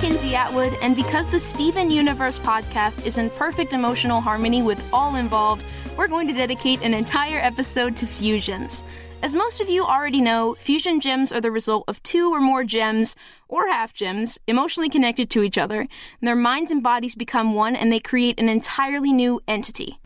Kinsey 0.00 0.36
Atwood, 0.36 0.74
and 0.80 0.94
because 0.94 1.28
the 1.28 1.40
Steven 1.40 1.90
Universe 1.90 2.38
podcast 2.38 3.04
is 3.04 3.18
in 3.18 3.30
perfect 3.30 3.72
emotional 3.72 4.20
harmony 4.20 4.62
with 4.62 4.80
all 4.92 5.16
involved, 5.16 5.64
we're 5.96 6.06
going 6.06 6.28
to 6.28 6.32
dedicate 6.32 6.82
an 6.82 6.94
entire 6.94 7.40
episode 7.40 7.96
to 7.96 8.06
fusions. 8.06 8.84
As 9.24 9.34
most 9.34 9.60
of 9.60 9.68
you 9.68 9.82
already 9.82 10.20
know, 10.20 10.54
fusion 10.54 11.00
gems 11.00 11.32
are 11.32 11.40
the 11.40 11.50
result 11.50 11.82
of 11.88 12.00
two 12.04 12.32
or 12.32 12.40
more 12.40 12.62
gems, 12.62 13.16
or 13.48 13.66
half 13.66 13.92
gems, 13.92 14.38
emotionally 14.46 14.88
connected 14.88 15.30
to 15.30 15.42
each 15.42 15.58
other. 15.58 15.88
Their 16.20 16.36
minds 16.36 16.70
and 16.70 16.80
bodies 16.80 17.16
become 17.16 17.54
one, 17.54 17.74
and 17.74 17.90
they 17.90 17.98
create 17.98 18.38
an 18.38 18.48
entirely 18.48 19.12
new 19.12 19.40
entity. 19.48 19.98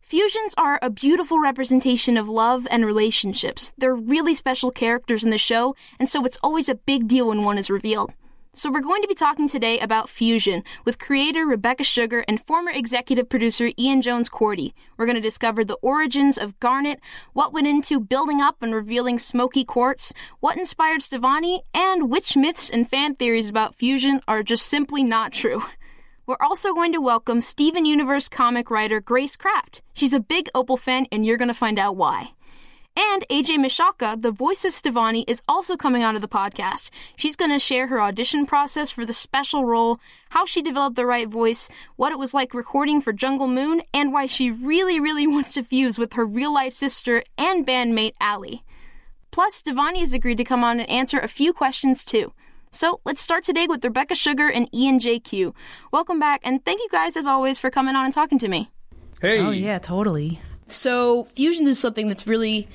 Fusions 0.00 0.54
are 0.56 0.78
a 0.80 0.90
beautiful 0.90 1.40
representation 1.40 2.16
of 2.16 2.28
love 2.28 2.68
and 2.70 2.86
relationships. 2.86 3.74
They're 3.76 3.96
really 3.96 4.36
special 4.36 4.70
characters 4.70 5.24
in 5.24 5.30
the 5.30 5.38
show, 5.38 5.74
and 5.98 6.08
so 6.08 6.24
it's 6.24 6.38
always 6.40 6.68
a 6.68 6.76
big 6.76 7.08
deal 7.08 7.26
when 7.26 7.42
one 7.42 7.58
is 7.58 7.68
revealed. 7.68 8.14
So, 8.56 8.70
we're 8.70 8.82
going 8.82 9.02
to 9.02 9.08
be 9.08 9.16
talking 9.16 9.48
today 9.48 9.80
about 9.80 10.08
Fusion 10.08 10.62
with 10.84 11.00
creator 11.00 11.44
Rebecca 11.44 11.82
Sugar 11.82 12.24
and 12.28 12.40
former 12.40 12.70
executive 12.70 13.28
producer 13.28 13.72
Ian 13.76 14.00
Jones 14.00 14.30
Quartey. 14.30 14.74
We're 14.96 15.06
going 15.06 15.16
to 15.16 15.20
discover 15.20 15.64
the 15.64 15.78
origins 15.82 16.38
of 16.38 16.60
Garnet, 16.60 17.00
what 17.32 17.52
went 17.52 17.66
into 17.66 17.98
building 17.98 18.40
up 18.40 18.62
and 18.62 18.72
revealing 18.72 19.18
Smoky 19.18 19.64
Quartz, 19.64 20.12
what 20.38 20.56
inspired 20.56 21.00
Stevonnie, 21.00 21.62
and 21.74 22.08
which 22.08 22.36
myths 22.36 22.70
and 22.70 22.88
fan 22.88 23.16
theories 23.16 23.48
about 23.48 23.74
Fusion 23.74 24.20
are 24.28 24.44
just 24.44 24.66
simply 24.66 25.02
not 25.02 25.32
true. 25.32 25.64
We're 26.24 26.36
also 26.40 26.72
going 26.72 26.92
to 26.92 27.00
welcome 27.00 27.40
Steven 27.40 27.84
Universe 27.84 28.28
comic 28.28 28.70
writer 28.70 29.00
Grace 29.00 29.36
Kraft. 29.36 29.82
She's 29.94 30.14
a 30.14 30.20
big 30.20 30.48
Opal 30.54 30.76
fan, 30.76 31.08
and 31.10 31.26
you're 31.26 31.38
going 31.38 31.48
to 31.48 31.54
find 31.54 31.76
out 31.76 31.96
why. 31.96 32.30
And 32.96 33.24
AJ 33.28 33.56
Michalka, 33.56 34.20
the 34.22 34.30
voice 34.30 34.64
of 34.64 34.72
Stevonnie, 34.72 35.24
is 35.26 35.42
also 35.48 35.76
coming 35.76 36.04
onto 36.04 36.20
the 36.20 36.28
podcast. 36.28 36.90
She's 37.16 37.34
going 37.34 37.50
to 37.50 37.58
share 37.58 37.88
her 37.88 38.00
audition 38.00 38.46
process 38.46 38.92
for 38.92 39.04
the 39.04 39.12
special 39.12 39.64
role, 39.64 39.98
how 40.28 40.44
she 40.44 40.62
developed 40.62 40.94
the 40.94 41.04
right 41.04 41.26
voice, 41.26 41.68
what 41.96 42.12
it 42.12 42.20
was 42.20 42.34
like 42.34 42.54
recording 42.54 43.00
for 43.00 43.12
Jungle 43.12 43.48
Moon, 43.48 43.82
and 43.92 44.12
why 44.12 44.26
she 44.26 44.52
really, 44.52 45.00
really 45.00 45.26
wants 45.34 45.54
to 45.54 45.64
fuse 45.64 45.98
with 45.98 46.12
her 46.12 46.24
real 46.24 46.54
life 46.54 46.74
sister 46.74 47.24
and 47.36 47.66
bandmate 47.66 48.14
Aly. 48.20 48.62
Plus, 49.32 49.60
Stevonnie 49.60 49.98
has 49.98 50.14
agreed 50.14 50.38
to 50.38 50.44
come 50.44 50.62
on 50.62 50.78
and 50.78 50.88
answer 50.88 51.18
a 51.18 51.26
few 51.26 51.52
questions 51.52 52.04
too. 52.04 52.32
So 52.70 53.00
let's 53.04 53.20
start 53.20 53.42
today 53.42 53.66
with 53.66 53.84
Rebecca 53.84 54.14
Sugar 54.14 54.48
and 54.48 54.72
Ian 54.72 55.00
JQ. 55.00 55.52
Welcome 55.92 56.20
back, 56.20 56.42
and 56.44 56.64
thank 56.64 56.80
you 56.80 56.88
guys 56.92 57.16
as 57.16 57.26
always 57.26 57.58
for 57.58 57.70
coming 57.70 57.96
on 57.96 58.04
and 58.04 58.14
talking 58.14 58.38
to 58.38 58.46
me. 58.48 58.70
Hey. 59.20 59.40
Oh 59.40 59.50
yeah, 59.50 59.78
totally. 59.80 60.40
So 60.66 61.24
fusion 61.34 61.66
is 61.66 61.78
something 61.78 62.08
that's 62.08 62.26
really, 62.26 62.68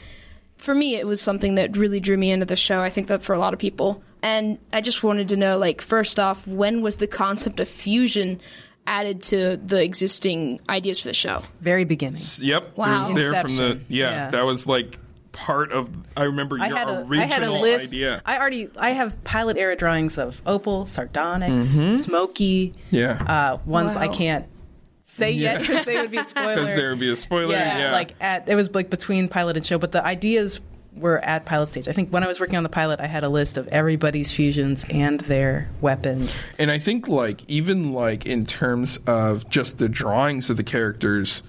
for 0.57 0.75
me, 0.75 0.95
it 0.95 1.07
was 1.07 1.21
something 1.21 1.55
that 1.55 1.75
really 1.75 1.99
drew 1.99 2.17
me 2.17 2.31
into 2.31 2.45
the 2.45 2.55
show. 2.55 2.81
I 2.81 2.89
think 2.89 3.07
that 3.07 3.23
for 3.23 3.33
a 3.33 3.39
lot 3.39 3.53
of 3.53 3.59
people, 3.59 4.03
and 4.21 4.59
I 4.73 4.81
just 4.81 5.03
wanted 5.03 5.29
to 5.29 5.37
know, 5.37 5.57
like, 5.57 5.81
first 5.81 6.19
off, 6.19 6.45
when 6.47 6.81
was 6.81 6.97
the 6.97 7.07
concept 7.07 7.59
of 7.59 7.67
fusion 7.67 8.41
added 8.85 9.21
to 9.23 9.57
the 9.57 9.83
existing 9.83 10.59
ideas 10.69 10.99
for 10.99 11.07
the 11.07 11.13
show? 11.13 11.41
Very 11.61 11.85
beginning. 11.85 12.21
Yep. 12.39 12.77
Wow. 12.77 12.95
It 12.95 12.99
was 12.99 13.13
there 13.13 13.41
from 13.41 13.55
the 13.55 13.79
yeah, 13.87 14.09
Yeah. 14.09 14.29
That 14.31 14.45
was 14.45 14.67
like 14.67 14.97
part 15.31 15.71
of. 15.71 15.89
I 16.17 16.23
remember 16.23 16.57
your 16.57 16.65
I 16.65 16.69
had 16.69 16.89
a, 16.89 16.99
original 16.99 17.21
I 17.21 17.25
had 17.25 17.43
a 17.43 17.51
list. 17.51 17.93
idea. 17.93 18.21
I 18.25 18.37
already 18.39 18.69
I 18.77 18.91
have 18.91 19.23
pilot 19.23 19.57
era 19.57 19.75
drawings 19.75 20.17
of 20.17 20.41
Opal, 20.45 20.85
Sardonyx, 20.85 21.67
Smoky. 22.03 22.69
Mm-hmm. 22.71 22.95
Yeah. 22.95 23.23
Uh, 23.23 23.57
ones 23.65 23.95
I 23.95 24.09
can't 24.09 24.45
say 25.09 25.31
yet 25.31 25.61
because 25.61 25.85
they 25.85 25.99
would 25.99 26.11
be 26.11 26.17
a 26.17 26.23
spoiler. 26.27 26.55
Because 26.55 26.75
there 26.75 26.89
would 26.91 26.99
be 26.99 27.11
a 27.11 27.15
spoiler. 27.15 27.53
yeah, 27.53 27.77
Yeah. 27.79 27.91
like 27.91 28.13
at 28.21 28.47
it 28.47 28.55
was 28.55 28.73
like 28.73 28.89
between 28.89 29.27
pilot 29.27 29.57
and 29.57 29.65
show, 29.65 29.77
but 29.77 29.91
the 29.91 30.03
ideas 30.05 30.59
were 30.95 31.23
at 31.23 31.45
pilot 31.45 31.69
stage. 31.69 31.87
I 31.87 31.91
think 31.93 32.09
when 32.11 32.23
I 32.23 32.27
was 32.27 32.39
working 32.39 32.57
on 32.57 32.63
the 32.63 32.69
pilot, 32.69 32.99
I 32.99 33.05
had 33.07 33.23
a 33.23 33.29
list 33.29 33.57
of 33.57 33.67
everybody's 33.69 34.31
fusions 34.31 34.85
and 34.89 35.19
their 35.21 35.69
weapons. 35.81 36.51
And 36.59 36.69
I 36.71 36.79
think 36.79 37.07
like 37.07 37.41
even 37.47 37.93
like 37.93 38.25
in 38.25 38.45
terms 38.45 38.97
of 39.07 39.49
just 39.49 39.77
the 39.77 39.87
drawings 39.87 40.49
of 40.49 40.57
the 40.57 40.63
characters, 40.63 41.41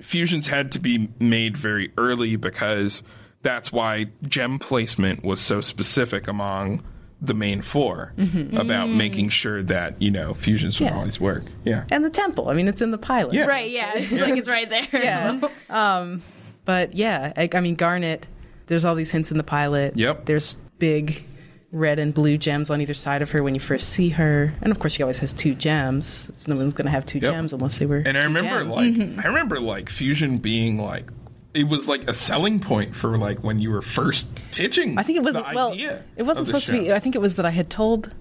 fusions 0.00 0.48
had 0.48 0.72
to 0.72 0.78
be 0.80 1.08
made 1.18 1.56
very 1.56 1.92
early 1.98 2.36
because 2.36 3.02
that's 3.42 3.72
why 3.72 4.06
gem 4.22 4.58
placement 4.58 5.24
was 5.24 5.40
so 5.40 5.60
specific 5.60 6.28
among 6.28 6.82
the 7.22 7.34
main 7.34 7.60
4 7.60 8.14
mm-hmm. 8.16 8.56
about 8.56 8.88
mm. 8.88 8.96
making 8.96 9.28
sure 9.28 9.62
that 9.64 10.00
you 10.00 10.10
know 10.10 10.34
fusions 10.34 10.80
would 10.80 10.86
Yeah. 10.86 10.96
always 10.96 11.20
work. 11.20 11.44
Yeah. 11.64 11.84
And 11.90 12.04
the 12.04 12.10
temple. 12.10 12.48
I 12.48 12.54
mean, 12.54 12.66
it's 12.68 12.80
in 12.80 12.90
the 12.90 12.98
pilot. 12.98 13.34
Yeah. 13.34 13.46
Right, 13.46 13.70
yeah. 13.70 13.92
It's 13.96 14.22
like 14.22 14.36
it's 14.36 14.48
right 14.48 14.68
there. 14.68 14.88
yeah. 14.92 15.40
Um, 15.68 16.22
but 16.64 16.94
yeah, 16.94 17.32
I, 17.36 17.48
I 17.52 17.60
mean, 17.60 17.74
Garnet. 17.74 18.26
There's 18.66 18.84
all 18.84 18.94
these 18.94 19.10
hints 19.10 19.32
in 19.32 19.36
the 19.36 19.42
pilot. 19.44 19.96
Yep. 19.96 20.26
There's 20.26 20.56
big 20.78 21.24
red 21.72 21.98
and 21.98 22.14
blue 22.14 22.38
gems 22.38 22.70
on 22.70 22.80
either 22.80 22.94
side 22.94 23.20
of 23.22 23.30
her 23.32 23.42
when 23.42 23.54
you 23.54 23.60
first 23.60 23.90
see 23.90 24.10
her, 24.10 24.52
and 24.62 24.72
of 24.72 24.78
course, 24.78 24.92
she 24.92 25.02
always 25.02 25.18
has 25.18 25.32
two 25.32 25.54
gems. 25.54 26.30
So 26.32 26.52
no 26.52 26.58
one's 26.58 26.72
going 26.72 26.86
to 26.86 26.90
have 26.92 27.04
two 27.04 27.18
Yep. 27.18 27.32
gems 27.32 27.52
unless 27.52 27.78
they 27.78 27.86
were. 27.86 28.02
And 28.04 28.16
I 28.16 28.24
remember 28.24 28.62
gems. 28.62 28.76
like 28.76 28.92
mm-hmm. 28.94 29.20
I 29.20 29.24
remember 29.24 29.60
like 29.60 29.88
fusion 29.90 30.38
being 30.38 30.78
like 30.78 31.10
it 31.54 31.64
was 31.64 31.88
like 31.88 32.08
a 32.08 32.14
selling 32.14 32.60
point 32.60 32.94
for 32.94 33.18
like 33.18 33.42
when 33.42 33.60
you 33.60 33.70
were 33.70 33.82
first 33.82 34.28
pitching. 34.52 34.98
I 34.98 35.02
think 35.02 35.18
it 35.18 35.24
was 35.24 35.34
well. 35.34 35.72
idea 35.72 36.02
It 36.16 36.22
wasn't 36.22 36.46
supposed 36.46 36.66
to 36.66 36.72
be. 36.72 36.92
I 36.92 36.98
think 36.98 37.14
it 37.14 37.20
was 37.20 37.36
that 37.36 37.46
I 37.46 37.50
had 37.50 37.70
told, 37.70 38.14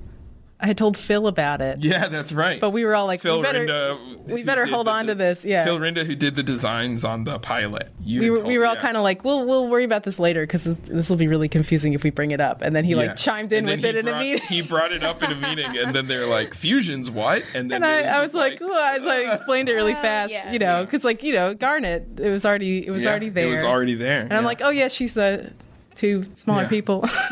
I 0.61 0.67
had 0.67 0.77
told 0.77 0.97
Phil 0.97 1.27
about 1.27 1.61
it. 1.61 1.79
Yeah, 1.79 2.09
that's 2.09 2.33
right. 2.33 2.59
But 2.59 2.71
we 2.71 2.83
were 2.83 2.93
all 2.93 3.05
like, 3.05 3.21
Phil 3.21 3.37
we 3.37 3.43
better, 3.43 3.65
Rynda, 3.65 4.29
we 4.29 4.43
better 4.43 4.65
hold 4.65 4.87
the 4.87 4.91
on 4.91 5.05
to 5.07 5.15
this. 5.15 5.45
Yeah. 5.45 5.63
Phil 5.63 5.79
Rynda, 5.79 6.05
who 6.05 6.15
did 6.15 6.35
the 6.35 6.43
designs 6.43 7.05
on 7.05 7.23
the 7.23 7.39
pilot. 7.39 7.89
You 8.03 8.19
we 8.19 8.25
had 8.25 8.31
were, 8.33 8.43
we 8.43 8.57
were 8.57 8.65
all 8.65 8.73
yeah. 8.73 8.81
kind 8.81 8.97
of 8.97 9.03
like, 9.03 9.23
we'll 9.23 9.45
we'll 9.45 9.69
worry 9.69 9.85
about 9.85 10.03
this 10.03 10.19
later 10.19 10.43
because 10.43 10.65
this 10.65 11.09
will 11.09 11.15
be 11.15 11.29
really 11.29 11.47
confusing 11.47 11.93
if 11.93 12.03
we 12.03 12.09
bring 12.09 12.31
it 12.31 12.41
up. 12.41 12.61
And 12.61 12.75
then 12.75 12.83
he 12.83 12.91
Yeah. 12.91 12.97
like 12.97 13.15
chimed 13.15 13.53
in 13.53 13.67
with 13.67 13.85
it 13.85 13.93
he 13.95 13.99
in 14.01 14.07
a 14.09 14.19
meeting. 14.19 14.41
He 14.49 14.61
brought 14.61 14.91
it 14.91 15.01
up 15.01 15.23
in 15.23 15.31
a 15.31 15.35
meeting, 15.47 15.77
and 15.77 15.95
then 15.95 16.07
they're 16.07 16.27
like, 16.27 16.53
"Fusions, 16.53 17.09
what?" 17.09 17.43
And 17.53 17.71
then 17.71 17.81
And 17.81 17.85
I, 17.85 18.17
I 18.17 18.19
was 18.19 18.33
just 18.33 18.35
like, 18.35 18.61
"Ooh," 18.61 18.73
I, 18.73 18.99
so 18.99 19.09
I 19.09 19.19
explained 19.33 19.69
it 19.69 19.73
really 19.75 19.93
fast, 19.93 20.33
yeah. 20.33 20.51
you 20.51 20.59
know, 20.59 20.83
because 20.83 21.05
like 21.05 21.23
you 21.23 21.33
know, 21.33 21.53
Garnet, 21.53 22.19
it 22.19 22.29
was 22.29 22.45
already 22.45 22.85
it 22.85 22.91
was 22.91 23.03
yeah, 23.03 23.11
already 23.11 23.29
there. 23.29 23.47
It 23.47 23.51
was 23.51 23.63
already 23.63 23.95
there. 23.95 24.21
and 24.23 24.33
I'm 24.33 24.43
like, 24.43 24.61
oh 24.61 24.71
yeah, 24.71 24.89
she's 24.89 25.17
uh, 25.17 25.51
two 25.99 26.25
smaller 26.35 26.63
Yeah. 26.63 26.69
people. 26.69 27.01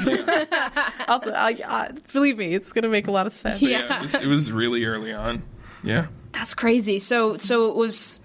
I'll, 1.07 1.21
I, 1.33 1.57
I, 1.65 1.91
believe 2.11 2.37
me, 2.37 2.53
it's 2.53 2.73
gonna 2.73 2.89
make 2.89 3.07
a 3.07 3.11
lot 3.11 3.25
of 3.25 3.33
sense. 3.33 3.61
yeah, 3.61 3.99
it 3.99 4.01
was, 4.01 4.15
it 4.15 4.27
was 4.27 4.51
really 4.51 4.83
early 4.83 5.13
on. 5.13 5.41
Yeah, 5.83 6.07
That's 6.33 6.53
crazy. 6.53 6.99
So 6.99 7.37
so 7.37 7.69
it 7.69 7.75
was 7.77 8.19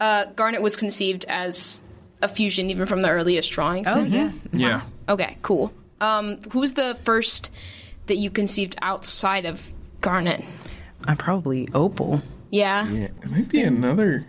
uh, 0.00 0.26
Garnet 0.36 0.60
was 0.60 0.76
conceived 0.76 1.24
as 1.28 1.82
a 2.20 2.28
fusion 2.28 2.70
even 2.70 2.86
from 2.86 3.00
the 3.02 3.08
earliest 3.08 3.50
drawings. 3.50 3.88
Oh 3.90 4.02
yeah. 4.02 4.32
yeah. 4.52 4.82
Okay, 5.08 5.38
cool. 5.42 5.72
Um, 6.00 6.40
who 6.52 6.60
was 6.60 6.74
the 6.74 6.98
first 7.04 7.50
that 8.06 8.16
you 8.16 8.30
conceived 8.30 8.76
outside 8.82 9.46
of 9.46 9.72
Garnet? 10.02 10.44
I'm 11.04 11.16
probably 11.16 11.68
Opal. 11.72 12.22
Yeah. 12.50 12.86
Yeah, 12.88 13.04
it 13.04 13.30
might 13.30 13.48
be 13.48 13.62
another. 13.62 14.26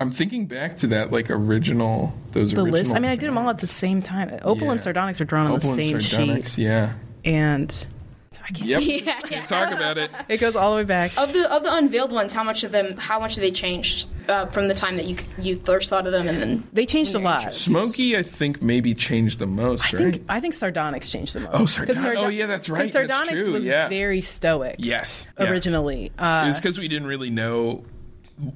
I'm 0.00 0.10
thinking 0.10 0.46
back 0.46 0.78
to 0.78 0.86
that 0.88 1.12
like 1.12 1.30
original 1.30 2.12
those 2.32 2.50
The 2.52 2.56
original 2.62 2.72
list. 2.72 2.90
I 2.92 3.00
mean, 3.00 3.10
I 3.10 3.16
did 3.16 3.26
them 3.28 3.36
all 3.38 3.50
at 3.50 3.58
the 3.58 3.66
same 3.66 4.00
time. 4.02 4.30
Opal 4.42 4.70
and 4.70 4.78
Yeah. 4.80 4.84
Sardonyx 4.84 5.20
were 5.20 5.26
drawn 5.26 5.46
on 5.46 5.52
Opal 5.52 5.60
the 5.60 5.68
and 5.68 5.76
same 5.76 6.00
Sardonyx, 6.00 6.54
sheet, 6.54 6.62
Yeah. 6.64 6.92
and 7.24 7.70
so 7.70 8.42
I 8.48 8.52
can't. 8.52 8.66
Yep. 8.68 8.82
Yeah, 9.04 9.20
yeah. 9.30 9.46
talk 9.46 9.72
about 9.72 9.98
it. 9.98 10.10
It 10.28 10.38
goes 10.38 10.56
all 10.56 10.70
the 10.70 10.76
way 10.78 10.84
back. 10.84 11.12
Of 11.18 11.32
the 11.32 11.52
of 11.52 11.62
the 11.64 11.74
unveiled 11.74 12.12
ones, 12.12 12.32
how 12.32 12.44
much 12.44 12.64
of 12.64 12.72
them? 12.72 12.96
How 12.96 13.18
much 13.20 13.34
have 13.34 13.42
they 13.42 13.50
changed 13.50 14.08
uh, 14.28 14.46
from 14.46 14.68
the 14.68 14.74
time 14.74 14.96
that 14.96 15.06
you 15.06 15.16
you 15.38 15.58
first 15.64 15.90
thought 15.90 16.06
of 16.06 16.12
them 16.12 16.28
and 16.28 16.40
then? 16.40 16.68
They 16.72 16.86
changed 16.86 17.14
a 17.14 17.18
lot. 17.18 17.40
interest. 17.42 17.62
Smokey, 17.64 18.16
I 18.16 18.22
think 18.22 18.62
maybe 18.62 18.94
changed 18.94 19.38
the 19.40 19.46
most, 19.46 19.92
I 19.92 19.98
right? 19.98 20.12
think 20.14 20.24
I 20.30 20.40
think 20.40 20.54
Sardonyx 20.54 21.10
changed 21.10 21.34
the 21.34 21.40
most. 21.40 21.50
Oh, 21.52 21.58
'Cause 21.58 21.74
Sardonyx. 21.74 22.04
Sardo- 22.06 22.24
Oh, 22.24 22.28
yeah, 22.28 22.46
that's 22.46 22.68
right. 22.70 22.78
Because 22.78 22.92
That's 22.94 23.10
Sardonyx 23.12 23.44
true, 23.44 23.52
was 23.52 23.66
yeah. 23.66 23.88
very 23.88 24.20
stoic 24.22 24.76
yes. 24.78 25.26
yeah. 25.38 25.50
originally. 25.50 26.06
It 26.06 26.12
Uh, 26.18 26.44
was 26.46 26.56
because 26.58 26.78
we 26.78 26.88
didn't 26.88 27.08
really 27.08 27.30
know 27.30 27.84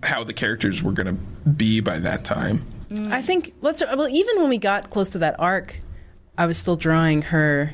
how 0.02 0.24
the 0.24 0.32
characters 0.32 0.82
were 0.82 0.92
going 0.92 1.06
to 1.06 1.48
be 1.50 1.80
by 1.80 1.98
that 2.00 2.24
time. 2.24 2.64
I 3.10 3.22
think 3.22 3.54
let's 3.60 3.82
well 3.84 4.08
even 4.08 4.40
when 4.40 4.48
we 4.50 4.58
got 4.58 4.90
close 4.90 5.10
to 5.10 5.18
that 5.18 5.40
arc, 5.40 5.74
I 6.38 6.46
was 6.46 6.58
still 6.58 6.76
drawing 6.76 7.22
her 7.22 7.72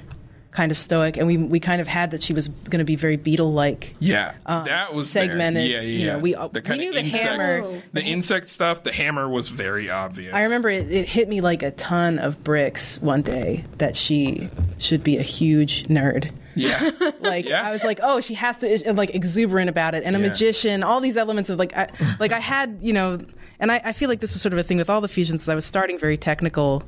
kind 0.50 0.73
of 0.73 0.79
stoic, 0.79 1.17
and 1.17 1.26
we 1.26 1.37
we 1.37 1.61
kind 1.61 1.81
of 1.81 1.87
had 1.87 2.12
that 2.12 2.23
she 2.23 2.32
was 2.32 2.49
going 2.49 2.79
to 2.79 2.85
be 2.85 2.96
very 2.96 3.17
beetle 3.17 3.52
like. 3.52 3.94
Yeah, 4.00 4.32
that 4.46 4.94
was 4.94 5.12
there. 5.12 5.25
Um, 5.25 5.29
segmented, 5.29 5.70
Yeah, 5.70 5.81
yeah. 5.81 5.82
you 5.82 6.06
know, 6.06 6.19
we- 6.20 6.35
we 6.35 6.61
kinda 6.62 6.76
knew 6.79 6.93
the 6.93 7.00
insect, 7.05 7.23
hammer- 7.25 7.82
the 7.93 8.02
insect 8.02 8.49
stuff. 8.49 8.82
The 8.82 8.93
hammer 8.93 9.29
was 9.29 9.49
very 9.50 9.90
obvious. 9.90 10.32
I 10.35 10.44
remember 10.44 10.70
it, 10.70 10.90
it 10.90 11.06
hit 11.08 11.29
me 11.29 11.40
like 11.40 11.62
a 11.62 11.70
ton 11.73 12.19
of 12.19 12.43
bricks 12.43 12.99
one 13.02 13.23
day 13.23 13.64
that 13.79 13.94
she 13.96 14.49
should 14.79 15.05
be 15.05 15.19
a 15.19 15.23
huge 15.23 15.85
nerd. 15.85 16.31
Yeah, 16.55 16.91
Like 17.20 17.49
Yeah. 17.49 17.62
I 17.67 17.70
was 17.70 17.85
like, 17.85 18.00
oh, 18.02 18.20
she 18.20 18.35
has 18.35 18.58
to 18.58 18.69
and 18.87 18.97
like 18.99 19.14
exuberant 19.14 19.70
about 19.70 19.94
it, 19.94 20.05
and 20.05 20.17
a 20.17 20.19
Yeah. 20.19 20.29
magician. 20.29 20.82
All 20.82 21.00
these 21.00 21.17
elements 21.17 21.50
of 21.50 21.58
like, 21.58 21.76
I, 21.76 21.88
like 22.19 22.32
I 22.32 22.41
had, 22.41 22.79
you 22.82 22.93
know, 22.93 23.25
and 23.58 23.70
I, 23.70 23.81
I 23.85 23.93
feel 23.93 24.08
like 24.08 24.20
this 24.20 24.32
was 24.35 24.43
sort 24.43 24.52
of 24.52 24.58
a 24.58 24.62
thing 24.62 24.79
with 24.79 24.91
all 24.91 25.00
the 25.00 25.08
fusions. 25.08 25.49
I 25.49 25.55
was 25.55 25.64
starting 25.64 25.99
very 25.99 26.17
technical. 26.17 26.82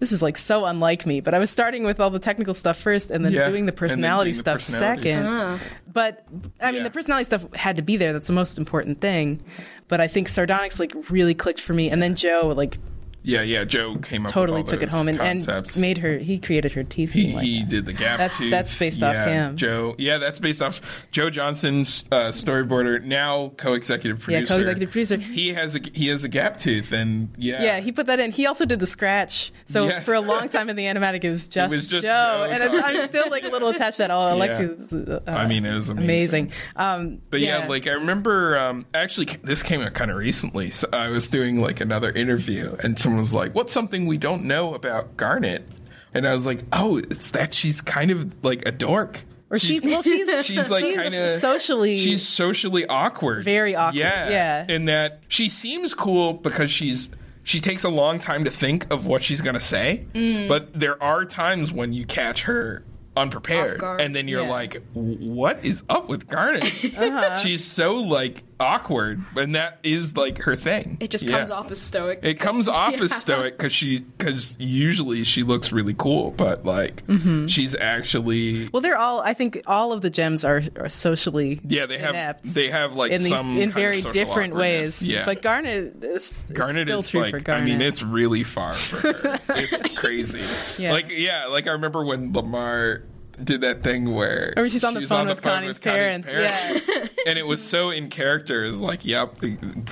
This 0.00 0.12
is 0.12 0.20
like 0.20 0.36
so 0.36 0.64
unlike 0.66 1.06
me, 1.06 1.20
but 1.20 1.34
I 1.34 1.38
was 1.38 1.50
starting 1.50 1.84
with 1.84 1.98
all 2.00 2.10
the 2.10 2.18
technical 2.18 2.52
stuff 2.54 2.76
first, 2.78 3.10
and 3.10 3.24
then 3.24 3.32
Yeah. 3.32 3.48
doing 3.48 3.66
the 3.66 3.72
personality 3.72 4.32
doing 4.32 4.36
the 4.36 4.40
stuff 4.40 4.56
personalities. 4.56 5.02
second. 5.04 5.60
But 5.92 6.24
I 6.60 6.66
mean, 6.72 6.78
Yeah. 6.78 6.82
the 6.84 6.90
personality 6.90 7.24
stuff 7.24 7.52
had 7.54 7.76
to 7.76 7.82
be 7.82 7.96
there. 7.96 8.12
That's 8.12 8.26
the 8.26 8.32
most 8.34 8.58
important 8.58 9.00
thing. 9.00 9.40
But 9.88 10.00
I 10.00 10.08
think 10.08 10.28
Sardonyx 10.28 10.78
like 10.80 10.92
really 11.10 11.34
clicked 11.34 11.60
for 11.60 11.74
me, 11.74 11.90
and 11.90 12.02
then 12.02 12.14
Joe 12.16 12.52
like 12.56 12.78
Yeah, 13.24 13.42
yeah. 13.42 13.64
Joe 13.64 13.96
came 13.96 14.26
up 14.26 14.32
totally 14.32 14.58
all 14.60 14.64
took 14.64 14.82
it 14.82 14.90
home 14.90 15.08
and, 15.08 15.20
and 15.20 15.76
made 15.78 15.98
her. 15.98 16.18
He 16.18 16.38
created 16.38 16.72
her 16.72 16.84
teeth. 16.84 17.12
He, 17.12 17.32
like 17.32 17.44
he 17.44 17.62
did 17.64 17.86
the 17.86 17.92
gap. 17.92 18.18
That's- 18.18 18.38
tooth. 18.38 18.50
that's 18.50 18.78
based 18.78 19.02
off 19.02 19.14
him. 19.14 19.56
Joe. 19.56 19.94
Yeah, 19.98 20.18
that's 20.18 20.38
based 20.38 20.60
off 20.62 20.80
Joe 21.10 21.30
Johnston's 21.30 22.04
uh, 22.12 22.28
storyboarder, 22.28 23.02
now 23.02 23.52
co-executive 23.56 24.20
producer. 24.20 24.42
Yeah, 24.42 24.46
co-executive 24.48 24.90
producer. 24.90 25.16
He 25.16 25.54
has 25.54 25.74
a 25.74 25.80
he 25.92 26.08
has 26.08 26.22
a 26.24 26.28
gap 26.28 26.58
tooth, 26.58 26.92
and 26.92 27.30
yeah, 27.38 27.62
Yeah, 27.62 27.80
he 27.80 27.92
put 27.92 28.06
that 28.06 28.20
in. 28.20 28.30
He 28.30 28.46
also 28.46 28.66
did 28.66 28.78
the 28.78 28.86
scratch. 28.86 29.52
So 29.64 29.86
Yes. 29.86 30.04
for 30.04 30.14
a 30.14 30.20
long 30.20 30.48
time 30.50 30.68
in 30.68 30.76
the 30.76 30.84
animatic, 30.84 31.24
it 31.24 31.30
was 31.30 31.46
just, 31.48 31.70
was 31.70 31.86
just 31.86 32.04
Joe, 32.04 32.44
Joe 32.46 32.48
and 32.50 32.62
it's, 32.62 32.84
I'm 32.84 33.08
still 33.08 33.30
like 33.30 33.44
a 33.44 33.48
little 33.48 33.68
attached 33.70 33.96
to 33.96 34.02
that. 34.02 34.10
Oh, 34.10 34.36
Yeah. 34.36 34.46
Alexi, 34.58 35.28
uh, 35.28 35.30
I 35.30 35.46
mean, 35.46 35.64
it 35.64 35.74
was 35.74 35.88
amazing. 35.88 36.52
Um, 36.76 37.22
But 37.30 37.40
yeah, 37.40 37.66
like 37.68 37.86
I 37.86 37.92
remember, 37.92 38.58
um, 38.58 38.84
actually, 38.92 39.26
this 39.42 39.62
came 39.62 39.80
out 39.80 39.94
kind 39.94 40.10
of 40.10 40.16
recently. 40.18 40.70
So 40.70 40.88
I 40.92 41.08
was 41.08 41.28
doing 41.28 41.60
like 41.60 41.80
another 41.80 42.10
interview, 42.10 42.76
and 42.82 42.98
someone 43.14 43.22
was 43.22 43.34
like, 43.34 43.54
"What's 43.54 43.72
something 43.72 44.06
we 44.06 44.16
don't 44.18 44.44
know 44.44 44.74
about 44.74 45.16
Garnet?" 45.16 45.66
And 46.12 46.26
I 46.26 46.34
was 46.34 46.46
like, 46.46 46.64
"Oh, 46.72 46.98
it's 46.98 47.30
that 47.32 47.54
she's 47.54 47.80
kind 47.80 48.10
of 48.10 48.32
like 48.44 48.66
a 48.66 48.72
dork." 48.72 49.24
or 49.50 49.58
she's, 49.58 49.84
well, 49.84 50.02
she's 50.02 50.26
she's 50.46 50.68
like 50.70 50.84
she's 50.84 50.96
kind 50.96 51.14
of 51.14 51.28
socially 51.28 51.98
she's 51.98 52.26
socially 52.26 52.86
awkward 52.86 53.44
Very 53.44 53.76
awkward, 53.76 53.96
yeah 54.00 54.30
yeah. 54.30 54.66
in 54.74 54.86
that 54.86 55.20
she 55.28 55.48
seems 55.48 55.94
cool 55.94 56.32
because 56.32 56.70
she's 56.72 57.10
she 57.44 57.60
takes 57.60 57.84
a 57.84 57.88
long 57.90 58.18
time 58.18 58.44
to 58.44 58.50
think 58.50 58.90
of 58.90 59.06
what 59.06 59.22
she's 59.22 59.42
gonna 59.42 59.60
say 59.60 60.06
Mm. 60.14 60.48
but 60.48 60.72
there 60.76 61.00
are 61.00 61.24
times 61.26 61.70
when 61.70 61.92
you 61.92 62.04
catch 62.06 62.44
her 62.44 62.84
unprepared 63.16 63.80
and 63.82 64.16
then 64.16 64.26
you're 64.28 64.42
Yeah. 64.42 64.50
like 64.50 64.82
what 64.94 65.64
is 65.64 65.84
up 65.88 66.08
with 66.08 66.26
garnet 66.26 66.64
Uh-huh. 66.98 67.38
she's 67.38 67.62
so 67.64 67.96
like 67.96 68.42
awkward 68.60 69.20
and 69.36 69.54
that 69.54 69.78
is 69.82 70.16
like 70.16 70.38
her 70.38 70.54
thing 70.56 70.96
It 71.00 71.10
just 71.10 71.24
Yeah. 71.24 71.38
comes 71.38 71.50
off 71.50 71.70
as 71.70 71.80
stoic. 71.80 72.20
it 72.22 72.38
comes 72.38 72.68
off 72.68 73.00
as 73.00 73.12
stoic 73.20 73.56
because 73.58 73.72
she 73.72 74.00
because 74.00 74.56
usually 74.60 75.24
she 75.24 75.42
looks 75.42 75.72
really 75.72 75.94
cool 75.94 76.30
but 76.30 76.64
like 76.64 77.06
Mm-hmm. 77.06 77.46
she's 77.48 77.74
actually 77.74 78.68
Well, 78.72 78.80
they're 78.80 78.96
all. 78.96 79.20
I 79.20 79.34
think 79.34 79.62
all 79.66 79.92
of 79.92 80.00
the 80.00 80.10
gems 80.10 80.44
are, 80.44 80.62
are 80.78 80.88
socially 80.88 81.60
yeah, 81.66 81.86
they 81.86 81.98
have 81.98 82.38
they 82.44 82.70
have 82.70 82.94
like 82.94 83.10
in 83.12 83.22
these 83.22 83.28
some 83.28 83.50
in 83.50 83.70
kind 83.70 83.72
very 83.72 84.00
different 84.02 84.54
ways. 84.54 85.02
Yeah, 85.02 85.24
but 85.24 85.42
Garnet 85.42 86.02
is 86.04 86.42
Garnet 86.52 86.88
is 86.88 87.12
like 87.14 87.30
for 87.32 87.40
Garnet. 87.40 87.64
I 87.68 87.70
mean 87.72 87.80
it's 87.82 88.02
really 88.02 88.42
far 88.44 88.74
for 88.74 89.12
her. 89.12 89.40
it's 89.50 89.94
crazy. 89.98 90.82
Yeah. 90.82 90.92
Like 90.92 91.08
yeah, 91.10 91.46
like 91.46 91.66
I 91.66 91.72
remember 91.72 92.04
when 92.04 92.32
Lamar 92.32 93.02
did 93.42 93.62
that 93.62 93.82
thing 93.82 94.14
where 94.14 94.54
Or 94.56 94.68
she's 94.68 94.84
on 94.84 94.94
the 94.94 95.02
phone 95.02 95.26
with 95.26 95.42
Connie's 95.42 95.78
parents, 95.78 96.28
yeah. 96.32 96.78
and 97.26 97.38
it 97.38 97.46
was 97.46 97.62
so 97.62 97.90
in 97.90 98.08
character. 98.10 98.64
It's 98.64 98.78
like, 98.78 99.04
yep, 99.04 99.36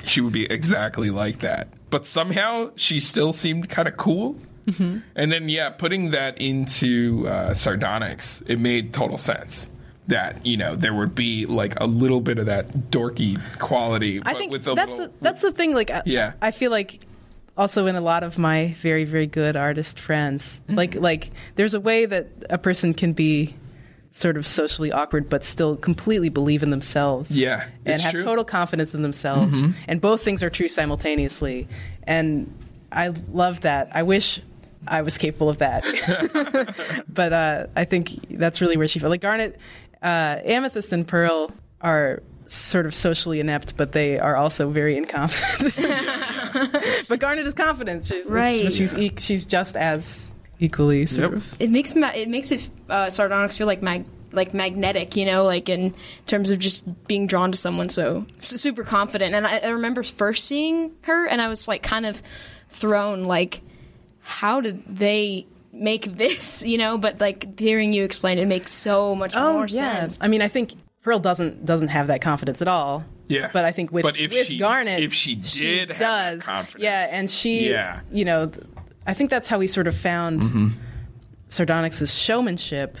she 0.05 0.21
would 0.21 0.33
be 0.33 0.45
exactly 0.45 1.09
like 1.09 1.39
that. 1.39 1.67
But 1.89 2.05
somehow 2.05 2.71
she 2.75 2.99
still 2.99 3.33
seemed 3.33 3.69
kind 3.69 3.87
of 3.87 3.97
cool. 3.97 4.35
Mm-hmm. 4.65 4.99
And 5.15 5.31
then 5.31 5.49
yeah, 5.49 5.69
putting 5.71 6.11
that 6.11 6.39
into 6.39 7.27
uh, 7.27 7.53
sardonyx, 7.53 8.41
it 8.47 8.59
made 8.59 8.93
total 8.93 9.17
sense. 9.17 9.69
That 10.07 10.45
you 10.45 10.57
know 10.57 10.75
there 10.75 10.93
would 10.93 11.15
be 11.15 11.45
like 11.45 11.79
a 11.79 11.85
little 11.85 12.19
bit 12.19 12.37
of 12.37 12.47
that 12.47 12.67
dorky 12.91 13.39
quality, 13.59 14.21
I 14.25 14.33
think 14.33 14.51
with 14.51 14.67
a 14.67 14.73
that's 14.75 14.91
little, 14.91 15.05
the, 15.07 15.13
that's 15.21 15.41
the 15.41 15.51
thing. 15.53 15.73
Like, 15.73 15.91
I- 15.91 16.03
Yeah. 16.05 16.33
I 16.41 16.51
feel 16.51 16.71
like 16.71 16.99
also 17.57 17.85
in 17.85 17.95
a 17.95 18.01
lot 18.01 18.23
of 18.23 18.37
my 18.37 18.75
very 18.81 19.03
very 19.05 19.27
good 19.27 19.55
artist 19.55 19.99
friends, 19.99 20.59
Mm-hmm. 20.67 20.75
like 20.75 20.95
like 20.95 21.29
there's 21.55 21.73
a 21.73 21.79
way 21.79 22.05
that 22.05 22.27
a 22.49 22.57
person 22.57 22.93
can 22.93 23.13
be 23.13 23.55
sort 24.11 24.37
of 24.37 24.45
socially 24.45 24.91
awkward 24.91 25.27
but 25.27 25.43
still 25.43 25.75
completely 25.75 26.29
believe 26.29 26.61
in 26.63 26.69
themselves. 26.69 27.31
Yeah, 27.31 27.65
and 27.85 28.01
have 28.01 28.11
true. 28.11 28.19
Mm-hmm. 28.21 28.29
total 28.29 28.45
confidence 28.45 28.93
in 28.93 29.01
themselves, 29.01 29.55
and 29.87 29.99
both 30.01 30.23
things 30.23 30.43
are 30.43 30.49
true 30.49 30.67
simultaneously. 30.67 31.67
And 32.03 32.53
I 32.91 33.07
love 33.31 33.61
that. 33.61 33.89
I 33.93 34.03
wish. 34.03 34.39
I 34.85 35.01
was 35.01 35.17
capable 35.17 35.47
of 35.49 35.59
that, 35.59 35.85
but 37.07 37.31
uh, 37.33 37.67
I 37.73 37.85
think 37.85 38.09
that's 38.37 38.59
really 38.59 38.75
where 38.75 38.87
she 38.87 38.99
felt 38.99 39.11
like 39.11 39.21
Garnet, 39.21 39.57
uh, 40.01 40.39
Amethyst, 40.43 40.91
and 40.91 41.07
Pearl 41.07 41.51
are 41.79 42.21
sort 42.47 42.85
of 42.85 42.93
socially 42.93 43.39
inept, 43.39 43.77
but 43.77 43.93
they 43.93 44.19
are 44.19 44.35
also 44.35 44.69
very 44.69 44.97
incompetent. 44.97 45.73
but 47.09 47.19
Garnet 47.19 47.45
is 47.47 47.53
confident. 47.53 48.05
She's 48.05 48.27
Right. 48.29 48.71
She's 48.71 48.93
e- 48.93 49.13
she's 49.17 49.45
just 49.45 49.75
as 49.75 50.25
equally 50.59 51.05
sort 51.07 51.31
Yep. 51.31 51.37
of. 51.37 51.55
it 51.59 51.69
makes 51.69 51.95
ma- 51.95 52.11
it 52.15 52.29
makes 52.29 52.51
it 52.51 52.69
uh, 52.89 53.09
sardonyx 53.09 53.57
feel 53.57 53.67
like 53.67 53.81
mag- 53.81 54.05
like 54.31 54.53
magnetic, 54.53 55.15
you 55.15 55.25
know, 55.25 55.43
like 55.43 55.69
in 55.69 55.93
terms 56.25 56.49
of 56.51 56.57
just 56.59 56.85
being 57.07 57.27
drawn 57.27 57.51
to 57.51 57.57
someone 57.57 57.89
so 57.89 58.25
s- 58.37 58.59
super 58.61 58.83
confident. 58.83 59.35
And 59.35 59.45
I, 59.45 59.57
I 59.59 59.69
remember 59.69 60.01
first 60.03 60.45
seeing 60.45 60.91
her, 61.01 61.27
and 61.27 61.41
I 61.41 61.47
was 61.49 61.67
like 61.67 61.83
kind 61.83 62.05
of 62.05 62.21
thrown, 62.69 63.25
like, 63.25 63.61
how 64.21 64.59
did 64.61 64.83
they 64.87 65.45
make 65.71 66.05
this, 66.17 66.63
you 66.65 66.77
know? 66.77 66.97
But 66.97 67.19
like 67.19 67.59
hearing 67.59 67.93
you 67.93 68.03
explain 68.03 68.39
it 68.39 68.47
makes 68.47 68.71
so 68.71 69.13
much 69.15 69.35
more 69.35 69.67
sense. 69.67 70.17
I 70.21 70.27
mean, 70.27 70.41
I 70.41 70.47
think 70.47 70.73
Pearl 71.03 71.19
doesn't 71.19 71.65
doesn't 71.65 71.89
have 71.89 72.07
that 72.07 72.21
confidence 72.21 72.61
at 72.61 72.67
all. 72.67 73.03
Yeah. 73.27 73.49
But 73.53 73.65
I 73.65 73.71
think 73.71 73.91
with, 73.91 74.03
But 74.03 74.19
if 74.19 74.31
with 74.31 74.47
she- 74.47 74.57
Garnet, 74.57 75.01
if 75.01 75.13
she 75.13 75.35
did 75.35 75.89
have 75.89 75.99
does. 75.99 76.43
confidence. 76.45 76.83
Yeah, 76.83 77.07
and 77.11 77.29
she, 77.29 77.69
Yeah. 77.71 78.01
you 78.11 78.25
know, 78.25 78.51
I 79.07 79.13
think 79.13 79.29
that's 79.29 79.47
how 79.47 79.59
we 79.59 79.67
sort 79.67 79.87
of 79.87 79.95
found 79.95 80.41
Mm-hmm. 80.41 80.67
Sardonyx's 81.49 82.13
showmanship 82.17 82.97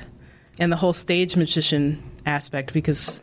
and 0.59 0.71
the 0.71 0.75
whole 0.75 0.93
stage 0.93 1.35
magician 1.35 2.01
aspect 2.25 2.73
because 2.73 3.19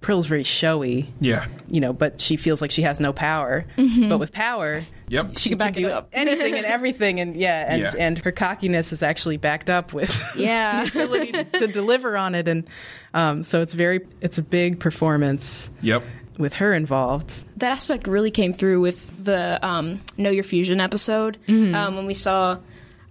Pearl's 0.00 0.26
very 0.26 0.44
showy. 0.44 1.12
Yeah. 1.20 1.46
You 1.68 1.80
know, 1.80 1.92
but 1.92 2.20
she 2.20 2.36
feels 2.36 2.62
like 2.62 2.70
she 2.70 2.82
has 2.82 3.00
no 3.00 3.12
power. 3.12 3.64
But 3.76 4.18
with 4.18 4.32
power, 4.32 4.82
Yep. 5.08 5.38
she 5.38 5.48
can 5.50 5.58
back 5.58 5.76
it 5.76 5.80
do 5.82 5.88
up. 5.88 6.08
anything 6.12 6.54
and 6.54 6.64
everything, 6.64 7.18
and 7.20 7.34
yeah, 7.36 7.66
and 7.68 7.82
Yeah. 7.82 7.92
and 7.98 8.18
her 8.18 8.30
cockiness 8.32 8.92
is 8.92 9.02
actually 9.02 9.36
backed 9.38 9.68
up 9.68 9.92
with 9.92 10.16
Yeah. 10.36 10.84
the 10.84 11.02
ability 11.02 11.32
to, 11.32 11.44
to 11.44 11.66
deliver 11.66 12.16
on 12.16 12.34
it, 12.36 12.46
and 12.48 12.66
um, 13.12 13.42
so 13.42 13.60
it's 13.60 13.74
very 13.74 14.00
it's 14.20 14.38
a 14.38 14.42
big 14.42 14.78
performance 14.78 15.68
Yep. 15.82 16.02
With 16.40 16.54
her 16.54 16.72
involved. 16.72 17.42
that 17.58 17.70
aspect 17.72 18.06
really 18.06 18.30
came 18.30 18.52
through 18.52 18.80
with 18.80 19.24
the 19.24 19.58
um, 19.64 20.00
Know 20.16 20.30
Your 20.30 20.44
Fusion 20.44 20.80
episode 20.80 21.36
um, 21.48 21.96
when 21.96 22.06
we 22.06 22.14
saw. 22.14 22.58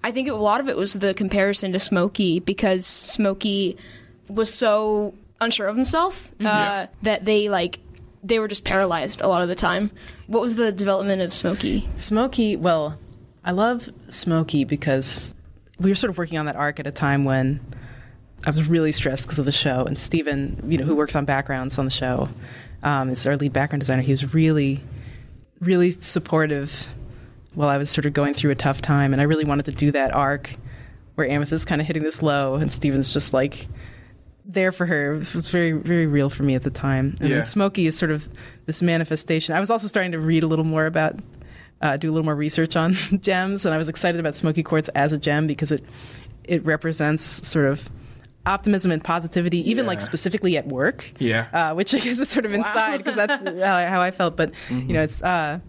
I 0.03 0.11
think 0.11 0.29
a 0.29 0.33
lot 0.33 0.59
of 0.61 0.69
it 0.69 0.75
was 0.77 0.93
the 0.93 1.13
comparison 1.13 1.73
to 1.73 1.79
Smokey 1.79 2.39
because 2.39 2.85
Smokey 2.85 3.77
was 4.27 4.53
so 4.53 5.13
unsure 5.41 5.67
of 5.67 5.75
himself 5.75 6.31
uh, 6.39 6.43
Yeah. 6.43 6.87
that 7.03 7.25
they 7.25 7.49
like 7.49 7.79
they 8.23 8.39
were 8.39 8.47
just 8.49 8.63
paralyzed 8.65 9.21
a 9.21 9.27
lot 9.27 9.41
of 9.41 9.47
the 9.49 9.55
time. 9.55 9.91
What 10.27 10.41
was 10.41 10.55
the 10.55 10.71
development 10.71 11.21
of 11.21 11.31
Smokey? 11.31 11.87
Smokey, 11.95 12.55
well, 12.57 12.97
I 13.45 13.51
love 13.51 13.89
Smokey 14.09 14.63
because 14.65 15.33
we 15.79 15.89
were 15.91 15.95
sort 15.95 16.09
of 16.09 16.17
working 16.17 16.37
on 16.37 16.45
that 16.47 16.55
arc 16.57 16.79
at 16.79 16.87
a 16.87 16.91
time 16.91 17.23
when 17.25 17.59
I 18.45 18.51
was 18.51 18.68
really 18.68 18.92
stressed 18.92 19.23
because 19.23 19.40
of 19.40 19.45
the 19.45 19.52
show. 19.52 19.83
And 19.85 19.97
Steven, 19.99 20.63
you 20.68 20.78
know, 20.78 20.85
who 20.85 20.95
works 20.95 21.16
on 21.16 21.25
backgrounds 21.25 21.78
on 21.78 21.85
the 21.85 21.92
show, 21.92 22.30
um, 22.83 23.09
is 23.09 23.25
our 23.28 23.35
lead 23.35 23.54
background 23.54 23.81
designer. 23.81 24.02
He 24.02 24.11
was 24.11 24.33
really, 24.33 24.81
really 25.59 25.92
supportive 25.92 26.87
while 27.54 27.69
I 27.69 27.78
was 27.78 27.90
sort 27.90 28.06
of 28.06 28.13
going 28.13 28.33
through 28.33 28.52
a 28.52 28.56
tough 28.56 28.81
time. 28.81 29.11
And 29.13 29.21
I 29.21 29.25
really 29.25 29.45
wanted 29.45 29.66
to 29.66 29.71
do 29.71 29.92
that 29.92 30.16
arc 30.16 30.52
where 31.16 31.28
Amethyst 31.30 31.68
kind 31.68 31.81
of 31.81 31.87
hitting 31.87 32.04
this 32.04 32.21
low 32.21 32.56
and 32.56 32.71
Steven's 32.71 33.11
just 33.11 33.33
like 33.33 33.68
there 34.45 34.71
for 34.71 34.85
her. 34.85 35.13
It 35.16 35.35
was 35.35 35.49
very, 35.49 35.73
very 35.73 36.07
real 36.07 36.30
for 36.30 36.44
me 36.44 36.56
at 36.56 36.63
the 36.63 36.69
time. 36.69 37.16
And 37.19 37.30
Yeah. 37.30 37.35
then 37.35 37.44
Smokey 37.44 37.87
is 37.87 37.97
sort 37.97 38.11
of 38.11 38.28
this 38.66 38.81
manifestation. 38.81 39.54
I 39.56 39.59
was 39.59 39.69
also 39.69 39.87
starting 39.87 40.13
to 40.13 40.19
read 40.19 40.44
a 40.44 40.47
little 40.47 40.63
more 40.66 40.85
about, 40.85 41.19
uh, 41.81 41.97
do 41.97 42.09
a 42.09 42.11
little 42.13 42.23
more 42.25 42.35
research 42.35 42.75
on 42.75 42.94
gems, 43.21 43.66
and 43.66 43.75
I 43.75 43.78
was 43.78 43.90
excited 43.90 44.19
about 44.19 44.35
Smoky 44.35 44.63
Quartz 44.63 44.90
as 44.90 45.11
a 45.11 45.18
gem 45.18 45.45
because 45.47 45.71
it 45.71 45.83
it 46.45 46.66
represents 46.66 47.47
sort 47.47 47.68
of 47.68 47.87
optimism 48.49 48.91
and 48.91 49.03
positivity, 49.03 49.69
even 49.69 49.85
like 49.85 50.01
specifically 50.01 50.57
at 50.57 50.68
work. 50.68 51.11
Yeah. 51.19 51.47
uh, 51.53 51.73
which 51.75 51.94
I 51.94 51.99
guess 51.99 52.19
is 52.19 52.27
sort 52.29 52.45
of 52.45 52.53
inside 52.53 52.97
because 52.97 53.15
that's 53.15 53.41
how, 53.63 53.75
I- 53.75 53.85
how 53.85 54.01
I 54.01 54.11
felt. 54.11 54.35
But 54.35 54.51
you 54.69 54.94
know, 54.94 55.01
it's 55.03 55.21
uh, 55.21 55.59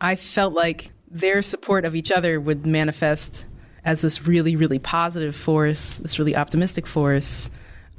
I 0.00 0.16
felt 0.16 0.54
like 0.54 0.90
their 1.10 1.42
support 1.42 1.84
of 1.84 1.94
each 1.94 2.10
other 2.10 2.40
would 2.40 2.66
manifest 2.66 3.44
as 3.84 4.00
this 4.00 4.26
really, 4.26 4.56
really 4.56 4.78
positive 4.78 5.36
force, 5.36 5.98
this 5.98 6.18
really 6.18 6.34
optimistic 6.34 6.86
force. 6.86 7.50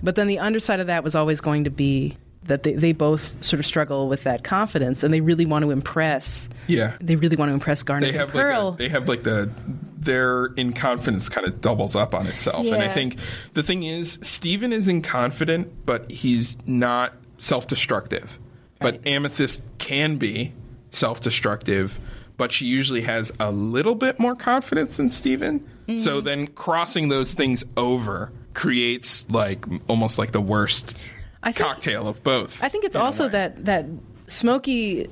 But 0.04 0.16
then 0.16 0.28
the 0.28 0.40
underside 0.40 0.80
of 0.80 0.88
that 0.88 1.04
was 1.04 1.16
always 1.16 1.42
going 1.42 1.64
to 1.66 1.70
be 1.70 2.18
that 2.46 2.64
they, 2.64 2.74
they 2.74 2.92
both 2.92 3.44
sort 3.44 3.60
of 3.60 3.66
struggle 3.66 4.08
with 4.08 4.24
that 4.24 4.44
confidence 4.44 5.04
and 5.04 5.14
they 5.14 5.22
really 5.22 5.46
want 5.46 5.64
to 5.64 5.72
impress. 5.72 6.48
Yeah. 6.68 6.96
They 7.00 7.16
really 7.16 7.36
want 7.36 7.50
to 7.50 7.54
impress 7.54 7.84
Garnet 7.84 8.14
They 8.14 8.18
and 8.18 8.20
have 8.20 8.30
Pearl. 8.30 8.72
like 8.72 8.74
a, 8.74 8.78
they 8.78 8.90
have 8.90 9.08
like 9.08 9.24
the 9.24 9.50
their 9.98 10.50
inconfidence 10.50 11.32
kind 11.32 11.48
of 11.48 11.62
doubles 11.62 11.96
up 11.96 12.14
on 12.14 12.28
itself. 12.28 12.68
And 12.68 12.76
I 12.76 12.90
think 12.90 13.18
the 13.54 13.64
thing 13.64 13.84
is 13.84 14.20
Steven 14.22 14.72
is 14.72 14.88
inconfident, 14.88 15.72
but 15.84 16.12
he's 16.12 16.56
not 16.68 17.14
self-destructive. 17.40 18.40
But 18.80 19.06
Amethyst 19.08 19.64
can 19.80 20.18
be 20.18 20.54
self-destructive, 20.92 22.00
but 22.38 22.52
she 22.52 22.68
usually 22.68 23.02
has 23.02 23.32
a 23.40 23.52
little 23.52 23.96
bit 23.96 24.20
more 24.20 24.36
confidence 24.36 24.98
than 24.98 25.10
Steven. 25.10 25.68
So 25.88 26.18
mm-hmm. 26.18 26.26
then 26.26 26.48
crossing 26.48 27.10
those 27.10 27.34
things 27.34 27.64
over 27.76 28.32
creates 28.54 29.28
like 29.30 29.66
almost 29.88 30.20
like 30.20 30.32
the 30.32 30.42
worst 30.42 30.98
I 31.46 31.52
think- 31.52 31.66
cocktail 31.68 32.08
of 32.08 32.24
both. 32.24 32.62
I 32.62 32.68
think 32.70 32.84
it's 32.84 32.96
also 32.96 33.30
that 33.30 33.66
that 33.66 33.86
Smokey 34.28 35.08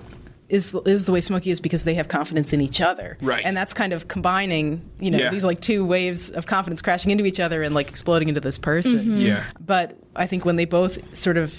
is 0.50 0.76
is 0.86 1.06
the 1.06 1.12
way 1.12 1.22
Smokey 1.22 1.52
is 1.52 1.60
because 1.62 1.84
they 1.84 1.94
have 1.96 2.08
confidence 2.10 2.52
in 2.54 2.62
each 2.62 2.82
other, 2.82 3.18
Right. 3.22 3.44
And 3.46 3.56
that's 3.56 3.74
kind 3.74 3.94
of 3.94 4.08
combining, 4.08 4.82
you 5.00 5.10
know, 5.12 5.18
Yeah. 5.18 5.30
these 5.30 5.44
like 5.46 5.62
two 5.62 5.86
waves 5.86 6.30
of 6.30 6.46
confidence 6.46 6.82
crashing 6.82 7.12
into 7.12 7.26
each 7.26 7.40
other 7.40 7.64
and 7.64 7.74
like 7.74 7.90
exploding 7.90 8.28
into 8.28 8.42
this 8.42 8.58
person. 8.60 9.00
Mm-hmm. 9.00 9.18
Yeah. 9.20 9.44
But 9.66 9.98
I 10.16 10.28
think 10.28 10.44
when 10.46 10.56
they 10.58 10.66
both 10.66 11.00
sort 11.18 11.38
of 11.38 11.54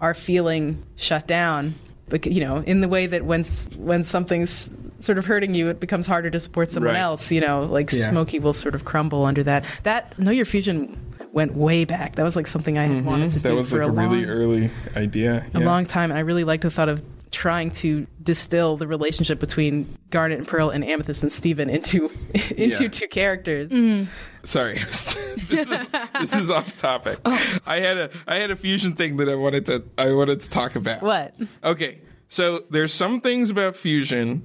are 0.00 0.14
feeling 0.14 0.82
shut 0.96 1.26
down, 1.26 1.74
bec- 2.08 2.26
you 2.26 2.40
know, 2.42 2.58
in 2.58 2.80
the 2.80 2.88
way 2.88 3.06
that 3.06 3.24
when 3.24 3.44
when 3.76 4.04
something's 4.04 4.70
sort 5.00 5.18
of 5.18 5.26
hurting 5.26 5.54
you, 5.54 5.68
it 5.68 5.80
becomes 5.80 6.06
harder 6.06 6.30
to 6.30 6.40
support 6.40 6.70
someone 6.70 6.94
Right. 6.94 7.00
else. 7.00 7.30
You 7.32 7.40
know, 7.40 7.62
like 7.64 7.92
Yeah. 7.92 8.08
Smokey 8.10 8.38
will 8.38 8.52
sort 8.54 8.74
of 8.74 8.84
crumble 8.84 9.24
under 9.24 9.42
that. 9.42 9.64
That 9.82 10.18
Know 10.18 10.30
Your 10.30 10.46
Fusion 10.46 10.96
went 11.38 11.54
way 11.54 11.84
back. 11.84 12.16
That 12.16 12.24
was 12.24 12.36
like 12.36 12.46
something 12.46 12.76
I 12.76 12.84
had 12.84 13.04
wanted 13.06 13.30
to 13.30 13.36
Mm-hmm. 13.36 13.42
That 13.44 13.48
do 13.50 13.56
was 13.56 13.70
for 13.70 13.78
like 13.84 13.88
a, 13.88 13.92
long, 13.92 14.10
really 14.10 14.24
early 14.26 14.70
idea. 14.96 15.46
a 15.54 15.60
long 15.60 15.86
time, 15.86 16.10
and 16.10 16.18
I 16.18 16.22
really 16.22 16.44
liked 16.44 16.64
the 16.64 16.70
thought 16.70 16.88
of 16.88 17.02
trying 17.30 17.70
to 17.70 18.06
distill 18.22 18.76
the 18.78 18.86
relationship 18.86 19.38
between 19.38 19.86
Garnet 20.10 20.38
and 20.38 20.48
Pearl 20.48 20.70
and 20.70 20.82
Amethyst 20.84 21.22
and 21.22 21.32
Steven 21.32 21.68
into 21.70 22.10
into 22.56 22.82
Yeah. 22.84 22.88
two 22.88 23.08
characters. 23.08 23.70
Sorry, 24.44 24.74
this 24.78 25.16
is 25.70 25.90
this 26.20 26.34
is 26.34 26.50
off 26.50 26.74
topic. 26.74 27.18
Oh. 27.24 27.58
I 27.66 27.80
had 27.80 27.96
a 27.98 28.10
I 28.26 28.36
had 28.36 28.50
a 28.50 28.56
fusion 28.56 28.94
thing 28.94 29.16
that 29.18 29.28
I 29.28 29.34
wanted 29.34 29.66
to 29.66 29.84
I 29.98 30.12
wanted 30.12 30.40
to 30.40 30.48
talk 30.50 30.74
about. 30.76 31.02
What? 31.02 31.34
Okay, 31.62 32.00
so 32.28 32.64
there's 32.70 32.92
some 32.94 33.20
things 33.20 33.50
about 33.50 33.76
fusion 33.76 34.42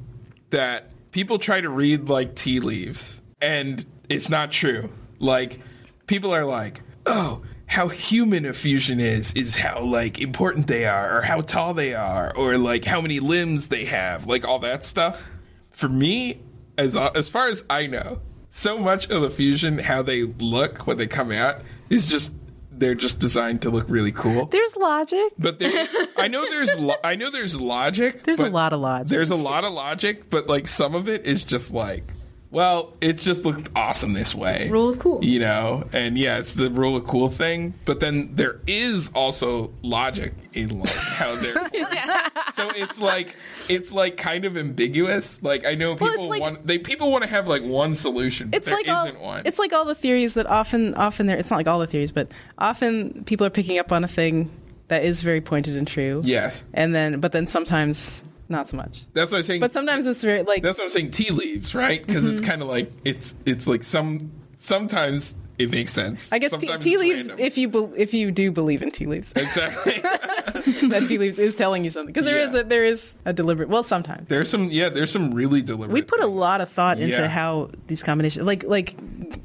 that 0.49 0.89
people 1.11 1.39
try 1.39 1.61
to 1.61 1.69
read 1.69 2.09
like 2.09 2.35
tea 2.35 2.59
leaves, 2.59 3.19
and 3.41 3.85
it's 4.09 4.29
not 4.29 4.51
true. 4.51 4.89
Like 5.19 5.59
people 6.05 6.35
are 6.35 6.43
like, 6.45 6.81
oh. 7.05 7.41
How 7.65 7.87
human 7.87 8.45
a 8.45 8.53
fusion 8.53 8.99
is 8.99 9.33
is 9.33 9.55
how 9.55 9.81
like 9.81 10.19
important 10.19 10.67
they 10.67 10.85
are, 10.85 11.17
or 11.17 11.21
how 11.21 11.41
tall 11.41 11.73
they 11.73 11.95
are, 11.95 12.31
or 12.35 12.59
like 12.59 12.85
how 12.85 13.01
many 13.01 13.19
limbs 13.19 13.69
they 13.69 13.85
have, 13.85 14.27
like 14.27 14.45
all 14.45 14.59
that 14.59 14.85
stuff. 14.85 15.23
For 15.71 15.89
me, 15.89 16.41
as 16.77 16.95
uh, 16.95 17.09
as 17.15 17.29
far 17.29 17.47
as 17.47 17.63
I 17.71 17.87
know, 17.87 18.19
so 18.51 18.77
much 18.77 19.09
of 19.09 19.23
the 19.23 19.31
fusion, 19.31 19.79
how 19.79 20.03
they 20.03 20.21
look 20.23 20.85
when 20.85 20.97
they 20.97 21.07
come 21.07 21.31
out, 21.31 21.61
is 21.89 22.05
just 22.05 22.33
they're 22.71 22.93
just 22.93 23.17
designed 23.17 23.63
to 23.63 23.71
look 23.71 23.85
really 23.87 24.11
cool. 24.11 24.45
There's 24.45 24.75
logic. 24.75 25.33
But 25.39 25.57
there, 25.57 25.87
I 26.17 26.27
know 26.27 26.45
there's 26.47 26.75
lo- 26.75 26.97
I 27.03 27.15
know 27.15 27.31
there's 27.31 27.59
logic. 27.59 28.21
There's 28.23 28.39
a 28.39 28.49
lot 28.49 28.73
of 28.73 28.81
logic. 28.81 29.07
There's 29.07 29.31
a 29.31 29.35
lot 29.35 29.63
of 29.63 29.73
logic, 29.73 30.29
but 30.29 30.45
like 30.45 30.67
some 30.67 30.93
of 30.93 31.09
it 31.09 31.25
is 31.25 31.43
just 31.43 31.71
like, 31.71 32.12
well, 32.53 32.93
it 33.01 33.17
just 33.17 33.43
looked 33.45 33.69
awesome 33.75 34.13
this 34.13 34.35
way. 34.35 34.69
Rule 34.71 34.89
of 34.89 34.99
cool. 34.99 35.25
You 35.25 35.39
know, 35.39 35.85
and 35.91 36.17
yeah, 36.19 36.37
it's 36.37 36.53
the 36.53 36.69
rule 36.69 36.95
of 36.95 37.05
cool 37.07 37.27
thing. 37.29 37.73
But 37.85 37.99
then 37.99 38.35
there 38.35 38.59
is 38.67 39.09
also 39.15 39.73
logic 39.81 40.33
in 40.53 40.79
like 40.79 40.89
how 40.93 41.35
they're. 41.35 41.53
so 42.53 42.69
it's 42.75 42.99
like 42.99 43.35
it's 43.69 43.91
like 43.91 44.17
kind 44.17 44.45
of 44.45 44.55
ambiguous. 44.55 45.41
Like 45.41 45.65
I 45.65 45.73
know 45.73 45.95
Well, 45.95 46.11
people 46.11 46.29
like- 46.29 46.41
want 46.41 46.67
they 46.67 46.77
people 46.77 47.11
want 47.11 47.23
to 47.23 47.29
have 47.29 47.47
like 47.47 47.63
one 47.63 47.95
solution. 47.95 48.49
But 48.51 48.57
it's 48.57 48.67
there 48.67 48.75
like 48.75 48.87
isn't 48.87 49.19
one. 49.19 49.41
it's 49.45 49.57
like 49.57 49.73
all 49.73 49.85
the 49.85 49.95
theories 49.95 50.35
that 50.35 50.45
often 50.45 50.93
often 50.93 51.25
there 51.25 51.37
it's 51.37 51.49
not 51.49 51.57
like 51.57 51.67
all 51.67 51.79
the 51.79 51.87
theories 51.87 52.11
but 52.11 52.29
often 52.59 53.23
people 53.23 53.47
are 53.47 53.49
picking 53.49 53.79
up 53.79 53.91
on 53.91 54.03
a 54.03 54.07
thing 54.07 54.51
that 54.89 55.03
is 55.03 55.21
very 55.21 55.41
pointed 55.41 55.75
and 55.75 55.87
true 55.87 56.21
yes, 56.23 56.63
and 56.75 56.93
then 56.93 57.19
but 57.19 57.31
then 57.31 57.47
sometimes 57.47 58.21
not 58.53 58.69
so 58.69 58.77
much 58.77 59.03
that's 59.13 59.31
what 59.33 59.39
I'm 59.39 59.43
saying. 59.43 59.59
but 59.59 59.73
sometimes 59.73 60.05
it's 60.05 60.21
very 60.21 60.43
like 60.43 60.63
That's 60.63 60.77
what 60.77 60.85
I'm 60.85 60.89
saying. 60.91 61.11
Tea 61.11 61.31
leaves, 61.31 61.75
right? 61.75 62.05
Because 62.05 62.23
Mm-hmm. 62.23 62.33
it's 62.33 62.41
kind 62.41 62.61
of 62.61 62.69
like 62.69 62.89
it's 63.03 63.35
it's 63.45 63.67
like 63.67 63.83
some 63.83 64.31
sometimes 64.59 65.35
it 65.59 65.69
makes 65.69 65.93
sense. 65.93 66.31
I 66.31 66.39
guess 66.39 66.49
tea, 66.51 66.65
Sometimes 66.67 66.83
tea 66.83 66.97
leaves 66.97 67.27
random. 67.27 67.45
if 67.45 67.57
you 67.59 67.67
bel 67.69 67.91
if 67.95 68.13
you 68.13 68.31
do 68.31 68.51
believe 68.51 68.81
in 68.81 68.89
tea 68.91 69.05
leaves 69.05 69.33
exactly. 69.35 69.99
that 70.01 71.05
tea 71.07 71.17
leaves 71.19 71.37
is 71.37 71.55
telling 71.55 71.83
you 71.83 71.91
something 71.91 72.11
because 72.13 72.25
there 72.27 72.39
is 72.39 72.53
Yeah. 72.53 72.61
a 72.61 72.63
there 72.63 72.83
is 72.85 73.13
a 73.25 73.33
deliberate 73.33 73.69
well 73.69 73.83
sometimes 73.83 74.27
there's 74.29 74.49
some 74.49 74.69
yeah. 74.69 74.89
There's 74.89 75.11
some 75.11 75.33
really 75.33 75.61
deliberate. 75.61 75.93
we 75.93 76.01
put 76.01 76.21
a 76.21 76.27
lot 76.27 76.61
of 76.61 76.69
thought 76.69 76.99
into 76.99 77.15
Yeah. 77.21 77.27
how 77.27 77.69
these 77.87 78.01
combinations 78.01 78.45
like 78.45 78.63
like 78.63 78.95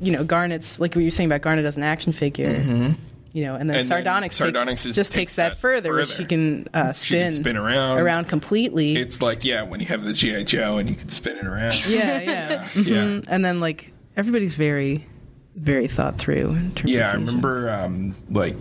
you 0.00 0.12
know 0.12 0.24
garnet's 0.24 0.80
like 0.80 0.92
what 0.94 1.00
you 1.02 1.06
were 1.08 1.10
saying 1.10 1.28
about 1.28 1.42
garnet 1.42 1.64
as 1.66 1.76
an 1.76 1.82
action 1.82 2.12
figure 2.12 2.94
you 3.32 3.44
know 3.44 3.54
and 3.54 3.68
then 3.68 3.76
Mm-hmm. 3.84 3.92
And 3.92 4.06
then 4.06 4.30
sardonyx, 4.30 4.82
take- 4.84 4.94
just 4.94 5.12
takes 5.12 5.36
that, 5.36 5.50
that 5.50 5.58
further, 5.58 5.90
where 5.92 6.04
further. 6.06 6.14
she 6.14 6.24
can 6.24 6.68
uh, 6.74 6.92
She 6.92 7.14
can 7.16 7.30
spin 7.30 7.42
spin 7.44 7.56
around. 7.56 7.98
around 7.98 8.24
completely 8.28 8.96
It's 8.96 9.20
like 9.22 9.44
yeah, 9.44 9.62
when 9.62 9.80
you 9.80 9.86
have 9.86 10.02
the 10.04 10.12
GI 10.12 10.44
Joe 10.44 10.78
and 10.78 10.88
you 10.88 10.94
can 10.96 11.08
spin 11.08 11.36
it 11.38 11.46
around. 11.46 11.74
yeah 11.88 12.20
yeah 12.20 12.68
Yeah. 12.74 12.82
Mhm. 12.82 13.24
and 13.28 13.44
then 13.44 13.60
like 13.60 13.92
everybody's 14.16 14.54
very 14.54 15.06
very 15.54 15.88
thought 15.88 16.18
through 16.18 16.50
in 16.50 16.72
terms 16.74 16.90
Yeah, 16.94 17.10
I 17.10 17.14
remember 17.14 17.68
um, 17.68 18.14
like 18.30 18.54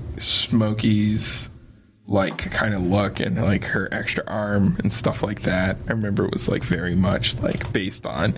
Smokey's 0.52 1.50
like 2.08 2.38
kind 2.52 2.74
of 2.74 2.82
look 2.82 3.20
and 3.20 3.36
like 3.42 3.66
her 3.66 3.88
extra 3.94 4.24
arm 4.28 4.78
and 4.82 4.94
stuff 4.94 5.22
like 5.22 5.42
that. 5.44 5.78
I 5.88 5.92
remember 5.92 6.26
it 6.26 6.32
was 6.32 6.48
like 6.48 6.64
very 6.64 6.96
much 6.96 7.38
like 7.40 7.72
based 7.74 8.06
on 8.06 8.34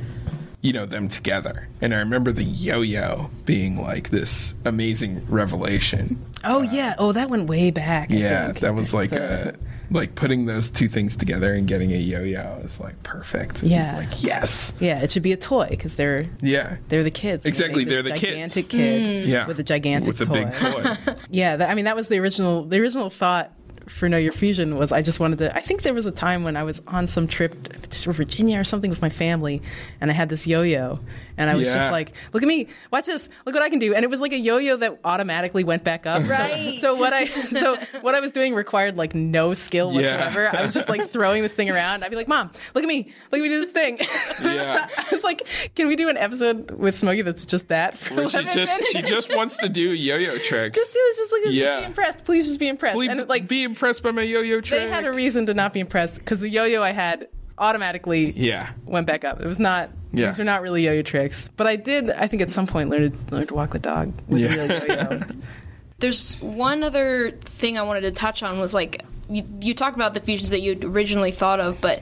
you 0.62 0.74
know 0.74 0.86
them 0.86 1.08
together. 1.10 1.68
And 1.82 1.94
I 1.94 2.00
remember 2.00 2.32
the 2.32 2.44
yo-yo 2.44 3.30
being 3.46 3.82
like 3.82 4.10
this 4.10 4.54
amazing 4.66 5.26
revelation. 5.30 6.24
oh 6.44 6.62
yeah 6.62 6.96
oh 6.98 7.12
that 7.12 7.30
went 7.30 7.48
way 7.50 7.70
back 7.72 8.12
I 8.12 8.16
Yeah, 8.16 8.46
think. 8.48 8.60
that 8.60 8.74
was 8.76 8.94
like 8.94 9.10
The- 9.12 9.56
a 9.56 9.70
like 9.92 10.14
putting 10.14 10.46
those 10.46 10.70
two 10.70 10.88
things 10.88 11.18
together 11.18 11.52
and 11.54 11.68
getting 11.68 11.92
a 11.92 11.98
yo-yo 11.98 12.62
is 12.64 12.80
like 12.80 13.02
perfect. 13.02 13.64
Yeah. 13.64 13.84
It's 13.84 13.94
like 13.94 14.24
yes. 14.24 14.74
yeah 14.80 15.02
it 15.02 15.12
should 15.12 15.24
be 15.24 15.32
a 15.32 15.38
toy 15.38 15.68
because 15.70 15.96
they're 15.96 16.26
Yeah. 16.42 16.78
they're 16.90 17.04
the 17.04 17.10
kids 17.12 17.44
Exactly, 17.46 17.86
make 17.86 17.88
this 17.90 18.04
they're 18.04 18.14
the 18.14 18.20
kids. 18.20 18.54
gigantic 18.54 18.70
kid 18.70 19.26
mm. 19.26 19.28
Yeah. 19.28 19.48
with 19.48 19.60
a 19.60 19.64
gigantic 19.64 20.08
with 20.20 20.22
a 20.22 20.26
toy. 20.26 20.34
big 20.46 20.54
toy. 20.56 21.16
Yeah, 21.32 21.56
that, 21.58 21.70
I 21.70 21.74
mean 21.76 21.86
that 21.86 21.96
was 21.96 22.08
the 22.08 22.20
original. 22.20 22.66
The 22.66 22.80
original 22.80 23.10
thought 23.10 23.52
for 23.90 24.08
Know 24.08 24.18
Your 24.18 24.32
Fusion 24.32 24.78
was 24.78 24.92
I 24.92 25.02
just 25.02 25.20
wanted 25.20 25.40
to. 25.40 25.56
I 25.56 25.62
think 25.62 25.82
there 25.82 25.94
was 25.94 26.06
a 26.06 26.12
time 26.12 26.44
when 26.44 26.56
I 26.56 26.64
was 26.64 26.82
on 26.88 27.08
some 27.08 27.28
trip 27.28 27.68
to 27.90 28.12
Virginia 28.12 28.60
or 28.60 28.64
something 28.64 28.90
with 28.90 29.02
my 29.02 29.10
family, 29.10 29.62
and 30.00 30.10
I 30.10 30.14
had 30.14 30.30
this 30.30 30.46
yo-yo, 30.48 31.00
and 31.38 31.50
I 31.50 31.56
was 31.56 31.68
Yeah. 31.68 31.76
just 31.76 31.92
like, 31.92 32.14
"Look 32.34 32.44
at 32.44 32.48
me! 32.48 32.68
Watch 32.92 33.06
this! 33.08 33.30
Look 33.46 33.56
what 33.56 33.64
I 33.64 33.70
can 33.70 33.80
do!" 33.80 33.94
And 33.94 34.04
it 34.04 34.10
was 34.10 34.22
like 34.22 34.32
a 34.34 34.38
yo-yo 34.38 34.78
that 34.78 35.00
automatically 35.04 35.64
went 35.64 35.84
back 35.84 36.06
up. 36.06 36.26
So- 36.28 36.34
Right. 36.36 36.78
So, 36.78 36.96
what 36.96 37.14
I 37.14 37.26
so 37.26 37.78
what 38.02 38.16
I 38.16 38.20
was 38.20 38.32
doing 38.32 38.54
required 38.54 38.96
like 38.96 39.16
no 39.16 39.54
skill 39.54 39.88
whatsoever. 39.92 40.10
Yeah. 40.18 40.26
whatsoever. 40.46 40.58
I 40.58 40.62
was 40.62 40.74
just 40.74 40.88
like 40.88 41.10
throwing 41.10 41.42
this 41.42 41.54
thing 41.54 41.70
around. 41.70 42.04
I'd 42.04 42.12
be 42.12 42.16
like, 42.16 42.28
"Mom, 42.28 42.52
look 42.76 42.84
at 42.84 42.88
me! 42.88 43.12
Look 43.32 43.40
at 43.40 43.44
me 43.44 43.50
do 43.50 43.60
this 43.62 43.72
thing!" 43.72 43.98
Yeah. 44.44 44.88
I 44.98 45.06
was 45.12 45.24
like, 45.24 45.48
"Can 45.76 45.88
we 45.88 45.96
do 45.96 46.10
an 46.10 46.18
episode 46.18 46.72
with 46.72 46.96
Smokey 46.96 47.24
that's 47.24 47.46
just 47.46 47.70
that?" 47.70 47.98
For 47.98 48.14
Where 48.14 48.30
she 48.30 48.44
just 48.44 48.56
minutes? 48.56 48.92
she 48.92 49.02
just 49.02 49.36
wants 49.36 49.58
to 49.58 49.68
do 49.70 49.92
yo-yo 49.92 50.38
tricks. 50.44 50.78
just 50.78 50.94
do 50.94 51.00
this, 51.08 51.18
just 51.18 51.32
like 51.32 51.44
just 51.44 51.54
Yeah. 51.56 51.80
be 51.80 51.86
impressed. 51.88 52.24
Please 52.24 52.46
just 52.46 52.60
be 52.60 52.68
impressed. 52.68 52.96
Please 52.96 53.10
and 53.10 53.28
like 53.28 53.48
be 53.48 53.64
impressed 53.64 53.79
by 53.80 54.12
my 54.12 54.22
yo-yo 54.24 54.62
trick. 54.62 54.82
they 54.82 54.90
had 54.90 55.06
a 55.06 55.12
reason 55.14 55.46
to 55.48 55.54
not 55.54 55.74
be 55.74 55.80
impressed 55.80 56.16
because 56.16 56.40
the 56.40 56.50
yo-yo 56.50 56.82
I 56.82 56.92
had 56.92 57.28
automatically 57.58 58.32
yeah. 58.32 58.72
went 58.86 59.06
back 59.08 59.24
up. 59.26 59.42
It 59.42 59.46
was 59.48 59.60
not. 59.60 59.90
Yeah. 60.12 60.28
These 60.28 60.40
are 60.40 60.44
not 60.44 60.62
really 60.62 60.86
yo-yo 60.86 61.02
tricks, 61.04 61.50
but 61.58 61.68
I 61.68 61.76
did. 61.76 62.10
I 62.10 62.28
think 62.28 62.42
at 62.42 62.50
some 62.52 62.66
point 62.68 62.90
learn 62.90 63.12
to 63.12 63.36
learn 63.36 63.48
to 63.48 63.54
walk 63.54 63.72
the 63.74 63.80
dog 63.80 64.14
with 64.28 64.40
Yeah. 64.42 64.54
a 64.56 64.68
yo-yo. 64.88 65.22
There's 66.00 66.36
one 66.36 66.84
other 66.84 67.32
thing 67.32 67.78
I 67.78 67.84
wanted 67.84 68.02
to 68.02 68.12
touch 68.12 68.42
on 68.42 68.60
was 68.60 68.74
like 68.74 69.04
you, 69.30 69.44
you 69.62 69.74
talked 69.76 69.96
about 69.96 70.14
the 70.14 70.20
fusions 70.22 70.50
that 70.52 70.62
you'd 70.62 70.84
originally 70.86 71.32
thought 71.32 71.60
of, 71.60 71.80
but 71.82 72.00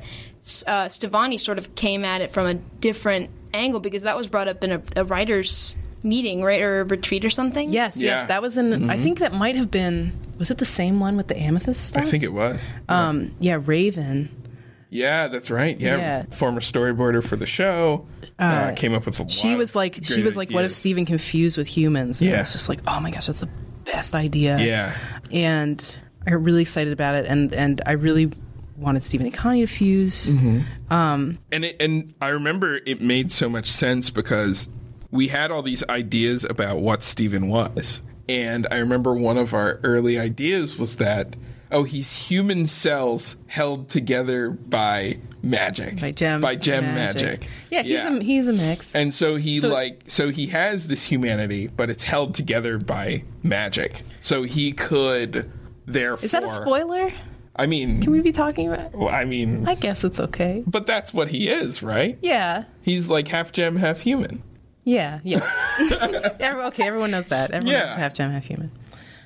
uh, 0.67 0.85
Stevonnie 0.85 1.39
sort 1.39 1.57
of 1.57 1.73
came 1.75 2.05
at 2.05 2.21
it 2.21 2.31
from 2.31 2.45
a 2.45 2.53
different 2.53 3.29
angle 3.53 3.79
because 3.79 4.03
that 4.03 4.15
was 4.15 4.27
brought 4.27 4.47
up 4.47 4.63
in 4.63 4.71
a, 4.71 4.81
a 4.95 5.03
writers' 5.03 5.75
meeting, 6.03 6.41
right, 6.43 6.61
or 6.61 6.81
a 6.81 6.83
retreat 6.85 7.25
or 7.25 7.29
something. 7.29 7.71
yes, 7.71 7.97
Yeah. 8.01 8.19
yes, 8.19 8.27
that 8.29 8.41
was 8.41 8.57
in. 8.57 8.89
I 8.89 8.97
think 8.97 9.19
that 9.19 9.33
might 9.33 9.55
have 9.55 9.71
been. 9.71 10.13
Was 10.37 10.51
it 10.51 10.57
the 10.57 10.65
same 10.65 10.99
one 10.99 11.17
with 11.17 11.27
the 11.27 11.37
amethyst 11.37 11.87
stuff? 11.87 12.03
I 12.03 12.05
think 12.05 12.23
it 12.23 12.33
was. 12.33 12.71
Um, 12.89 13.35
yeah, 13.39 13.59
Raven. 13.63 14.29
Yeah, 14.89 15.27
that's 15.27 15.49
right. 15.51 15.77
Yeah, 15.79 15.97
Yeah. 15.97 16.23
former 16.31 16.61
storyboarder 16.61 17.23
for 17.23 17.35
the 17.35 17.45
show 17.45 18.05
uh, 18.39 18.73
came 18.75 18.93
up 18.93 19.05
with 19.05 19.19
a 19.19 19.23
lot. 19.23 19.31
She 19.31 19.55
was 19.55 19.71
of 19.71 19.75
like, 19.75 19.95
she 20.03 20.13
great 20.15 20.25
was 20.25 20.37
like, 20.37 20.49
what 20.49 20.59
if 20.61 20.65
ideas. 20.69 20.75
Steven 20.77 21.05
confused 21.05 21.57
with 21.57 21.67
humans? 21.67 22.21
And 22.21 22.29
I 22.29 22.33
Yeah. 22.33 22.39
was 22.41 22.53
just 22.53 22.69
like, 22.69 22.79
oh 22.87 22.99
my 22.99 23.11
gosh, 23.11 23.27
that's 23.27 23.41
the 23.41 23.49
best 23.85 24.15
idea. 24.15 24.57
Yeah, 24.59 24.95
and 25.31 25.95
I 26.25 26.31
got 26.31 26.43
really 26.43 26.61
excited 26.61 26.93
about 26.93 27.15
it, 27.15 27.25
and 27.25 27.53
and 27.53 27.81
I 27.85 27.93
really 27.93 28.31
wanted 28.77 29.01
Steven 29.03 29.25
and 29.25 29.35
Connie 29.35 29.61
to 29.61 29.67
fuse. 29.67 30.31
Mm-hmm. 30.31 30.93
Um, 30.93 31.39
and 31.51 31.65
it, 31.65 31.81
and 31.81 32.13
I 32.21 32.29
remember 32.29 32.75
it 32.75 33.01
made 33.01 33.31
so 33.31 33.49
much 33.49 33.71
sense 33.71 34.09
because 34.09 34.69
we 35.09 35.27
had 35.29 35.51
all 35.51 35.63
these 35.63 35.83
ideas 35.89 36.43
about 36.45 36.77
what 36.79 37.01
Steven 37.03 37.47
was, 37.49 38.01
and 38.29 38.67
I 38.71 38.77
remember 38.77 39.13
one 39.13 39.37
of 39.37 39.53
our 39.53 39.79
early 39.83 40.17
ideas 40.17 40.77
was 40.77 40.97
that 40.97 41.35
oh, 41.69 41.83
he's 41.83 42.15
human 42.15 42.65
cells 42.65 43.35
held 43.47 43.89
together 43.89 44.49
by 44.51 45.17
magic, 45.43 45.99
by 45.99 46.11
gem, 46.11 46.39
by 46.39 46.55
gem 46.55 46.83
magic. 46.85 47.47
Yeah, 47.69 47.81
he's 47.83 47.99
a 48.03 48.23
he's 48.23 48.47
a 48.47 48.53
mix. 48.53 48.95
And 48.95 49.13
so 49.13 49.35
he 49.35 49.59
So- 49.59 49.69
like 49.69 50.03
so 50.07 50.29
he 50.29 50.47
has 50.47 50.87
this 50.87 51.03
humanity, 51.03 51.67
but 51.67 51.89
it's 51.89 52.03
held 52.03 52.35
together 52.35 52.77
by 52.77 53.23
magic. 53.43 54.01
So 54.21 54.43
he 54.43 54.71
could 54.71 55.51
therefore 55.85 56.23
Is 56.25 56.31
that 56.31 56.43
a 56.43 56.49
spoiler? 56.49 57.11
I 57.59 57.65
mean 57.65 58.01
Can 58.01 58.11
we 58.11 58.21
be 58.21 58.31
talking 58.31 58.71
about? 58.71 58.93
well, 58.93 59.09
I 59.09 59.25
mean 59.25 59.67
I 59.67 59.75
guess 59.75 60.03
it's 60.03 60.19
okay. 60.19 60.63
but 60.67 60.85
that's 60.85 61.13
what 61.13 61.29
he 61.29 61.49
is, 61.49 61.81
right? 61.83 62.17
Yeah, 62.21 62.65
He's 62.81 63.09
like 63.09 63.27
half 63.29 63.51
gem, 63.51 63.75
half 63.77 63.99
human. 64.01 64.43
Yeah, 64.87 65.19
yeah. 65.23 65.41
Okay, 66.67 66.87
everyone 66.87 67.11
knows 67.11 67.27
that. 67.27 67.51
Everyone 67.51 67.73
Yeah. 67.79 67.85
knows 67.89 67.97
half 67.97 68.13
gem, 68.13 68.31
half 68.31 68.45
human. 68.45 68.71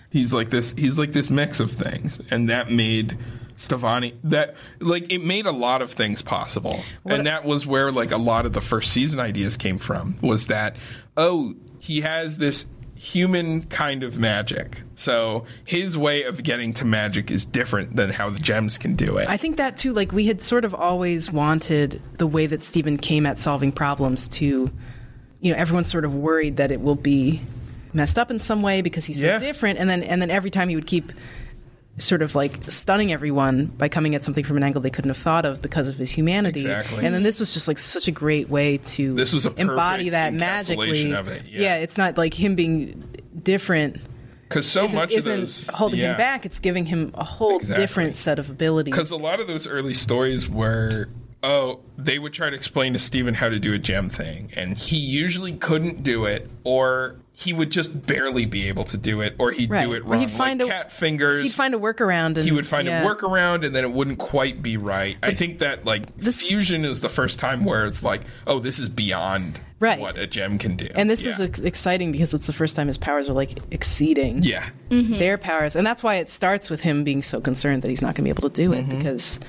He's 0.10 0.34
like 0.34 0.50
this 0.50 0.74
he's 0.78 0.98
like 1.00 1.14
this 1.14 1.30
mix 1.30 1.60
of 1.60 1.72
things. 1.72 2.20
And 2.32 2.50
that 2.50 2.72
made 2.72 3.18
Stevonnie 3.58 4.16
that 4.24 4.56
like 4.80 5.12
it 5.14 5.24
made 5.24 5.46
a 5.46 5.52
lot 5.52 5.82
of 5.82 5.92
things 5.92 6.22
possible. 6.22 6.82
and 7.06 7.26
that 7.28 7.46
was 7.46 7.66
where 7.68 7.92
like 7.92 8.12
a 8.12 8.18
lot 8.18 8.46
of 8.46 8.54
the 8.54 8.60
first 8.62 8.92
season 8.92 9.20
ideas 9.20 9.56
came 9.56 9.78
from 9.78 10.16
was 10.22 10.48
that 10.48 10.76
oh, 11.16 11.54
he 11.80 12.02
has 12.02 12.38
this 12.40 12.66
human 12.96 13.64
kind 13.64 14.04
of 14.04 14.18
magic. 14.20 14.82
So 14.96 15.46
his 15.66 15.98
way 15.98 16.24
of 16.24 16.44
getting 16.44 16.74
to 16.74 16.86
magic 16.86 17.32
is 17.32 17.46
different 17.46 17.96
than 17.96 18.10
how 18.12 18.30
the 18.30 18.40
gems 18.40 18.78
can 18.78 18.96
do 18.96 19.18
it. 19.18 19.28
I 19.30 19.38
think 19.38 19.58
that 19.58 19.78
too, 19.78 19.94
like 19.94 20.12
we 20.12 20.26
had 20.28 20.42
sort 20.42 20.66
of 20.66 20.74
always 20.76 21.32
wanted 21.32 22.02
the 22.18 22.28
way 22.28 22.46
that 22.48 22.62
Steven 22.62 22.98
came 22.98 23.26
at 23.26 23.40
solving 23.40 23.72
problems 23.72 24.28
to, 24.30 24.70
you 25.42 25.52
know, 25.52 25.58
everyone's 25.58 25.92
sort 25.92 26.06
of 26.06 26.14
worried 26.14 26.58
that 26.58 26.72
it 26.72 26.82
will 26.82 26.96
be 26.96 27.42
messed 27.94 28.18
up 28.18 28.32
in 28.32 28.40
some 28.40 28.62
way 28.62 28.82
because 28.82 29.06
he's 29.06 29.20
so 29.20 29.26
Yeah. 29.26 29.40
different, 29.40 29.80
and 29.80 29.90
then 29.90 30.04
and 30.04 30.22
then 30.22 30.30
every 30.32 30.50
time 30.52 30.70
he 30.70 30.76
would 30.76 30.88
keep 30.88 31.12
sort 31.98 32.22
of 32.22 32.34
like 32.36 32.54
stunning 32.72 33.12
everyone 33.12 33.66
by 33.66 33.90
coming 33.90 34.16
at 34.16 34.24
something 34.24 34.44
from 34.46 34.56
an 34.58 34.64
angle 34.64 34.82
they 34.82 34.90
couldn't 34.90 35.10
have 35.10 35.18
thought 35.18 35.46
of 35.46 35.62
because 35.62 35.88
of 35.90 35.96
his 35.96 36.10
humanity. 36.10 36.62
Exactly. 36.62 37.06
And 37.06 37.14
then 37.14 37.22
this 37.22 37.38
was 37.40 37.54
just 37.54 37.68
like 37.68 37.78
such 37.78 38.08
a 38.08 38.12
great 38.12 38.50
way 38.50 38.78
to 38.78 39.14
This 39.14 39.34
was 39.34 39.46
a 39.46 39.54
embody 39.56 40.10
that 40.10 40.34
magically. 40.34 41.12
of 41.12 41.28
it, 41.28 41.44
yeah. 41.50 41.76
it's 41.76 41.98
not 41.98 42.18
like 42.18 42.34
him 42.34 42.56
being 42.56 43.04
different 43.44 43.98
Because 44.48 44.66
so 44.66 44.86
isn't, 44.86 44.96
much 44.98 45.12
of 45.12 45.20
isn't 45.20 45.40
those 45.42 45.68
holding 45.68 46.00
yeah. 46.00 46.12
him 46.12 46.18
back. 46.18 46.46
It's 46.46 46.60
giving 46.60 46.86
him 46.86 47.12
a 47.14 47.24
whole 47.26 47.58
Exactly. 47.58 47.84
different 47.84 48.16
set 48.16 48.40
of 48.40 48.50
abilities. 48.50 48.94
Because 48.94 49.12
a 49.12 49.18
lot 49.18 49.40
of 49.42 49.48
those 49.48 49.68
early 49.68 49.94
stories 49.94 50.50
were, 50.50 51.10
oh, 51.44 51.80
they 51.98 52.20
would 52.20 52.34
try 52.34 52.50
to 52.50 52.56
explain 52.56 52.94
to 52.94 53.00
Steven 53.00 53.34
how 53.34 53.50
to 53.50 53.60
do 53.60 53.74
a 53.74 53.80
gem 53.80 54.10
thing, 54.10 54.52
and 54.56 54.78
he 54.78 54.98
usually 54.98 55.54
couldn't 55.54 56.04
do 56.04 56.26
it, 56.26 56.50
or 56.64 57.18
he 57.42 57.54
would 57.54 57.72
just 57.72 58.06
barely 58.06 58.46
be 58.46 58.68
able 58.68 58.84
to 58.86 58.98
do 58.98 59.22
it, 59.22 59.36
or 59.40 59.52
he'd 59.52 59.70
Right. 59.72 59.84
do 59.84 59.94
it 59.94 60.02
Or 60.02 60.12
wrong. 60.12 60.20
he'd 60.22 60.30
find 60.32 60.60
like 60.60 60.70
a- 60.70 60.72
cat 60.72 60.92
fingers. 60.92 61.44
He'd 61.44 61.54
find 61.54 61.74
a 61.74 61.78
workaround. 61.80 62.38
And, 62.38 62.44
he 62.46 62.52
would 62.52 62.68
find 62.68 62.88
yeah. 62.88 63.04
a 63.04 63.06
workaround, 63.06 63.66
and 63.66 63.74
then 63.76 63.84
it 63.84 63.92
wouldn't 63.92 64.20
quite 64.20 64.62
be 64.62 64.78
right. 64.78 65.18
I 65.24 65.34
think 65.34 65.60
that 65.60 65.84
like 65.86 66.16
this- 66.18 66.42
fusion 66.42 66.86
is 66.86 67.02
the 67.02 67.10
first 67.10 67.40
time 67.40 67.66
where 67.66 67.86
it's 67.86 68.04
like, 68.04 68.22
oh, 68.46 68.60
this 68.60 68.78
is 68.78 68.90
beyond 68.90 69.60
Right. 69.80 70.00
what 70.00 70.20
a 70.20 70.28
gem 70.28 70.60
can 70.60 70.76
do. 70.78 70.88
And 70.94 71.10
this 71.10 71.24
Yeah. 71.24 71.32
is 71.32 71.40
exciting 71.60 72.12
because 72.12 72.34
it's 72.36 72.46
the 72.46 72.54
first 72.54 72.76
time 72.76 72.88
his 72.88 73.00
powers 73.00 73.28
are 73.28 73.34
like 73.34 73.58
exceeding 73.72 74.44
yeah, 74.44 74.66
their 74.90 75.40
powers, 75.40 75.76
and 75.76 75.86
that's 75.88 76.04
why 76.04 76.16
it 76.18 76.30
starts 76.30 76.70
with 76.70 76.82
him 76.82 77.04
being 77.04 77.24
so 77.24 77.42
concerned 77.42 77.82
that 77.82 77.90
he's 77.90 78.02
not 78.04 78.10
going 78.16 78.18
to 78.18 78.24
be 78.24 78.30
able 78.30 78.48
to 78.50 78.56
do 78.56 78.72
it 78.74 78.86
Mm-hmm. 78.86 78.98
because 79.00 79.40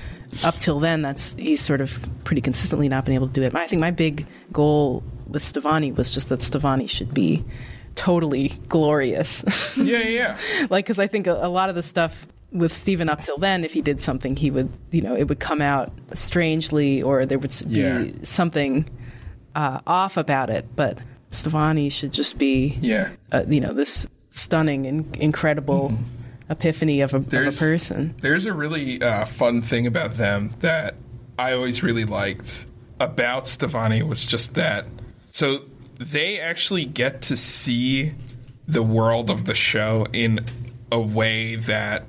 up 0.43 0.57
till 0.57 0.79
then, 0.79 1.03
that's 1.03 1.35
he's 1.35 1.61
sort 1.61 1.79
of 1.81 1.99
pretty 2.23 2.41
consistently 2.41 2.89
not 2.89 3.05
been 3.05 3.13
able 3.13 3.27
to 3.27 3.33
do 3.33 3.43
it. 3.43 3.53
I 3.55 3.67
think 3.67 3.79
my 3.79 3.91
big 3.91 4.25
goal 4.51 5.03
with 5.27 5.43
Stevonnie 5.43 5.95
was 5.95 6.09
just 6.09 6.29
that 6.29 6.39
Stevonnie 6.39 6.89
should 6.89 7.13
be 7.13 7.43
totally 7.95 8.49
glorious, 8.69 9.43
yeah, 9.77 9.99
yeah, 9.99 10.07
yeah. 10.07 10.67
like 10.69 10.85
because 10.85 10.99
I 10.99 11.07
think 11.07 11.27
a, 11.27 11.33
a 11.45 11.49
lot 11.49 11.69
of 11.69 11.75
the 11.75 11.83
stuff 11.83 12.27
with 12.51 12.73
Steven 12.73 13.09
up 13.09 13.23
till 13.23 13.37
then, 13.37 13.63
if 13.63 13.73
he 13.73 13.81
did 13.81 13.99
something, 14.01 14.35
he 14.35 14.51
would, 14.51 14.71
you 14.91 15.01
know, 15.01 15.15
it 15.15 15.27
would 15.27 15.39
come 15.39 15.61
out 15.61 15.91
strangely, 16.13 17.01
or 17.01 17.25
there 17.25 17.39
would 17.39 17.51
be 17.67 17.79
Yeah. 17.79 18.05
something 18.23 18.87
uh, 19.55 19.79
off 19.87 20.17
about 20.17 20.49
it. 20.51 20.67
But 20.75 20.99
Stevonnie 21.31 21.91
should 21.91 22.13
just 22.13 22.37
be, 22.37 22.77
yeah. 22.79 23.09
uh, 23.31 23.43
you 23.47 23.59
know, 23.59 23.73
this 23.73 24.07
stunning 24.31 24.85
and 24.85 25.15
incredible 25.17 25.93
epiphany 26.49 27.01
of 27.01 27.13
a, 27.13 27.17
of 27.17 27.33
a 27.33 27.51
person. 27.51 28.13
There's 28.21 28.45
a 28.45 28.53
really 28.53 29.01
uh, 29.01 29.25
fun 29.25 29.61
thing 29.63 29.87
about 29.87 30.15
them 30.15 30.51
that 30.59 30.95
I 31.39 31.53
always 31.53 31.81
really 31.81 32.05
liked 32.05 32.65
about 32.99 33.45
Stevonnie 33.45 34.07
was 34.07 34.23
just 34.25 34.53
that. 34.55 34.85
So 35.31 35.63
they 36.11 36.39
actually 36.39 36.85
get 36.85 37.21
to 37.23 37.37
see 37.37 38.13
the 38.67 38.83
world 38.83 39.29
of 39.29 39.45
the 39.45 39.55
show 39.55 40.05
in 40.13 40.45
a 40.91 40.99
way 40.99 41.55
that 41.55 42.05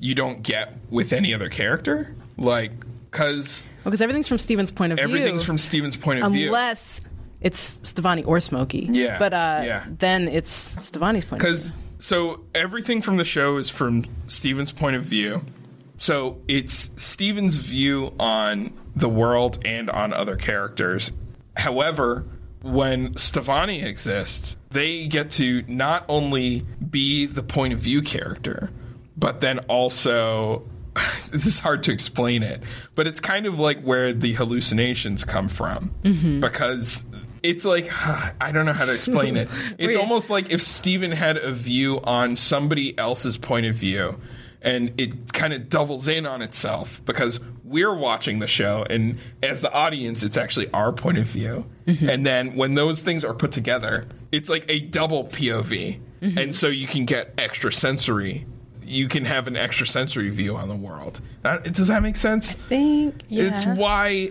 you 0.00 0.14
don't 0.14 0.42
get 0.42 0.74
with 0.90 1.12
any 1.12 1.32
other 1.34 1.48
character. 1.48 2.14
Like, 2.36 2.72
because 3.10 3.66
Because 3.84 4.00
everything's 4.00 4.28
from 4.28 4.38
Steven's 4.38 4.72
point 4.72 4.92
of 4.92 4.98
everything's 4.98 5.18
view. 5.20 5.26
Everything's 5.28 5.46
from 5.46 5.58
Steven's 5.58 5.96
point 5.96 6.22
of 6.22 6.32
view. 6.32 6.46
unless 6.46 7.00
it's 7.40 7.78
Stevonnie 7.80 8.26
or 8.26 8.40
Smokey. 8.40 8.88
Yeah, 8.90 9.18
But 9.18 9.32
uh, 9.32 9.62
yeah. 9.64 9.84
then 9.88 10.28
it's 10.28 10.74
Stevonnie's 10.76 11.24
point 11.24 11.42
of 11.42 11.46
Because 11.46 11.72
so 11.98 12.44
everything 12.54 13.02
from 13.02 13.16
the 13.16 13.24
show 13.24 13.56
is 13.58 13.70
from 13.70 14.04
Steven's 14.26 14.72
point 14.72 14.96
of 14.96 15.04
view. 15.04 15.42
So 15.96 16.40
it's 16.48 16.90
Steven's 16.96 17.56
view 17.56 18.12
on 18.18 18.72
the 18.96 19.08
world 19.08 19.58
and 19.64 19.88
on 19.90 20.12
other 20.12 20.36
characters. 20.36 21.12
However, 21.56 22.26
when 22.64 23.12
Stevonnie 23.14 23.84
exists, 23.84 24.56
they 24.70 25.06
get 25.06 25.30
to 25.32 25.62
not 25.68 26.04
only 26.08 26.66
be 26.90 27.26
the 27.26 27.42
point 27.42 27.74
of 27.74 27.78
view 27.78 28.02
character, 28.02 28.70
but 29.16 29.40
then 29.40 29.60
also 29.68 30.64
this 31.30 31.46
is 31.46 31.60
hard 31.60 31.82
to 31.84 31.92
explain 31.92 32.42
it, 32.42 32.62
but 32.94 33.06
it's 33.06 33.20
kind 33.20 33.46
of 33.46 33.58
like 33.58 33.82
where 33.82 34.12
the 34.12 34.32
hallucinations 34.32 35.24
come 35.24 35.48
from. 35.48 35.92
Mm-hmm. 36.02 36.40
Because 36.40 37.04
it's 37.42 37.64
like 37.64 37.90
I 38.40 38.50
don't 38.52 38.66
know 38.66 38.72
how 38.72 38.86
to 38.86 38.94
explain 38.94 39.36
it. 39.36 39.48
It's 39.78 39.96
almost 39.96 40.30
like 40.30 40.50
if 40.50 40.62
Steven 40.62 41.12
had 41.12 41.36
a 41.36 41.52
view 41.52 42.00
on 42.02 42.36
somebody 42.36 42.96
else's 42.98 43.36
point 43.36 43.66
of 43.66 43.74
view 43.74 44.18
and 44.64 44.98
it 44.98 45.32
kind 45.32 45.52
of 45.52 45.68
doubles 45.68 46.08
in 46.08 46.26
on 46.26 46.42
itself 46.42 47.00
because 47.04 47.38
we're 47.62 47.94
watching 47.94 48.38
the 48.38 48.46
show 48.46 48.84
and 48.88 49.18
as 49.42 49.60
the 49.60 49.72
audience 49.72 50.22
it's 50.22 50.36
actually 50.36 50.70
our 50.72 50.92
point 50.92 51.18
of 51.18 51.24
view. 51.24 51.66
Mm-hmm. 51.86 52.08
And 52.08 52.26
then 52.26 52.56
when 52.56 52.74
those 52.74 53.02
things 53.02 53.24
are 53.24 53.34
put 53.34 53.52
together, 53.52 54.06
it's 54.32 54.48
like 54.48 54.64
a 54.68 54.80
double 54.80 55.26
POV. 55.26 56.00
Mm-hmm. 56.22 56.38
And 56.38 56.54
so 56.54 56.68
you 56.68 56.86
can 56.86 57.04
get 57.04 57.34
extra 57.38 57.70
sensory 57.70 58.46
you 58.86 59.08
can 59.08 59.24
have 59.24 59.46
an 59.46 59.56
extra 59.56 59.86
sensory 59.86 60.30
view 60.30 60.56
on 60.56 60.68
the 60.68 60.76
world. 60.76 61.20
That, 61.42 61.72
does 61.72 61.88
that 61.88 62.02
make 62.02 62.16
sense? 62.16 62.52
think 62.52 63.22
yeah. 63.28 63.44
It's 63.44 63.66
why 63.66 64.30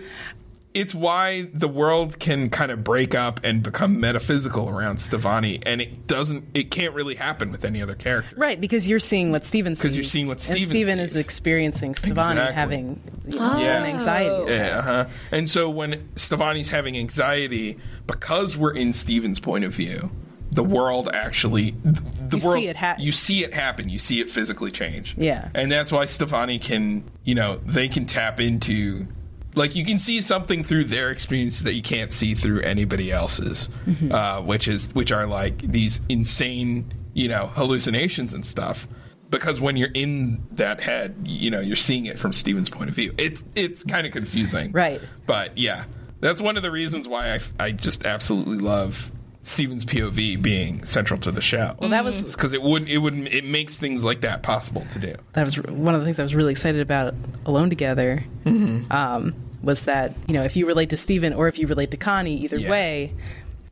it's 0.74 0.92
why 0.94 1.48
the 1.54 1.68
world 1.68 2.18
can 2.18 2.50
kind 2.50 2.70
of 2.72 2.82
break 2.82 3.14
up 3.14 3.40
and 3.44 3.62
become 3.62 4.00
metaphysical 4.00 4.68
around 4.68 4.96
Stevonnie, 4.98 5.62
and 5.64 5.80
it 5.80 6.06
doesn't. 6.08 6.44
It 6.52 6.70
can't 6.72 6.92
really 6.94 7.14
happen 7.14 7.52
with 7.52 7.64
any 7.64 7.80
other 7.80 7.94
character. 7.94 8.34
Right, 8.36 8.60
because 8.60 8.86
you're 8.88 8.98
seeing 9.00 9.30
what 9.30 9.44
Steven 9.44 9.76
sees. 9.76 9.82
'Cause 9.82 9.96
you're 9.96 10.04
seeing 10.04 10.26
what 10.26 10.40
Steven 10.40 10.68
Steven 10.68 10.98
is 10.98 11.14
experiencing 11.16 11.94
Stevonnie 11.94 12.32
Exactly. 12.32 12.54
having 12.54 13.00
you 13.26 13.38
know, 13.38 13.58
Yeah. 13.60 13.84
anxiety. 13.84 14.52
Yeah, 14.52 14.78
uh-huh. 14.78 15.04
and 15.32 15.48
so 15.48 15.70
when 15.70 16.08
Stevonnie's 16.16 16.70
having 16.70 16.98
anxiety, 16.98 17.78
because 18.06 18.56
we're 18.56 18.74
in 18.74 18.92
Steven's 18.92 19.38
point 19.40 19.64
of 19.64 19.72
view, 19.72 20.10
the 20.50 20.64
world 20.64 21.08
actually 21.12 21.74
the 21.84 22.38
You 22.38 22.46
world 22.46 22.58
see 22.58 22.68
it 22.68 22.76
hap- 22.76 23.00
you 23.00 23.12
see 23.12 23.44
it 23.44 23.54
happen. 23.54 23.88
You 23.88 23.98
see 23.98 24.20
it 24.20 24.28
physically 24.30 24.70
change. 24.70 25.14
Yeah. 25.16 25.48
and 25.54 25.70
that's 25.70 25.90
why 25.92 26.04
Stevonnie 26.06 26.60
can 26.60 27.04
you 27.24 27.34
know 27.34 27.60
they 27.64 27.88
can 27.88 28.06
tap 28.06 28.40
into. 28.40 29.06
Like 29.54 29.76
you 29.76 29.84
can 29.84 29.98
see 29.98 30.20
something 30.20 30.64
through 30.64 30.84
their 30.84 31.10
experience 31.10 31.60
that 31.60 31.74
you 31.74 31.82
can't 31.82 32.12
see 32.12 32.34
through 32.34 32.60
anybody 32.62 33.12
else's, 33.12 33.68
Mm-hmm. 33.86 34.12
uh, 34.12 34.40
which 34.42 34.68
is 34.68 34.92
which 34.94 35.12
are 35.12 35.26
like 35.26 35.58
these 35.58 36.00
insane, 36.08 36.92
you 37.12 37.28
know, 37.28 37.46
hallucinations 37.46 38.34
and 38.34 38.44
stuff. 38.44 38.88
Because 39.30 39.60
when 39.60 39.76
you're 39.76 39.90
in 39.94 40.46
that 40.52 40.80
head, 40.80 41.14
you 41.26 41.50
know, 41.50 41.60
you're 41.60 41.74
seeing 41.76 42.06
it 42.06 42.18
from 42.18 42.32
Steven's 42.32 42.70
point 42.70 42.88
of 42.90 42.94
view. 42.96 43.12
It's 43.18 43.42
it's 43.54 43.82
kind 43.84 44.06
of 44.06 44.12
confusing, 44.12 44.70
Right. 44.72 45.00
But 45.26 45.56
yeah, 45.58 45.84
that's 46.20 46.40
one 46.40 46.56
of 46.56 46.62
the 46.62 46.70
reasons 46.70 47.08
why 47.08 47.34
I, 47.34 47.40
I 47.58 47.72
just 47.72 48.04
absolutely 48.06 48.58
love 48.58 49.10
Steven's 49.46 49.84
POV 49.84 50.40
being 50.42 50.84
central 50.84 51.20
to 51.20 51.30
the 51.30 51.40
show. 51.42 51.76
Well, 51.78 51.90
that 51.90 52.02
was 52.02 52.20
because 52.22 52.52
it 52.54 52.62
wouldn't 52.62 52.90
it 52.90 52.98
would 52.98 53.14
it 53.28 53.44
makes 53.44 53.78
things 53.78 54.02
like 54.02 54.22
that 54.22 54.42
possible 54.42 54.84
to 54.90 54.98
do. 54.98 55.14
that 55.34 55.44
was 55.44 55.56
one 55.62 55.94
of 55.94 56.00
the 56.00 56.04
things 56.06 56.18
I 56.18 56.22
was 56.22 56.34
really 56.34 56.50
excited 56.52 56.80
about 56.80 57.14
Alone 57.46 57.68
Together. 57.68 58.24
Mm-hmm. 58.44 58.90
Um, 58.90 59.34
was 59.62 59.84
that 59.84 60.14
you 60.26 60.34
know 60.34 60.42
if 60.42 60.56
you 60.56 60.66
relate 60.66 60.90
to 60.90 60.96
Steven 60.96 61.32
or 61.34 61.46
if 61.48 61.58
you 61.58 61.66
relate 61.66 61.90
to 61.92 61.96
Connie, 61.96 62.36
either 62.42 62.56
Yeah. 62.58 62.70
way, 62.70 63.12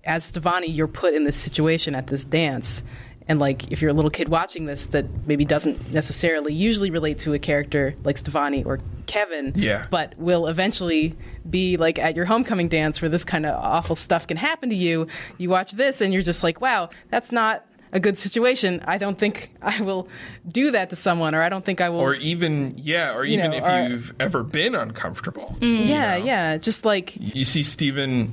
as 0.04 0.30
Stevonnie, 0.30 0.74
you're 0.74 0.88
put 0.88 1.14
in 1.14 1.24
this 1.24 1.36
situation 1.36 1.94
at 1.94 2.06
this 2.06 2.24
dance. 2.24 2.82
And 3.28 3.38
like, 3.38 3.70
if 3.70 3.80
you're 3.80 3.90
a 3.90 3.94
little 3.94 4.10
kid 4.10 4.28
watching 4.28 4.66
this 4.66 4.84
that 4.86 5.06
maybe 5.26 5.44
doesn't 5.44 5.92
necessarily 5.92 6.52
usually 6.52 6.90
relate 6.90 7.18
to 7.20 7.32
a 7.34 7.38
character 7.38 7.94
like 8.04 8.16
Stevonnie 8.16 8.66
or 8.66 8.80
Kevin, 9.06 9.52
Yeah. 9.54 9.86
but 9.90 10.18
will 10.18 10.46
eventually 10.46 11.14
be 11.48 11.76
like 11.76 11.98
at 11.98 12.16
your 12.16 12.24
homecoming 12.24 12.68
dance 12.68 13.00
where 13.00 13.08
this 13.08 13.24
kind 13.24 13.46
of 13.46 13.54
awful 13.62 13.96
stuff 13.96 14.26
can 14.26 14.36
happen 14.36 14.70
to 14.70 14.76
you. 14.76 15.06
You 15.38 15.50
watch 15.50 15.72
this 15.72 16.00
and 16.00 16.12
you're 16.12 16.22
just 16.22 16.42
like, 16.42 16.60
wow, 16.60 16.90
that's 17.10 17.30
not 17.32 17.64
a 17.94 18.00
good 18.00 18.16
situation. 18.16 18.82
I 18.86 18.96
don't 18.98 19.18
think 19.18 19.50
I 19.60 19.82
will 19.82 20.08
do 20.48 20.70
that 20.70 20.88
to 20.90 20.96
someone, 20.96 21.34
or 21.34 21.42
I 21.42 21.50
don't 21.50 21.64
think 21.64 21.80
I 21.82 21.90
will. 21.90 22.00
Or 22.00 22.14
even 22.14 22.74
yeah, 22.78 23.14
or 23.14 23.24
even 23.24 23.50
know, 23.50 23.56
if 23.58 23.64
or- 23.64 23.88
you've 23.88 24.14
ever 24.18 24.42
been 24.42 24.74
uncomfortable, 24.74 25.56
mm, 25.60 25.86
yeah, 25.86 26.16
yeah, 26.16 26.56
just 26.56 26.84
like 26.86 27.14
you 27.20 27.44
see 27.44 27.62
Steven 27.62 28.32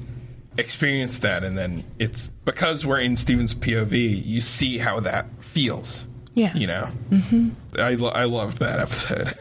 experience 0.58 1.20
that, 1.20 1.44
and 1.44 1.58
then 1.58 1.84
it's 2.00 2.30
because 2.46 2.86
we're 2.86 3.00
in 3.00 3.16
Steven's 3.16 3.54
POV, 3.54 4.26
you 4.26 4.42
see 4.42 4.78
how 4.78 5.00
that 5.02 5.28
feels. 5.40 6.06
Yeah. 6.36 6.54
you 6.54 6.68
know, 6.68 6.90
mm-hmm. 7.10 7.50
I 7.78 7.96
lo- 7.96 8.12
I 8.12 8.24
love 8.24 8.60
that 8.60 8.80
episode. 8.80 9.36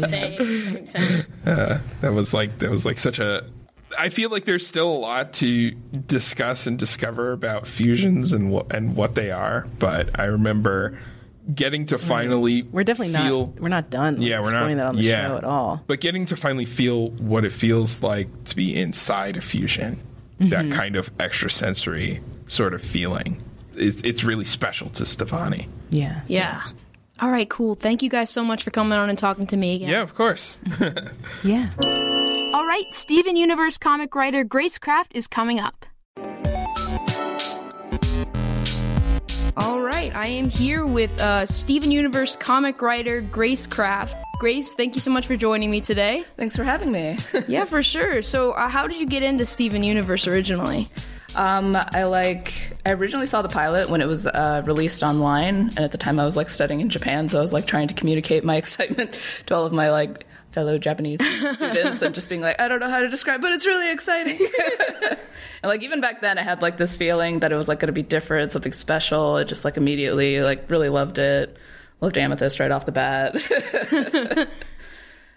Same, 0.00 0.84
same. 0.84 1.24
that 1.44 2.12
was 2.12 2.34
like 2.34 2.58
that 2.58 2.70
was 2.70 2.84
like 2.84 2.98
such 2.98 3.18
a 3.20 3.44
I 3.98 4.08
feel 4.08 4.30
like 4.30 4.44
there's 4.44 4.66
still 4.66 4.88
a 4.88 4.98
lot 4.98 5.32
to 5.34 5.70
discuss 5.70 6.66
and 6.66 6.78
discover 6.78 7.32
about 7.32 7.66
fusions 7.66 8.32
and 8.32 8.50
what 8.50 8.74
and 8.74 8.96
what 8.96 9.14
they 9.14 9.30
are, 9.30 9.66
but 9.78 10.18
I 10.18 10.24
remember 10.24 10.98
getting 11.52 11.86
to 11.86 11.98
finally 11.98 12.62
We're 12.62 12.84
definitely 12.84 13.14
feel, 13.14 13.48
not. 13.48 13.60
We're 13.60 13.68
not 13.68 13.90
done. 13.90 14.22
Yeah, 14.22 14.38
we're 14.38 14.50
exploring 14.50 14.76
not 14.76 14.82
that 14.84 14.88
on 14.90 14.96
the 14.96 15.02
yeah. 15.02 15.28
show 15.28 15.36
at 15.38 15.44
all. 15.44 15.82
But 15.86 16.00
getting 16.00 16.26
to 16.26 16.36
finally 16.36 16.64
feel 16.64 17.10
what 17.10 17.44
it 17.44 17.52
feels 17.52 18.02
like 18.02 18.44
to 18.44 18.56
be 18.56 18.74
inside 18.74 19.36
a 19.36 19.40
fusion, 19.40 20.00
that 20.50 20.64
Mm-hmm. 20.66 20.72
kind 20.72 20.96
of 20.96 21.10
extrasensory 21.20 22.20
sort 22.46 22.74
of 22.74 22.82
feeling, 22.82 23.42
it's, 23.74 24.02
it's 24.02 24.24
really 24.24 24.44
special 24.44 24.90
to 24.90 25.04
Stevonnie. 25.04 25.68
Yeah. 25.90 26.20
Yeah. 26.26 26.62
All 27.20 27.30
right, 27.30 27.48
cool. 27.48 27.74
Thank 27.76 28.02
you 28.02 28.10
guys 28.10 28.30
so 28.30 28.42
much 28.42 28.62
for 28.64 28.70
coming 28.70 28.98
on 28.98 29.08
and 29.08 29.16
talking 29.18 29.46
to 29.48 29.56
me 29.56 29.76
again. 29.76 29.88
Yeah, 29.88 30.02
of 30.02 30.14
course. 30.14 30.60
Yeah. 31.44 31.70
All 32.54 32.66
right, 32.66 32.84
Steven 32.92 33.36
Universe 33.36 33.78
comic 33.78 34.14
writer 34.14 34.44
Grace 34.44 34.78
Kraft 34.78 35.12
is 35.14 35.26
coming 35.26 35.58
up. 35.60 35.86
All 39.56 39.80
right, 39.80 40.14
I 40.16 40.26
am 40.28 40.48
here 40.48 40.86
with 40.86 41.18
uh, 41.20 41.44
Steven 41.46 41.90
Universe 41.90 42.36
comic 42.36 42.80
writer 42.82 43.20
Grace 43.20 43.66
Kraft. 43.66 44.16
Grace, 44.42 44.74
thank 44.74 44.96
you 44.96 45.00
so 45.00 45.12
much 45.12 45.28
for 45.28 45.36
joining 45.36 45.70
me 45.70 45.80
today. 45.80 46.24
Thanks 46.36 46.56
for 46.56 46.64
having 46.64 46.90
me. 46.90 47.16
yeah, 47.46 47.64
for 47.64 47.80
sure. 47.80 48.22
So, 48.22 48.50
uh, 48.50 48.68
how 48.68 48.88
did 48.88 48.98
you 48.98 49.06
get 49.06 49.22
into 49.22 49.46
Steven 49.46 49.84
Universe 49.84 50.26
originally? 50.26 50.88
um, 51.36 51.76
I 51.76 52.02
like. 52.06 52.72
I 52.84 52.90
originally 52.90 53.28
saw 53.28 53.42
the 53.42 53.48
pilot 53.48 53.88
when 53.88 54.00
it 54.00 54.08
was 54.08 54.26
uh, 54.26 54.64
released 54.66 55.04
online, 55.04 55.68
and 55.68 55.78
at 55.78 55.92
the 55.92 55.96
time 55.96 56.18
I 56.18 56.24
was 56.24 56.36
like 56.36 56.50
studying 56.50 56.80
in 56.80 56.88
Japan, 56.88 57.28
so 57.28 57.38
I 57.38 57.40
was 57.40 57.52
like 57.52 57.68
trying 57.68 57.86
to 57.86 57.94
communicate 57.94 58.42
my 58.42 58.56
excitement 58.62 59.14
to 59.46 59.54
all 59.54 59.64
of 59.64 59.72
my 59.72 59.92
like 59.92 60.26
fellow 60.50 60.76
Japanese 60.76 61.20
students, 61.54 62.02
and 62.02 62.12
just 62.12 62.28
being 62.28 62.40
like, 62.40 62.60
I 62.60 62.66
don't 62.66 62.80
know 62.80 62.90
how 62.90 62.98
to 62.98 63.08
describe, 63.08 63.42
but 63.42 63.52
it's 63.52 63.64
really 63.64 63.92
exciting. 63.92 64.40
and 65.02 65.18
like 65.62 65.84
even 65.84 66.00
back 66.00 66.20
then, 66.20 66.36
I 66.36 66.42
had 66.42 66.62
like 66.62 66.78
this 66.78 66.96
feeling 66.96 67.38
that 67.38 67.52
it 67.52 67.56
was 67.56 67.68
like 67.68 67.78
going 67.78 67.86
to 67.86 67.92
be 67.92 68.02
different, 68.02 68.50
something 68.50 68.72
special. 68.72 69.36
I 69.36 69.44
just 69.44 69.64
like 69.64 69.76
immediately 69.76 70.40
like 70.40 70.68
really 70.68 70.88
loved 70.88 71.18
it. 71.18 71.56
Loved 72.02 72.18
Amethyst 72.18 72.60
right 72.60 72.70
off 72.70 72.84
the 72.84 72.92
bat. 72.92 74.48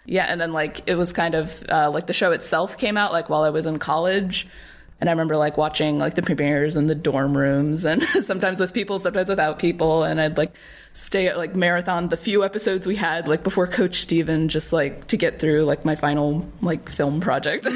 Yeah, 0.06 0.24
and 0.24 0.40
then 0.40 0.52
like 0.52 0.82
it 0.86 0.94
was 0.94 1.12
kind 1.12 1.34
of 1.34 1.62
uh, 1.68 1.90
like 1.90 2.06
the 2.06 2.12
show 2.12 2.30
itself 2.32 2.78
came 2.78 2.96
out 2.96 3.12
like 3.12 3.28
while 3.28 3.42
I 3.42 3.50
was 3.50 3.66
in 3.66 3.78
college, 3.78 4.46
and 5.00 5.10
I 5.10 5.12
remember 5.12 5.36
like 5.36 5.56
watching 5.56 5.98
like 5.98 6.14
the 6.14 6.22
premieres 6.22 6.76
in 6.76 6.86
the 6.86 6.94
dorm 6.94 7.36
rooms, 7.36 7.84
and 7.84 8.02
sometimes 8.22 8.60
with 8.60 8.72
people, 8.72 9.00
sometimes 9.00 9.28
without 9.28 9.58
people, 9.58 10.04
and 10.04 10.20
I'd 10.20 10.38
like 10.38 10.54
stay 10.98 11.26
at 11.28 11.36
like 11.36 11.54
marathon 11.54 12.08
the 12.08 12.16
few 12.16 12.42
episodes 12.42 12.86
we 12.86 12.96
had 12.96 13.28
like 13.28 13.42
before 13.42 13.66
Coach 13.66 14.00
Steven 14.00 14.48
just 14.48 14.72
like 14.72 15.06
to 15.08 15.18
get 15.18 15.38
through 15.38 15.64
like 15.64 15.84
my 15.84 15.94
final 15.94 16.50
like 16.62 16.88
film 16.88 17.20
project. 17.20 17.66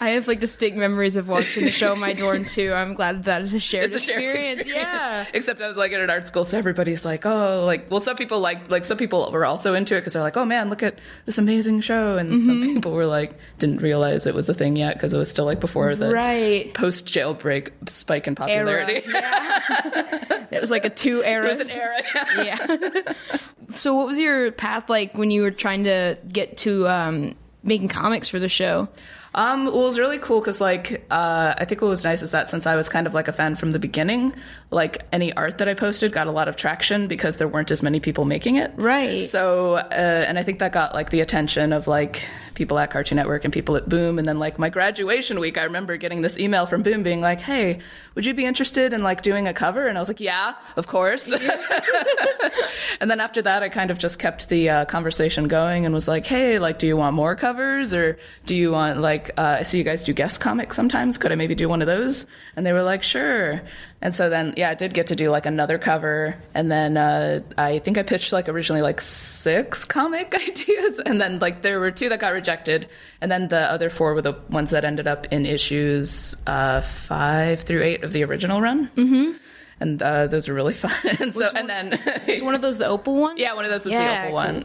I 0.00 0.08
have 0.10 0.26
like 0.26 0.40
distinct 0.40 0.76
memories 0.76 1.14
of 1.14 1.28
watching 1.28 1.64
the 1.64 1.70
show 1.70 1.94
my 1.94 2.12
dorm 2.12 2.44
too. 2.56 2.72
I'm 2.72 2.94
glad 2.94 3.22
that 3.24 3.40
is 3.42 3.54
a 3.54 3.60
shared 3.60 3.92
It's 3.92 4.02
a 4.02 4.06
shared 4.12 4.20
experience. 4.24 4.60
experience. 4.62 4.84
Yeah. 4.90 5.26
Except 5.32 5.60
I 5.62 5.68
was 5.68 5.76
like 5.76 5.92
in 5.92 6.00
an 6.00 6.10
art 6.10 6.26
school, 6.26 6.44
so 6.44 6.58
everybody's 6.58 7.04
like, 7.04 7.24
oh, 7.24 7.64
like, 7.64 7.88
well, 7.88 8.00
some 8.00 8.16
people 8.16 8.40
like, 8.40 8.68
like 8.68 8.84
some 8.84 8.96
people 8.96 9.30
were 9.30 9.46
also 9.46 9.74
into 9.74 9.94
it 9.94 10.00
because 10.00 10.14
they're 10.14 10.22
like, 10.22 10.36
oh 10.36 10.44
man, 10.44 10.70
look 10.70 10.82
at 10.82 10.98
this 11.26 11.38
amazing 11.38 11.82
show, 11.82 12.16
and 12.18 12.32
Mm-hmm. 12.32 12.46
some 12.46 12.62
people 12.74 12.90
were 12.90 13.06
like, 13.06 13.34
didn't 13.60 13.80
realize 13.80 14.26
it 14.26 14.34
was 14.34 14.48
a 14.48 14.54
thing 14.54 14.74
yet 14.74 14.94
because 14.94 15.12
it 15.12 15.18
was 15.18 15.30
still 15.30 15.44
like 15.44 15.60
before 15.60 15.94
the 15.94 16.10
Right. 16.12 16.74
post 16.74 17.06
jailbreak 17.06 17.70
spike 17.88 18.26
in 18.26 18.34
popularity. 18.34 19.02
Era. 19.06 20.38
It 20.52 20.60
was 20.60 20.70
like 20.70 20.84
a 20.84 20.90
two 20.90 21.22
eras. 21.24 21.70
It 21.82 22.14
was 22.14 22.38
an 22.38 22.46
yeah. 22.46 23.12
so, 23.70 23.94
what 23.94 24.06
was 24.06 24.18
your 24.18 24.52
path 24.52 24.88
like 24.88 25.16
when 25.16 25.30
you 25.30 25.42
were 25.42 25.50
trying 25.50 25.84
to 25.84 26.18
get 26.30 26.56
to 26.58 26.88
um, 26.88 27.34
making 27.62 27.88
comics 27.88 28.28
for 28.28 28.38
the 28.38 28.48
show? 28.48 28.88
Um, 29.34 29.64
well, 29.64 29.82
it 29.82 29.86
was 29.86 29.98
really 29.98 30.18
cool 30.18 30.40
because, 30.40 30.60
like, 30.60 31.06
uh, 31.10 31.54
I 31.56 31.64
think 31.64 31.80
what 31.80 31.88
was 31.88 32.04
nice 32.04 32.22
is 32.22 32.32
that 32.32 32.50
since 32.50 32.66
I 32.66 32.76
was 32.76 32.90
kind 32.90 33.06
of 33.06 33.14
like 33.14 33.28
a 33.28 33.32
fan 33.32 33.56
from 33.56 33.70
the 33.70 33.78
beginning, 33.78 34.34
like 34.70 35.06
any 35.10 35.32
art 35.32 35.58
that 35.58 35.68
I 35.68 35.74
posted 35.74 36.12
got 36.12 36.26
a 36.26 36.30
lot 36.30 36.48
of 36.48 36.56
traction 36.56 37.08
because 37.08 37.38
there 37.38 37.48
weren't 37.48 37.70
as 37.70 37.82
many 37.82 37.98
people 37.98 38.26
making 38.26 38.56
it. 38.56 38.72
Right. 38.76 39.22
So, 39.24 39.76
uh, 39.76 39.90
and 39.90 40.38
I 40.38 40.42
think 40.42 40.58
that 40.58 40.72
got 40.72 40.94
like 40.94 41.10
the 41.10 41.20
attention 41.20 41.72
of 41.72 41.86
like 41.86 42.28
people 42.62 42.78
at 42.78 42.92
Cartoon 42.92 43.16
Network 43.16 43.44
and 43.44 43.52
people 43.52 43.74
at 43.74 43.88
Boom. 43.88 44.20
And 44.20 44.28
then 44.28 44.38
like 44.38 44.56
my 44.56 44.68
graduation 44.68 45.40
week, 45.40 45.58
I 45.58 45.64
remember 45.64 45.96
getting 45.96 46.22
this 46.22 46.38
email 46.38 46.64
from 46.64 46.84
Boom 46.84 47.02
being 47.02 47.20
like, 47.20 47.40
"Hey, 47.40 47.80
would 48.14 48.24
you 48.24 48.34
be 48.34 48.46
interested 48.46 48.92
in 48.92 49.02
like 49.02 49.22
doing 49.22 49.48
a 49.48 49.52
cover?" 49.52 49.88
And 49.88 49.98
I 49.98 50.00
was 50.00 50.08
like, 50.08 50.20
"Yeah, 50.20 50.54
of 50.76 50.86
course." 50.86 51.32
and 53.00 53.10
then 53.10 53.18
after 53.18 53.42
that, 53.42 53.64
I 53.64 53.68
kind 53.68 53.90
of 53.90 53.98
just 53.98 54.20
kept 54.20 54.48
the 54.48 54.70
uh, 54.70 54.84
conversation 54.84 55.48
going 55.48 55.84
and 55.86 55.92
was 55.92 56.06
like, 56.06 56.24
"Hey, 56.24 56.60
like, 56.60 56.78
do 56.78 56.86
you 56.86 56.96
want 56.96 57.16
more 57.16 57.34
covers 57.34 57.92
or 57.92 58.16
do 58.46 58.54
you 58.54 58.70
want 58.70 59.00
like 59.00 59.30
uh, 59.36 59.56
I 59.58 59.62
see 59.62 59.78
you 59.78 59.84
guys 59.84 60.04
do 60.04 60.12
guest 60.12 60.40
comics 60.40 60.76
sometimes? 60.76 61.18
Could 61.18 61.32
I 61.32 61.34
maybe 61.34 61.56
do 61.56 61.68
one 61.68 61.82
of 61.82 61.88
those?" 61.88 62.28
And 62.54 62.64
they 62.64 62.72
were 62.72 62.84
like, 62.84 63.02
"Sure." 63.02 63.60
And 64.04 64.12
so 64.12 64.28
then, 64.28 64.52
yeah, 64.56 64.68
I 64.70 64.74
did 64.74 64.94
get 64.94 65.06
to 65.06 65.14
do 65.16 65.30
like 65.30 65.46
another 65.46 65.78
cover, 65.78 66.34
and 66.54 66.72
then 66.72 66.96
uh, 66.96 67.40
I 67.56 67.78
think 67.78 67.98
I 67.98 68.02
pitched 68.02 68.32
like 68.32 68.48
originally 68.48 68.82
like 68.82 69.00
six 69.00 69.84
comic 69.96 70.34
ideas, 70.48 70.98
and 70.98 71.20
then 71.20 71.38
like 71.38 71.62
there 71.62 71.78
were 71.78 71.92
two 71.92 72.08
that 72.08 72.18
got 72.18 72.32
rejected, 72.32 72.88
and 73.20 73.30
then 73.30 73.46
the 73.46 73.60
other 73.70 73.88
four 73.90 74.12
were 74.14 74.20
the 74.22 74.34
ones 74.50 74.70
that 74.70 74.84
ended 74.84 75.06
up 75.06 75.28
in 75.30 75.46
issues 75.46 76.34
uh, 76.48 76.80
five 76.80 77.60
through 77.60 77.84
eight 77.84 78.02
of 78.02 78.12
the 78.12 78.24
original 78.24 78.60
run. 78.60 78.88
Mm-hmm. 78.96 79.36
And 79.78 80.00
uh, 80.02 80.26
those 80.28 80.48
were 80.48 80.54
really 80.54 80.74
fun. 80.84 80.92
and 81.20 81.32
so, 81.32 81.50
and 81.54 81.68
then 81.68 81.90
Was 82.28 82.42
one 82.42 82.54
of 82.56 82.60
those 82.60 82.78
the 82.78 82.86
Opal 82.86 83.16
one? 83.16 83.36
yeah, 83.36 83.52
one 83.54 83.64
of 83.64 83.70
those 83.70 83.84
was 83.84 83.92
Yeah, 83.92 84.22
the 84.22 84.26
Opal 84.26 84.34
one. 84.34 84.64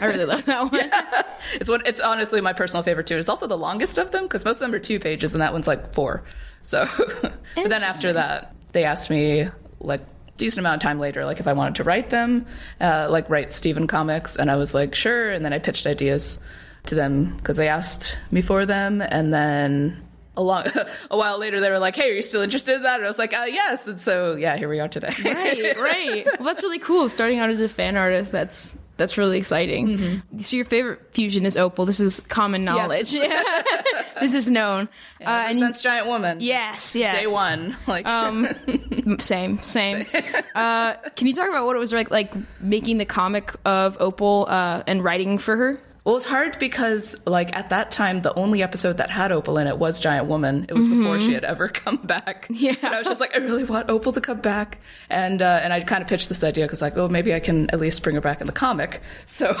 I 0.00 0.04
really 0.06 0.24
love 0.26 0.44
that 0.46 0.70
one. 0.72 0.90
it's 1.54 1.68
one. 1.70 1.82
It's 1.86 2.00
honestly 2.00 2.42
my 2.42 2.52
personal 2.52 2.82
favorite 2.82 3.06
too. 3.06 3.16
It's 3.16 3.28
also 3.30 3.46
the 3.46 3.56
longest 3.58 3.96
of 3.96 4.10
them 4.12 4.24
because 4.24 4.44
most 4.44 4.56
of 4.56 4.60
them 4.60 4.74
are 4.74 4.78
two 4.78 4.98
pages, 4.98 5.32
and 5.34 5.40
that 5.40 5.54
one's 5.54 5.66
like 5.66 5.94
four. 5.94 6.24
So, 6.62 6.88
but 7.22 7.68
then 7.68 7.82
after 7.84 8.14
that, 8.14 8.55
they 8.76 8.84
asked 8.84 9.08
me 9.08 9.48
like 9.80 10.02
decent 10.36 10.58
amount 10.58 10.84
of 10.84 10.86
time 10.86 11.00
later, 11.00 11.24
like 11.24 11.40
if 11.40 11.48
I 11.48 11.54
wanted 11.54 11.76
to 11.76 11.84
write 11.84 12.10
them, 12.10 12.44
uh, 12.78 13.08
like 13.10 13.28
write 13.30 13.54
Steven 13.54 13.86
comics, 13.86 14.36
and 14.36 14.50
I 14.50 14.56
was 14.56 14.74
like 14.74 14.94
sure. 14.94 15.30
And 15.30 15.42
then 15.44 15.54
I 15.54 15.58
pitched 15.58 15.86
ideas 15.86 16.38
to 16.84 16.94
them 16.94 17.36
because 17.38 17.56
they 17.56 17.68
asked 17.68 18.18
me 18.30 18.42
for 18.42 18.66
them, 18.66 19.00
and 19.00 19.32
then. 19.32 20.02
A, 20.38 20.42
long, 20.42 20.66
a 21.10 21.16
while 21.16 21.38
later, 21.38 21.58
they 21.60 21.70
were 21.70 21.78
like, 21.78 21.96
"Hey, 21.96 22.10
are 22.10 22.14
you 22.14 22.20
still 22.20 22.42
interested 22.42 22.74
in 22.74 22.82
that?" 22.82 22.96
And 22.96 23.04
I 23.04 23.08
was 23.08 23.18
like, 23.18 23.32
uh, 23.32 23.46
"Yes." 23.48 23.88
And 23.88 23.98
so, 23.98 24.34
yeah, 24.34 24.58
here 24.58 24.68
we 24.68 24.78
are 24.80 24.88
today. 24.88 25.08
right, 25.24 25.80
right. 25.80 26.26
Well, 26.38 26.44
that's 26.46 26.62
really 26.62 26.78
cool. 26.78 27.08
Starting 27.08 27.38
out 27.38 27.48
as 27.48 27.60
a 27.60 27.68
fan 27.70 27.96
artist, 27.96 28.30
that's 28.30 28.76
that's 28.96 29.18
really 29.18 29.38
exciting. 29.38 30.22
So 30.38 30.56
your 30.56 30.64
favorite 30.64 31.12
fusion 31.12 31.44
is 31.46 31.56
Opal. 31.56 31.86
This 31.86 32.00
is 32.00 32.20
common 32.20 32.64
knowledge. 32.64 33.14
Yeah, 33.14 33.42
this 34.20 34.34
is 34.34 34.48
known. 34.50 34.88
Uh, 35.20 35.24
uh, 35.24 35.44
and 35.48 35.58
Sense 35.58 35.82
Giant 35.82 36.06
Woman. 36.06 36.38
yes, 36.40 36.96
yes. 36.96 37.18
Day 37.20 37.26
one. 37.26 37.76
Like, 37.86 38.06
Um, 38.06 38.48
same, 39.18 39.58
same. 39.58 40.06
Uh, 40.54 40.94
can 41.14 41.26
you 41.26 41.34
talk 41.34 41.48
about 41.48 41.66
what 41.66 41.76
it 41.76 41.78
was 41.78 41.92
like, 41.92 42.10
like 42.10 42.32
making 42.60 42.98
the 42.98 43.04
comic 43.04 43.52
of 43.64 43.96
Opal 44.00 44.46
uh, 44.48 44.82
and 44.86 45.02
writing 45.04 45.38
for 45.38 45.56
her? 45.56 45.80
Well, 46.06 46.14
it 46.14 46.18
was 46.18 46.24
hard 46.24 46.56
because, 46.60 47.16
like, 47.26 47.56
at 47.56 47.70
that 47.70 47.90
time, 47.90 48.22
the 48.22 48.32
only 48.34 48.62
episode 48.62 48.98
that 48.98 49.10
had 49.10 49.32
Opal 49.32 49.58
in 49.58 49.66
it 49.66 49.76
was 49.76 49.98
Giant 49.98 50.28
Woman. 50.28 50.64
It 50.68 50.74
was 50.74 50.86
before 50.86 51.18
she 51.18 51.32
had 51.32 51.42
ever 51.42 51.66
come 51.84 51.96
back. 51.96 52.46
Yeah. 52.48 52.76
And 52.80 52.94
I 52.94 52.98
was 52.98 53.08
just 53.08 53.20
like, 53.20 53.34
I 53.34 53.38
really 53.38 53.64
want 53.64 53.90
Opal 53.90 54.12
to 54.12 54.20
come 54.20 54.40
back. 54.40 54.78
And 55.10 55.42
uh, 55.42 55.58
and 55.64 55.72
I 55.72 55.80
kind 55.80 56.02
of 56.02 56.08
pitched 56.08 56.28
this 56.28 56.44
idea 56.44 56.64
because, 56.64 56.80
like, 56.80 56.96
oh, 56.96 57.08
maybe 57.08 57.34
I 57.34 57.40
can 57.40 57.68
at 57.70 57.80
least 57.80 58.04
bring 58.04 58.14
her 58.14 58.20
back 58.20 58.40
in 58.40 58.46
the 58.46 58.52
comic. 58.52 59.02
So, 59.26 59.52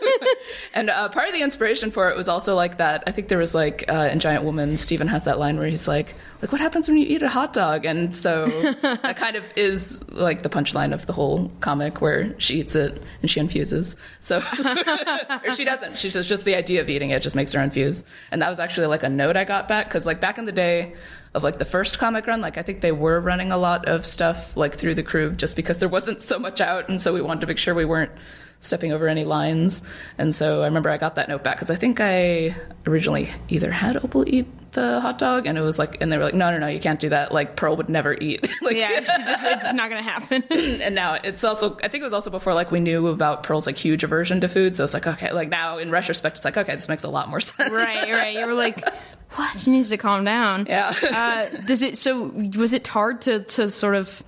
and 0.72 0.88
uh, 0.88 1.10
part 1.10 1.28
of 1.28 1.34
the 1.34 1.42
inspiration 1.42 1.90
for 1.90 2.08
it 2.08 2.16
was 2.16 2.26
also 2.26 2.54
like 2.54 2.78
that. 2.78 3.04
I 3.06 3.10
think 3.10 3.28
there 3.28 3.36
was 3.36 3.54
like 3.54 3.84
uh, 3.86 4.08
in 4.10 4.18
Giant 4.18 4.44
Woman, 4.44 4.78
Steven 4.78 5.08
has 5.08 5.26
that 5.26 5.38
line 5.38 5.58
where 5.58 5.68
he's 5.68 5.86
like, 5.86 6.14
like, 6.40 6.52
what 6.52 6.60
happens 6.62 6.88
when 6.88 6.96
you 6.96 7.06
eat 7.06 7.22
a 7.22 7.28
hot 7.28 7.52
dog? 7.52 7.84
And 7.84 8.16
so 8.16 8.46
that 8.82 9.18
kind 9.18 9.36
of 9.36 9.44
is 9.56 10.02
like 10.10 10.40
the 10.40 10.48
punchline 10.48 10.94
of 10.94 11.04
the 11.04 11.12
whole 11.12 11.50
comic 11.60 12.00
where 12.00 12.34
she 12.40 12.60
eats 12.60 12.74
it 12.74 13.02
and 13.20 13.30
she 13.30 13.40
infuses. 13.40 13.94
So, 14.20 14.38
or 14.38 15.52
she 15.52 15.65
doesn't. 15.66 15.98
She 15.98 16.10
says 16.10 16.26
just 16.26 16.44
the 16.46 16.54
idea 16.54 16.80
of 16.80 16.88
eating 16.88 17.10
it 17.10 17.22
just 17.22 17.36
makes 17.36 17.52
her 17.52 17.60
infuse. 17.60 18.04
And 18.30 18.40
that 18.40 18.48
was 18.48 18.58
actually 18.58 18.86
like 18.86 19.02
a 19.02 19.08
note 19.08 19.36
I 19.36 19.44
got 19.44 19.68
back 19.68 19.86
because 19.88 20.06
like 20.06 20.20
back 20.20 20.38
in 20.38 20.46
the 20.46 20.52
day 20.52 20.94
of 21.34 21.42
like 21.42 21.58
the 21.58 21.66
first 21.66 21.98
comic 21.98 22.26
run, 22.26 22.40
like 22.40 22.56
I 22.56 22.62
think 22.62 22.80
they 22.80 22.92
were 22.92 23.20
running 23.20 23.52
a 23.52 23.58
lot 23.58 23.86
of 23.86 24.06
stuff 24.06 24.56
like 24.56 24.74
through 24.74 24.94
the 24.94 25.02
crew 25.02 25.32
just 25.32 25.54
because 25.54 25.78
there 25.78 25.88
wasn't 25.88 26.22
so 26.22 26.38
much 26.38 26.62
out, 26.62 26.88
and 26.88 27.02
so 27.02 27.12
we 27.12 27.20
wanted 27.20 27.42
to 27.42 27.46
make 27.46 27.58
sure 27.58 27.74
we 27.74 27.84
weren't 27.84 28.12
stepping 28.60 28.92
over 28.92 29.08
any 29.08 29.24
lines. 29.24 29.82
And 30.18 30.34
so 30.34 30.62
I 30.62 30.66
remember 30.66 30.90
I 30.90 30.96
got 30.96 31.16
that 31.16 31.28
note 31.28 31.42
back 31.44 31.56
because 31.56 31.70
I 31.70 31.76
think 31.76 32.00
I 32.00 32.56
originally 32.86 33.30
either 33.48 33.70
had 33.70 33.96
Opal 33.96 34.28
eat 34.28 34.46
the 34.72 35.00
hot 35.00 35.18
dog, 35.18 35.46
and 35.46 35.56
it 35.56 35.62
was 35.62 35.78
like, 35.78 35.96
and 36.00 36.12
they 36.12 36.18
were 36.18 36.24
like, 36.24 36.34
no, 36.34 36.50
no, 36.50 36.58
no, 36.58 36.66
you 36.66 36.78
can't 36.78 37.00
do 37.00 37.08
that. 37.08 37.32
Like 37.32 37.56
Pearl 37.56 37.76
would 37.78 37.88
never 37.88 38.14
eat. 38.14 38.48
like, 38.62 38.76
Yeah, 38.76 38.90
she 39.00 39.24
just, 39.24 39.44
it's 39.44 39.72
not 39.72 39.90
going 39.90 40.04
to 40.04 40.08
happen. 40.08 40.42
and 40.50 40.94
now 40.94 41.14
it's 41.14 41.42
also 41.44 41.76
I 41.82 41.88
think 41.88 42.02
it 42.02 42.04
was 42.04 42.12
also 42.12 42.30
before 42.30 42.54
like 42.54 42.70
we 42.70 42.78
knew 42.80 43.08
about 43.08 43.42
Pearl's 43.42 43.66
like 43.66 43.78
huge 43.78 44.04
aversion 44.04 44.40
to 44.42 44.48
food, 44.48 44.76
so 44.76 44.84
it's 44.84 44.94
like 44.94 45.06
okay, 45.06 45.32
like 45.32 45.48
now 45.48 45.78
in 45.78 45.90
retrospect, 45.90 46.36
it's 46.36 46.44
like 46.44 46.56
okay, 46.56 46.74
this 46.74 46.88
makes 46.88 47.04
a 47.04 47.08
lot 47.08 47.28
more 47.28 47.40
sense. 47.40 47.72
right, 47.72 48.10
right. 48.12 48.36
You 48.36 48.46
were 48.46 48.54
like, 48.54 48.86
what? 49.34 49.58
She 49.60 49.70
needs 49.70 49.88
to 49.88 49.96
calm 49.96 50.24
down. 50.24 50.66
Yeah. 50.68 50.92
uh, 51.02 51.48
does 51.66 51.82
it? 51.82 51.98
So 51.98 52.24
was 52.56 52.72
it 52.72 52.86
hard 52.86 53.22
to 53.22 53.44
to 53.44 53.70
sort 53.70 53.94
of 53.94 54.22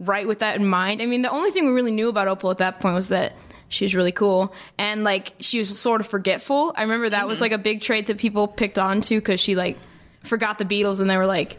write 0.00 0.28
with 0.28 0.40
that 0.40 0.56
in 0.56 0.66
mind? 0.66 1.00
I 1.00 1.06
mean, 1.06 1.22
the 1.22 1.30
only 1.30 1.50
thing 1.50 1.66
we 1.66 1.72
really 1.72 1.92
knew 1.92 2.08
about 2.08 2.28
Opal 2.28 2.50
at 2.50 2.58
that 2.58 2.80
point 2.80 2.94
was 2.94 3.08
that 3.08 3.32
she 3.74 3.84
was 3.84 3.94
really 3.94 4.12
cool 4.12 4.54
and 4.78 5.02
like 5.02 5.34
she 5.40 5.58
was 5.58 5.76
sort 5.78 6.00
of 6.00 6.06
forgetful. 6.06 6.72
I 6.76 6.82
remember 6.82 7.10
that 7.10 7.26
was 7.26 7.40
like 7.40 7.52
a 7.52 7.58
big 7.58 7.80
trait 7.80 8.06
that 8.06 8.18
people 8.18 8.46
picked 8.46 8.78
on 8.78 9.00
to 9.02 9.16
because 9.16 9.40
she 9.40 9.56
like 9.56 9.76
forgot 10.22 10.58
the 10.58 10.64
Beatles 10.64 11.00
and 11.00 11.10
they 11.10 11.16
were 11.16 11.26
like, 11.26 11.58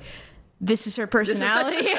"This 0.62 0.88
is 0.88 0.96
her 0.96 1.08
personality." 1.08 1.88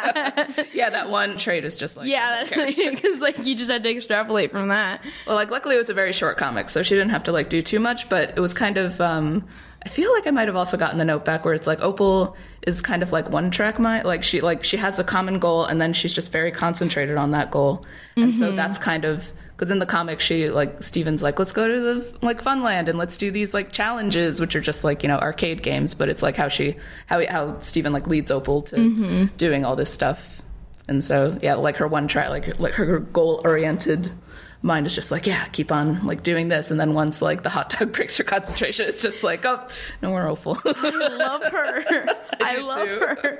yeah, 0.72 0.90
that 0.90 1.10
one 1.10 1.36
trait 1.36 1.64
is 1.64 1.76
just 1.76 1.96
like 1.96 2.08
Yeah, 2.08 2.28
that's 2.42 2.56
really 2.56 2.74
true, 2.74 2.90
because 2.90 3.20
like 3.20 3.44
you 3.44 3.54
just 3.54 3.70
had 3.70 3.82
to 3.84 3.90
extrapolate 3.90 4.50
from 4.50 4.68
that. 4.68 5.00
Well, 5.26 5.36
like 5.36 5.50
luckily 5.50 5.76
it 5.76 5.78
was 5.78 5.90
a 5.90 5.94
very 5.94 6.12
short 6.12 6.36
comic, 6.36 6.68
so 6.68 6.82
she 6.82 6.94
didn't 6.94 7.10
have 7.10 7.22
to 7.24 7.32
like 7.32 7.48
do 7.50 7.62
too 7.62 7.78
much. 7.78 8.08
But 8.08 8.30
it 8.36 8.40
was 8.40 8.52
kind 8.54 8.76
of. 8.76 9.00
um 9.00 9.46
I 9.84 9.88
feel 9.88 10.12
like 10.12 10.26
I 10.26 10.30
might 10.30 10.48
have 10.48 10.56
also 10.56 10.76
gotten 10.76 10.98
the 10.98 11.04
note 11.04 11.24
back 11.24 11.44
where 11.44 11.54
it's 11.54 11.66
like 11.66 11.80
Opal 11.80 12.36
is 12.62 12.82
kind 12.82 13.02
of 13.02 13.12
like 13.12 13.30
one 13.30 13.50
track 13.50 13.78
mind. 13.78 14.04
Like 14.04 14.24
she 14.24 14.40
like 14.40 14.62
she 14.62 14.76
has 14.76 14.98
a 14.98 15.04
common 15.04 15.38
goal 15.38 15.64
and 15.64 15.80
then 15.80 15.92
she's 15.92 16.12
just 16.12 16.30
very 16.32 16.52
concentrated 16.52 17.16
on 17.16 17.30
that 17.30 17.50
goal, 17.50 17.84
and 18.16 18.34
so 18.34 18.48
mm-hmm. 18.48 18.56
that's 18.56 18.76
kind 18.76 19.04
of 19.06 19.32
because 19.56 19.70
in 19.70 19.78
the 19.78 19.86
comic 19.86 20.20
she 20.20 20.50
like 20.50 20.82
Steven's 20.82 21.22
like 21.22 21.38
let's 21.38 21.52
go 21.52 21.66
to 21.66 21.80
the 21.80 22.18
like 22.26 22.42
Funland 22.42 22.88
and 22.88 22.98
let's 22.98 23.16
do 23.16 23.30
these 23.30 23.54
like 23.54 23.72
challenges 23.72 24.40
which 24.40 24.54
are 24.54 24.60
just 24.60 24.84
like 24.84 25.02
you 25.02 25.08
know 25.08 25.18
arcade 25.18 25.62
games, 25.62 25.94
but 25.94 26.10
it's 26.10 26.22
like 26.22 26.36
how 26.36 26.48
she 26.48 26.76
how 27.06 27.26
how 27.28 27.58
Steven 27.60 27.92
like 27.92 28.06
leads 28.06 28.30
Opal 28.30 28.62
to 28.62 28.76
mm-hmm. 28.76 29.36
doing 29.38 29.64
all 29.64 29.76
this 29.76 29.92
stuff, 29.92 30.42
and 30.88 31.02
so 31.02 31.38
yeah, 31.42 31.54
like 31.54 31.76
her 31.76 31.88
one 31.88 32.06
track 32.06 32.28
like 32.28 32.60
like 32.60 32.74
her 32.74 32.98
goal 32.98 33.40
oriented 33.44 34.12
mind 34.62 34.86
is 34.86 34.94
just 34.94 35.10
like 35.10 35.26
yeah 35.26 35.46
keep 35.48 35.72
on 35.72 36.04
like 36.06 36.22
doing 36.22 36.48
this 36.48 36.70
and 36.70 36.78
then 36.78 36.92
once 36.92 37.22
like 37.22 37.42
the 37.42 37.48
hot 37.48 37.70
dog 37.70 37.92
breaks 37.94 38.16
her 38.18 38.24
concentration 38.24 38.86
it's 38.86 39.02
just 39.02 39.22
like 39.22 39.44
oh 39.46 39.66
no 40.02 40.10
more 40.10 40.28
Opal 40.28 40.58
I 40.64 40.90
love 41.16 41.42
her. 41.44 42.06
I, 42.40 42.56
do 42.56 42.62
love 42.62 42.88
too. 42.88 43.00
her. 43.00 43.38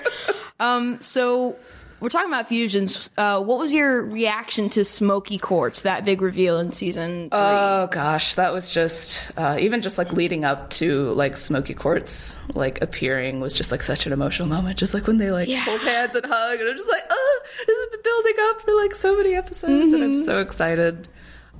Um, 0.58 1.00
so 1.00 1.56
we're 2.00 2.08
talking 2.08 2.28
about 2.30 2.48
fusions. 2.48 3.10
Uh, 3.18 3.42
what 3.42 3.58
was 3.58 3.74
your 3.74 4.02
reaction 4.04 4.70
to 4.70 4.84
Smoky 4.84 5.38
Quartz, 5.38 5.82
that 5.82 6.04
big 6.04 6.22
reveal 6.22 6.58
in 6.58 6.72
season 6.72 7.30
three? 7.30 7.38
Oh 7.38 7.88
gosh, 7.90 8.34
that 8.36 8.52
was 8.52 8.70
just 8.70 9.30
uh, 9.36 9.56
even 9.60 9.82
just 9.82 9.98
like 9.98 10.12
leading 10.12 10.44
up 10.44 10.70
to 10.70 11.10
like 11.10 11.36
Smoky 11.36 11.74
Quartz 11.74 12.38
like 12.54 12.80
appearing 12.82 13.40
was 13.40 13.52
just 13.54 13.70
like 13.70 13.82
such 13.82 14.06
an 14.06 14.12
emotional 14.12 14.48
moment. 14.48 14.78
Just 14.78 14.94
like 14.94 15.06
when 15.06 15.18
they 15.18 15.30
like 15.30 15.48
Yeah. 15.48 15.58
hold 15.60 15.80
hands 15.82 16.16
and 16.16 16.24
hug, 16.26 16.58
and 16.60 16.68
I'm 16.68 16.76
just 16.76 16.90
like, 16.90 17.04
oh, 17.10 17.40
this 17.66 17.76
has 17.76 17.86
been 17.90 18.02
building 18.02 18.34
up 18.50 18.60
for 18.62 18.74
like 18.74 18.94
so 18.94 19.16
many 19.16 19.34
episodes, 19.34 19.92
and 19.92 20.02
I'm 20.02 20.12
Mm-hmm. 20.12 20.22
so 20.22 20.40
excited. 20.40 21.08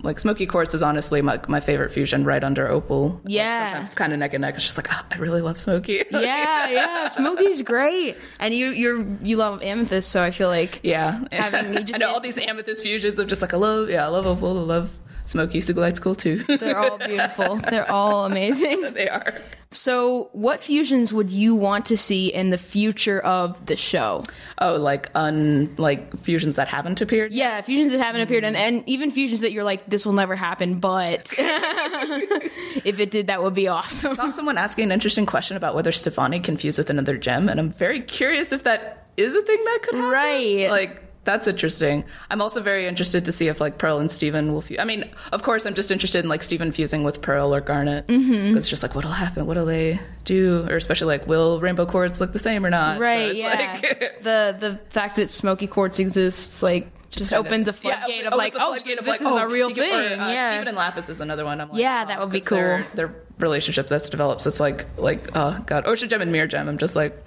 Like 0.02 0.18
Smoky 0.18 0.46
Quartz 0.46 0.74
is 0.74 0.82
honestly 0.82 1.20
my, 1.22 1.40
my 1.48 1.60
favorite 1.60 1.90
fusion, 1.90 2.24
right 2.24 2.42
under 2.42 2.66
Opal. 2.68 3.10
Like, 3.10 3.20
Yeah. 3.26 3.66
sometimes 3.68 3.86
it's 3.88 3.94
kind 3.94 4.12
of 4.12 4.18
neck 4.18 4.34
and 4.34 4.42
neck. 4.42 4.54
It's 4.54 4.64
just 4.64 4.76
like 4.78 4.88
oh, 4.92 5.00
I 5.10 5.16
really 5.18 5.40
love 5.42 5.60
Smoky. 5.60 6.02
yeah, 6.10 6.68
yeah, 6.70 7.08
Smoky's 7.08 7.62
great, 7.62 8.16
and 8.38 8.54
you 8.54 8.70
you're 8.70 9.04
you 9.22 9.36
love 9.36 9.62
Amethyst, 9.62 10.08
so 10.10 10.22
I 10.22 10.30
feel 10.30 10.48
like 10.48 10.80
yeah. 10.82 11.22
Having 11.32 11.72
me 11.72 11.76
I 11.80 11.82
just- 11.82 12.00
know 12.00 12.10
all 12.10 12.20
these 12.20 12.38
amethyst 12.38 12.82
fusions 12.82 13.18
of 13.18 13.26
just 13.26 13.42
like 13.42 13.52
I 13.54 13.56
love, 13.56 13.90
yeah, 13.90 14.04
I 14.04 14.08
love 14.08 14.26
Opal, 14.26 14.58
I 14.58 14.62
love 14.62 14.90
Smoky. 15.30 15.60
Sugilite's 15.60 16.00
cool 16.00 16.16
too. 16.16 16.42
they're 16.58 16.76
all 16.76 16.98
beautiful. 16.98 17.56
They're 17.56 17.88
all 17.88 18.24
amazing. 18.24 18.80
they 18.94 19.08
are. 19.08 19.40
So, 19.70 20.28
what 20.32 20.64
fusions 20.64 21.12
would 21.12 21.30
you 21.30 21.54
want 21.54 21.86
to 21.86 21.96
see 21.96 22.34
in 22.34 22.50
the 22.50 22.58
future 22.58 23.20
of 23.20 23.64
the 23.66 23.76
show? 23.76 24.24
Oh, 24.58 24.74
like 24.74 25.08
un 25.14 25.72
like 25.78 26.20
fusions 26.22 26.56
that 26.56 26.66
haven't 26.66 27.00
appeared. 27.00 27.32
Yeah, 27.32 27.60
fusions 27.60 27.92
that 27.92 28.00
haven't 28.00 28.22
appeared, 28.22 28.42
and, 28.42 28.56
and 28.56 28.82
even 28.88 29.12
fusions 29.12 29.42
that 29.42 29.52
you're 29.52 29.62
like, 29.62 29.86
this 29.86 30.04
will 30.04 30.14
never 30.14 30.34
happen, 30.34 30.80
but 30.80 31.32
if 31.38 32.98
it 32.98 33.12
did, 33.12 33.28
that 33.28 33.44
would 33.44 33.54
be 33.54 33.68
awesome. 33.68 34.10
I 34.10 34.14
saw 34.16 34.28
someone 34.30 34.58
asking 34.58 34.86
an 34.86 34.92
interesting 34.92 35.26
question 35.26 35.56
about 35.56 35.76
whether 35.76 35.92
Stevonnie 35.92 36.42
can 36.42 36.56
fuse 36.56 36.76
with 36.76 36.90
another 36.90 37.16
gem, 37.16 37.48
and 37.48 37.60
I'm 37.60 37.70
very 37.70 38.00
curious 38.00 38.50
if 38.50 38.64
that 38.64 39.06
is 39.16 39.36
a 39.36 39.42
thing 39.42 39.64
that 39.64 39.78
could 39.84 39.94
happen. 39.94 40.10
Right. 40.10 40.68
Like 40.68 41.09
that's 41.24 41.46
interesting. 41.46 42.04
I'm 42.30 42.40
also 42.40 42.62
very 42.62 42.86
interested 42.86 43.24
to 43.26 43.32
see 43.32 43.48
if 43.48 43.60
like 43.60 43.78
Pearl 43.78 43.98
and 43.98 44.10
Steven 44.10 44.54
will 44.54 44.62
fuse. 44.62 44.78
I 44.78 44.84
mean, 44.84 45.10
of 45.32 45.42
course, 45.42 45.66
I'm 45.66 45.74
just 45.74 45.90
interested 45.90 46.20
in 46.24 46.28
like 46.28 46.42
Steven 46.42 46.72
fusing 46.72 47.04
with 47.04 47.20
Pearl 47.20 47.54
or 47.54 47.60
Garnet. 47.60 48.06
Mm-hmm. 48.06 48.56
it's 48.56 48.68
just 48.68 48.82
like, 48.82 48.94
what'll 48.94 49.10
happen? 49.10 49.46
What'll 49.46 49.66
they 49.66 50.00
do? 50.24 50.66
Or 50.68 50.76
especially 50.76 51.08
like, 51.18 51.26
will 51.26 51.60
Rainbow 51.60 51.84
Quartz 51.86 52.20
look 52.20 52.32
the 52.32 52.38
same 52.38 52.64
or 52.64 52.70
not? 52.70 52.98
Right, 53.00 53.30
it's 53.30 53.38
yeah. 53.38 53.78
like- 53.82 54.22
the 54.22 54.56
the 54.58 54.80
fact 54.90 55.16
that 55.16 55.30
smoky 55.30 55.66
quartz 55.66 55.98
exists, 55.98 56.62
like, 56.62 56.88
just, 57.10 57.32
kind 57.32 57.46
opens 57.46 57.68
a 57.68 57.72
yeah, 57.72 57.76
floodgate 58.04 58.26
opens 58.26 58.32
of 58.32 58.38
like, 58.38 58.54
oh, 58.56 58.74
of, 58.74 58.84
this 58.84 59.06
like, 59.06 59.20
is 59.20 59.26
oh, 59.26 59.38
a 59.38 59.48
real 59.48 59.68
could- 59.68 59.78
or, 59.78 60.08
thing. 60.08 60.20
uh, 60.20 60.28
yeah. 60.28 60.48
Steven 60.50 60.68
and 60.68 60.76
Lapis 60.76 61.08
is 61.08 61.20
another 61.20 61.44
one. 61.44 61.60
I'm 61.60 61.68
like, 61.68 61.78
Yeah, 61.78 62.02
oh, 62.04 62.08
that 62.08 62.20
would 62.20 62.30
be 62.30 62.40
cool. 62.40 62.80
Their 62.94 63.14
relationship 63.38 63.88
that's 63.88 64.08
developed. 64.08 64.42
So 64.42 64.48
it's 64.48 64.60
like, 64.60 64.86
like, 64.96 65.30
oh 65.34 65.62
god, 65.66 65.86
Ocean 65.86 66.08
Gem 66.08 66.22
and 66.22 66.32
Mirror 66.32 66.46
Gem. 66.48 66.68
I'm 66.68 66.78
just 66.78 66.96
like, 66.96 67.22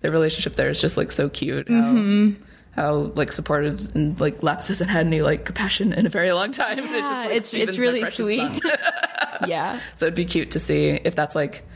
their 0.00 0.10
relationship 0.10 0.56
there 0.56 0.68
is 0.68 0.80
just 0.80 0.96
like 0.96 1.10
so 1.12 1.28
cute. 1.28 1.66
Mm-hmm. 1.68 2.42
How 2.78 3.12
like 3.14 3.32
supportive 3.32 3.94
and 3.94 4.18
like 4.20 4.42
Lapis 4.42 4.68
hasn't 4.68 4.90
had 4.90 5.06
any 5.06 5.20
like 5.22 5.44
compassion 5.44 5.92
in 5.92 6.06
a 6.06 6.08
very 6.08 6.32
long 6.32 6.52
time. 6.52 6.78
Yeah, 6.88 7.24
like, 7.26 7.36
it's 7.36 7.52
it's 7.54 7.78
really 7.78 8.04
sweet. 8.10 8.60
yeah. 9.46 9.80
so 9.96 10.06
it'd 10.06 10.14
be 10.14 10.24
cute 10.24 10.52
to 10.52 10.60
see 10.60 10.88
if 10.88 11.14
that's 11.14 11.34
like, 11.34 11.66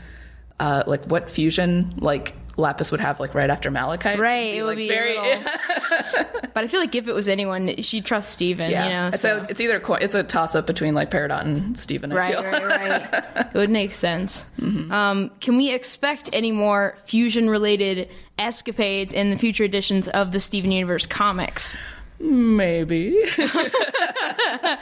uh, 0.59 0.83
like 0.87 1.05
what 1.05 1.29
fusion 1.29 1.93
like 1.97 2.33
Lapis 2.55 2.91
would 2.91 3.01
have 3.01 3.19
like 3.19 3.33
right 3.33 3.49
after 3.49 3.71
Malachite. 3.71 4.19
Right, 4.19 4.53
it 4.55 4.61
would 4.61 4.69
like 4.69 4.77
be 4.77 4.87
very. 4.87 5.17
little- 5.19 5.43
But 6.53 6.63
I 6.63 6.67
feel 6.67 6.79
like 6.79 6.93
if 6.93 7.07
it 7.07 7.13
was 7.15 7.27
anyone, 7.27 7.77
she'd 7.81 8.05
trust 8.05 8.29
Steven, 8.31 8.69
Yeah, 8.69 8.83
you 8.85 8.93
know? 8.93 9.07
it's, 9.07 9.21
So. 9.21 9.37
a, 9.39 9.47
it's 9.49 9.59
either 9.59 9.79
co- 9.79 9.95
it's 9.95 10.13
a 10.13 10.21
toss 10.23 10.53
up 10.53 10.67
between 10.67 10.93
like 10.93 11.09
Peridot 11.09 11.41
and 11.41 11.79
Steven. 11.79 12.11
I 12.11 12.15
Right, 12.15 12.33
feel. 12.35 12.43
right, 12.43 12.63
right. 12.63 13.45
it 13.47 13.53
would 13.55 13.71
make 13.71 13.95
sense. 13.95 14.45
Mm-hmm. 14.59 14.91
Um, 14.91 15.31
can 15.41 15.57
we 15.57 15.73
expect 15.73 16.29
any 16.31 16.51
more 16.51 16.95
fusion 17.05 17.49
related 17.49 18.07
escapades 18.39 19.13
in 19.13 19.29
the 19.29 19.35
future 19.37 19.63
editions 19.63 20.07
of 20.07 20.31
the 20.31 20.39
Steven 20.39 20.71
Universe 20.71 21.05
comics? 21.05 21.77
Maybe. 22.19 23.21
Can't 23.35 24.79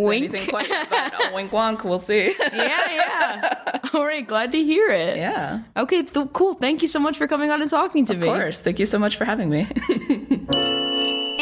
Wink. 0.00 0.32
say 0.32 0.38
anything 0.38 0.46
quite 0.48 0.68
yet, 0.68 0.88
but 0.90 1.30
a 1.30 1.34
wink 1.34 1.52
wonk. 1.52 1.84
We'll 1.84 2.00
see. 2.00 2.34
Yeah, 2.52 2.92
yeah. 2.92 3.78
All 3.94 4.04
right, 4.04 4.26
glad 4.26 4.52
to 4.52 4.62
hear 4.62 4.88
it. 4.88 5.16
yeah, 5.16 5.62
Okay, 5.76 6.02
th- 6.02 6.28
cool. 6.32 6.54
Thank 6.54 6.82
you 6.82 6.88
so 6.88 6.98
much 6.98 7.16
for 7.18 7.28
coming 7.28 7.50
on 7.50 7.62
and 7.62 7.70
talking 7.70 8.04
to 8.06 8.14
of 8.14 8.18
me. 8.18 8.26
Of 8.28 8.34
course. 8.34 8.60
Thank 8.60 8.78
you 8.80 8.86
so 8.86 8.98
much 8.98 9.16
for 9.16 9.24
having 9.24 9.48
me. 9.50 9.66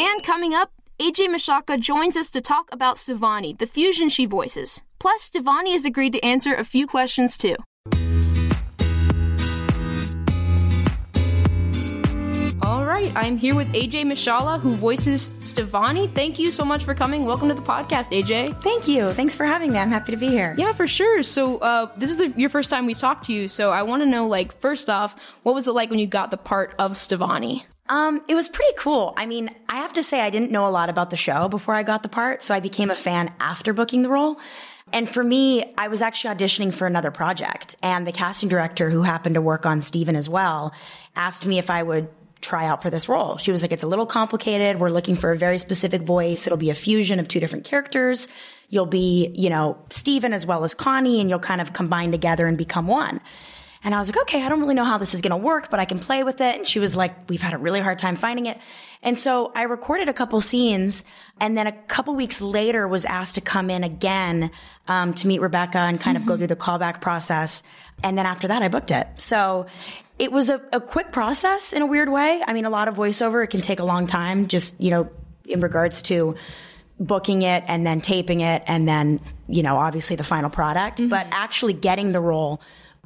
And 0.03 0.23
coming 0.25 0.55
up, 0.55 0.73
AJ 0.99 1.29
Michalka 1.29 1.79
joins 1.79 2.17
us 2.17 2.31
to 2.31 2.41
talk 2.41 2.69
about 2.73 2.97
Stevonnie, 2.97 3.57
the 3.59 3.67
fusion 3.67 4.09
she 4.09 4.25
voices. 4.27 4.83
Plus, 4.99 5.31
Stevonnie 5.31 5.73
has 5.73 5.85
agreed 5.85 6.13
to 6.15 6.25
answer 6.25 6.55
a 6.55 6.65
few 6.65 6.87
questions 6.87 7.37
too. 7.37 7.57
All 12.71 12.85
right, 12.85 13.11
I'm 13.17 13.37
here 13.37 13.57
with 13.57 13.67
AJ 13.73 14.05
Michalka, 14.05 14.61
who 14.61 14.69
voices 14.71 15.27
Stevonnie. 15.29 16.09
Thank 16.09 16.39
you 16.39 16.53
so 16.53 16.65
much 16.65 16.85
for 16.85 16.95
coming. 16.95 17.25
Welcome 17.25 17.49
to 17.49 17.55
the 17.55 17.63
podcast, 17.63 18.13
AJ. 18.13 18.55
Thank 18.63 18.87
you. 18.87 19.11
Thanks 19.11 19.35
for 19.35 19.45
having 19.45 19.73
me. 19.73 19.79
I'm 19.81 19.89
happy 19.89 20.13
to 20.13 20.17
be 20.17 20.29
here. 20.29 20.55
Yeah, 20.57 20.73
for 20.73 20.87
sure. 20.87 21.25
So, 21.25 21.59
uh, 21.59 21.91
this 21.97 22.13
is 22.13 22.19
the, 22.19 22.29
your 22.41 22.49
first 22.49 22.71
time 22.71 22.87
we've 22.87 22.97
talked 22.97 23.27
to 23.27 23.33
you. 23.33 23.49
So, 23.49 23.71
I 23.71 23.83
want 23.83 24.03
to 24.03 24.09
know, 24.09 24.29
like, 24.29 24.57
first 24.61 24.89
off, 24.89 25.17
what 25.43 25.57
was 25.57 25.67
it 25.67 25.73
like 25.73 25.91
when 25.91 25.99
you 25.99 26.07
got 26.07 26.31
the 26.31 26.37
part 26.37 26.77
of 26.79 26.93
Stevonnie? 26.93 27.65
Um, 27.89 28.23
it 28.29 28.37
was 28.37 28.49
pretty 28.49 28.73
cool. 28.79 29.15
I 29.17 29.27
mean, 29.27 29.51
I 29.69 29.79
have 29.79 29.95
to 29.95 30.03
say 30.05 30.21
I 30.21 30.31
didn't 30.31 30.53
know 30.53 30.69
a 30.69 30.71
lot 30.71 30.91
about 30.91 31.11
the 31.11 31.17
show 31.17 31.49
before 31.49 31.75
I 31.75 31.83
got 31.83 32.05
the 32.05 32.09
part, 32.09 32.41
so 32.41 32.55
I 32.55 32.61
became 32.61 32.93
a 32.93 32.95
fan 32.95 33.33
after 33.41 33.73
booking 33.73 34.03
the 34.03 34.11
role. 34.11 34.39
And 34.93 35.09
for 35.09 35.25
me, 35.25 35.75
I 35.77 35.89
was 35.89 36.03
actually 36.03 36.37
auditioning 36.37 36.73
for 36.73 36.87
another 36.87 37.11
project, 37.11 37.75
and 37.83 38.07
the 38.07 38.13
casting 38.13 38.49
director 38.49 38.91
who 38.91 39.03
happened 39.03 39.35
to 39.35 39.41
work 39.41 39.67
on 39.67 39.81
Steven 39.81 40.15
as 40.15 40.29
well 40.29 40.73
asked 41.17 41.47
me 41.47 41.59
if 41.59 41.69
I 41.69 41.83
would 41.83 42.09
try 42.41 42.67
out 42.67 42.83
for 42.83 42.91
this 42.91 43.09
role. 43.09 43.37
She 43.37 43.53
was 43.53 43.63
like, 43.63 43.73
it's 43.73 43.83
a 43.83 43.87
little 43.87 44.07
complicated. 44.07 44.81
We're 44.81 44.91
looking 44.91 45.15
for 45.15 45.33
a 45.33 45.37
very 45.37 45.59
specific 45.59 46.03
voice. 46.03 46.47
It'll 46.47 46.57
be 46.57 46.71
a 46.71 46.75
fusion 46.75 47.21
of 47.21 47.29
two 47.29 47.41
different 47.41 47.65
characters. 47.65 48.29
You'll 48.69 48.87
be, 48.87 49.33
you 49.35 49.51
know, 49.51 49.79
Steven 49.91 50.33
as 50.33 50.47
well 50.47 50.65
as 50.65 50.75
Connie, 50.75 51.21
and 51.21 51.29
you'll 51.29 51.39
kind 51.39 51.61
of 51.61 51.73
combine 51.73 52.13
together 52.13 52.47
and 52.47 52.57
become 52.57 52.87
one. 52.87 53.21
And 53.83 53.95
I 53.95 53.99
was 53.99 54.09
like, 54.09 54.21
okay, 54.23 54.45
I 54.45 54.49
don't 54.51 54.61
really 54.61 54.75
know 54.75 54.85
how 54.85 54.99
this 54.99 55.15
is 55.15 55.23
going 55.23 55.31
to 55.31 55.39
work, 55.39 55.71
but 55.71 55.81
I 55.81 55.87
can 55.87 55.99
play 55.99 56.23
with 56.23 56.41
it. 56.43 56.57
And 56.57 56.67
she 56.67 56.79
was 56.79 56.95
like, 56.95 57.29
we've 57.31 57.41
had 57.41 57.55
a 57.55 57.59
really 57.59 57.81
hard 57.81 57.99
time 57.99 58.15
finding 58.15 58.45
it. 58.45 58.59
And 59.03 59.19
so 59.19 59.53
I 59.55 59.63
recorded 59.63 60.11
a 60.11 60.13
couple 60.13 60.39
scenes 60.43 61.03
and 61.41 61.57
then 61.57 61.67
a 61.67 61.73
couple 61.73 62.15
weeks 62.15 62.43
later 62.43 62.87
was 62.87 63.07
asked 63.07 63.37
to 63.37 63.41
come 63.41 63.71
in 63.71 63.83
again, 63.83 64.51
um, 64.87 65.15
to 65.15 65.27
meet 65.27 65.41
Rebecca 65.41 65.79
and 65.79 65.99
kind 65.99 66.19
of 66.19 66.27
go 66.27 66.37
through 66.37 66.49
the 66.49 66.57
callback 66.57 67.01
process. 67.01 67.63
And 68.03 68.19
then 68.19 68.27
after 68.27 68.49
that, 68.49 68.63
I 68.63 68.69
booked 68.69 68.91
it. 68.91 69.09
So 69.17 69.67
it 70.21 70.31
was 70.31 70.51
a, 70.51 70.61
a 70.71 70.81
quick 70.83 71.13
process 71.13 71.73
in 71.73 71.81
a 71.81 71.87
weird 71.87 72.11
way. 72.11 72.43
I 72.47 72.53
mean, 72.53 72.67
a 72.67 72.71
lot 72.71 72.89
of 72.89 72.95
voiceover, 72.95 73.43
it 73.43 73.49
can 73.49 73.63
take 73.63 73.81
a 73.81 73.85
long 73.85 74.07
time 74.07 74.49
just, 74.49 74.79
you 74.79 74.91
know, 74.91 75.09
in 75.47 75.61
regards 75.61 76.03
to 76.03 76.37
booking 77.01 77.41
it 77.41 77.65
and 77.67 77.87
then 77.87 78.03
taping 78.03 78.43
it 78.43 78.63
and 78.67 78.87
then, 78.87 79.21
you 79.49 79.63
know, 79.63 79.79
obviously 79.79 80.17
the 80.17 80.23
final 80.23 80.51
product, 80.51 81.01
but 81.09 81.27
actually 81.31 81.73
getting 81.73 82.13
the 82.13 82.21
role 82.21 82.61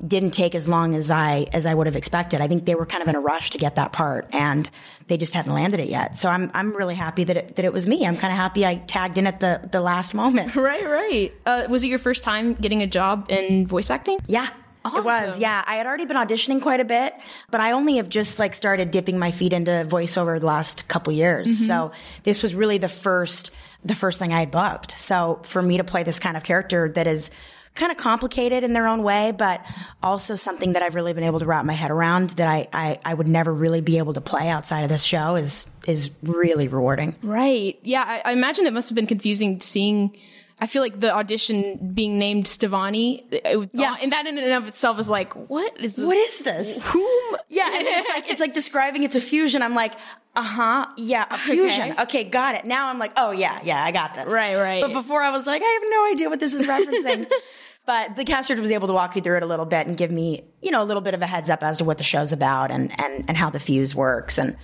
didn't 0.05 0.33
take 0.33 0.57
as 0.57 0.67
long 0.67 0.97
as 0.97 1.13
I 1.13 1.47
as 1.53 1.67
I 1.67 1.73
would 1.73 1.87
have 1.87 1.95
expected. 1.95 2.41
I 2.41 2.49
think 2.49 2.67
they 2.67 2.75
were 2.75 2.85
kind 2.85 3.01
of 3.01 3.07
in 3.07 3.15
a 3.15 3.21
rush 3.21 3.51
to 3.51 3.59
get 3.59 3.77
that 3.77 3.93
part 3.93 4.27
and 4.33 4.69
they 5.07 5.17
just 5.17 5.35
hadn't 5.35 5.55
landed 5.55 5.79
it 5.79 5.89
yet. 5.89 6.17
So 6.17 6.29
I'm 6.29 6.51
I'm 6.53 6.77
really 6.77 6.97
happy 6.97 7.23
that 7.23 7.37
it, 7.37 7.55
that 7.55 7.65
it 7.65 7.73
was 7.73 7.87
me. 7.87 8.05
I'm 8.05 8.17
kind 8.17 8.33
of 8.33 8.37
happy 8.37 8.67
I 8.67 8.75
tagged 8.75 9.19
in 9.19 9.29
at 9.29 9.39
the 9.39 9.61
the 9.71 9.81
last 9.81 10.15
moment. 10.15 10.57
Right, 10.57 10.85
right. 10.85 11.33
Uh, 11.47 11.67
was 11.69 11.85
it 11.85 11.89
your 11.89 12.01
first 12.01 12.25
time 12.25 12.55
getting 12.55 12.83
a 12.83 12.89
job 12.89 13.27
in 13.29 13.69
voice 13.69 13.89
acting? 13.89 14.19
Yeah. 14.27 14.49
It 14.87 15.03
was, 15.03 15.39
yeah. 15.39 15.65
I 15.67 15.77
had 15.77 15.87
already 15.87 16.05
been 16.05 16.17
auditioning 16.17 16.61
quite 16.61 16.81
a 16.81 16.85
bit, 16.85 17.15
but 17.51 17.61
I 17.61 17.73
only 17.73 17.97
have 17.97 18.09
just 18.09 18.39
like 18.39 18.55
started 18.55 18.91
dipping 18.91 19.19
my 19.19 19.31
feet 19.31 19.55
into 19.55 19.71
voiceover 19.89 20.39
the 20.39 20.47
last 20.47 20.89
couple 20.89 21.13
years. 21.13 21.49
Mm-hmm. 21.49 21.65
So 21.65 21.93
this 22.25 22.43
was 22.43 22.55
really 22.55 22.77
the 22.77 22.89
first, 22.89 23.51
the 23.83 23.95
first 23.95 24.19
thing 24.19 24.35
I 24.35 24.41
had 24.41 24.51
booked. 24.51 24.99
So 24.99 25.41
for 25.45 25.63
me 25.63 25.79
to 25.79 25.85
play 25.85 26.03
this 26.03 26.19
kind 26.19 26.37
of 26.37 26.43
character 26.43 26.91
that 26.91 27.07
is 27.07 27.31
kind 27.75 27.91
of 27.91 27.99
complicated 27.99 28.63
in 28.63 28.73
their 28.73 28.87
own 28.87 29.03
way, 29.03 29.33
but 29.33 29.65
also 30.03 30.37
something 30.37 30.75
that 30.75 30.83
I've 30.83 30.95
really 30.95 31.13
been 31.13 31.25
able 31.25 31.41
to 31.41 31.47
wrap 31.47 31.65
my 31.65 31.73
head 31.73 31.91
around 31.91 32.31
that 32.31 32.47
I, 32.47 32.69
I, 32.73 32.99
I 33.05 33.15
would 33.15 33.27
never 33.27 33.53
really 33.53 33.81
be 33.81 33.99
able 33.99 34.13
to 34.13 34.21
play 34.21 34.49
outside 34.49 34.83
of 34.83 34.91
this 34.91 35.03
show 35.03 35.37
is 35.37 35.69
is 35.87 36.11
really 36.23 36.69
rewarding. 36.69 37.17
Right. 37.23 37.79
Yeah. 37.83 38.05
I, 38.07 38.23
I 38.27 38.33
imagine 38.33 38.67
it 38.67 38.73
must 38.73 38.91
have 38.91 38.97
been 38.97 39.07
confusing 39.07 39.61
seeing. 39.61 40.17
I 40.61 40.67
feel 40.67 40.83
like 40.83 41.01
the 41.01 41.13
audition 41.15 41.93
being 41.95 42.19
named 42.19 42.47
Stevonnie, 42.47 43.25
it, 43.33 43.71
Yeah. 43.73 43.97
and 44.01 44.13
that 44.13 44.27
in 44.27 44.39
and 44.39 44.53
of 44.53 44.69
itself 44.69 44.99
is 45.01 45.11
like, 45.11 45.33
what 45.49 45.79
is 45.81 45.97
this? 45.97 46.07
What 46.07 46.17
is 46.17 46.39
this? 46.41 46.83
Whom? 46.83 47.37
Yeah, 47.49 47.67
and 47.67 47.87
it's 47.87 48.09
like 48.09 48.29
it's 48.29 48.41
like 48.41 48.55
describing 48.55 49.03
it's 49.03 49.17
a 49.17 49.21
fusion. 49.21 49.63
I'm 49.63 49.75
like, 49.75 49.95
uh 50.37 50.43
huh, 50.43 50.87
yeah, 50.97 51.27
a 51.31 51.39
fusion. 51.39 51.95
Okay. 51.99 52.25
got 52.25 52.55
it. 52.55 52.65
Now 52.65 52.89
I'm 52.89 52.99
like, 52.99 53.13
oh 53.17 53.33
yeah, 53.33 53.61
yeah, 53.65 53.85
I 53.85 53.91
got 53.93 54.15
this. 54.15 54.33
Right, 54.33 54.55
right. 54.57 54.81
But 54.81 54.93
before 54.93 55.23
I 55.23 55.31
was 55.31 55.47
like, 55.47 55.63
I 55.63 55.67
have 55.67 55.83
no 55.91 56.13
idea 56.13 56.31
what 56.31 56.41
this 56.41 56.55
is 56.55 56.63
referencing. 56.63 57.29
but 57.87 58.17
the 58.17 58.25
cast 58.25 58.49
director 58.49 58.63
was 58.63 58.71
able 58.71 58.87
to 58.87 58.95
walk 58.95 59.15
me 59.15 59.21
through 59.23 59.37
it 59.39 59.43
a 59.43 59.47
little 59.47 59.67
bit 59.67 59.87
and 59.87 59.97
give 59.97 60.11
me, 60.11 60.45
you 60.63 60.71
know, 60.71 60.83
a 60.83 60.87
little 60.87 61.03
bit 61.03 61.15
of 61.15 61.23
a 61.23 61.27
heads 61.27 61.51
up 61.51 61.63
as 61.63 61.79
to 61.79 61.85
what 61.85 61.99
the 61.99 62.05
show's 62.05 62.33
about 62.33 62.71
and 62.71 62.93
and 63.01 63.25
and 63.29 63.37
how 63.37 63.51
the 63.51 63.59
fuse 63.61 63.95
works 63.95 64.39
and. 64.39 64.57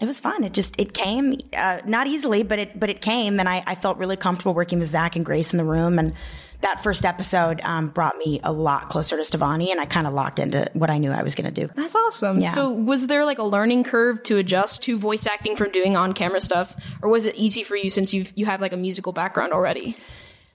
It 0.00 0.06
was 0.06 0.18
fun. 0.18 0.44
It 0.44 0.54
just 0.54 0.80
it 0.80 0.94
came 0.94 1.36
uh, 1.54 1.80
not 1.84 2.06
easily, 2.06 2.42
but 2.42 2.58
it 2.58 2.80
but 2.80 2.88
it 2.88 3.00
came, 3.00 3.38
and 3.38 3.48
I, 3.48 3.62
I 3.66 3.74
felt 3.74 3.98
really 3.98 4.16
comfortable 4.16 4.54
working 4.54 4.78
with 4.78 4.88
Zach 4.88 5.14
and 5.14 5.24
Grace 5.24 5.52
in 5.52 5.58
the 5.58 5.64
room. 5.64 5.98
And 5.98 6.14
that 6.62 6.82
first 6.82 7.04
episode 7.04 7.60
um, 7.62 7.88
brought 7.88 8.16
me 8.16 8.40
a 8.42 8.52
lot 8.52 8.88
closer 8.88 9.16
to 9.16 9.22
Stevonnie, 9.22 9.70
and 9.70 9.80
I 9.80 9.86
kind 9.86 10.06
of 10.06 10.14
locked 10.14 10.38
into 10.38 10.70
what 10.72 10.90
I 10.90 10.98
knew 10.98 11.10
I 11.10 11.22
was 11.22 11.34
going 11.34 11.52
to 11.52 11.66
do. 11.66 11.72
That's 11.74 11.94
awesome. 11.94 12.38
Yeah. 12.38 12.52
So, 12.52 12.70
was 12.70 13.06
there 13.06 13.24
like 13.24 13.38
a 13.38 13.44
learning 13.44 13.84
curve 13.84 14.22
to 14.24 14.38
adjust 14.38 14.82
to 14.84 14.98
voice 14.98 15.26
acting 15.26 15.56
from 15.56 15.70
doing 15.70 15.96
on 15.96 16.12
camera 16.12 16.40
stuff, 16.40 16.74
or 17.02 17.10
was 17.10 17.26
it 17.26 17.34
easy 17.34 17.62
for 17.62 17.76
you 17.76 17.90
since 17.90 18.14
you 18.14 18.26
you 18.34 18.46
have 18.46 18.60
like 18.60 18.72
a 18.72 18.78
musical 18.78 19.12
background 19.12 19.52
already? 19.52 19.96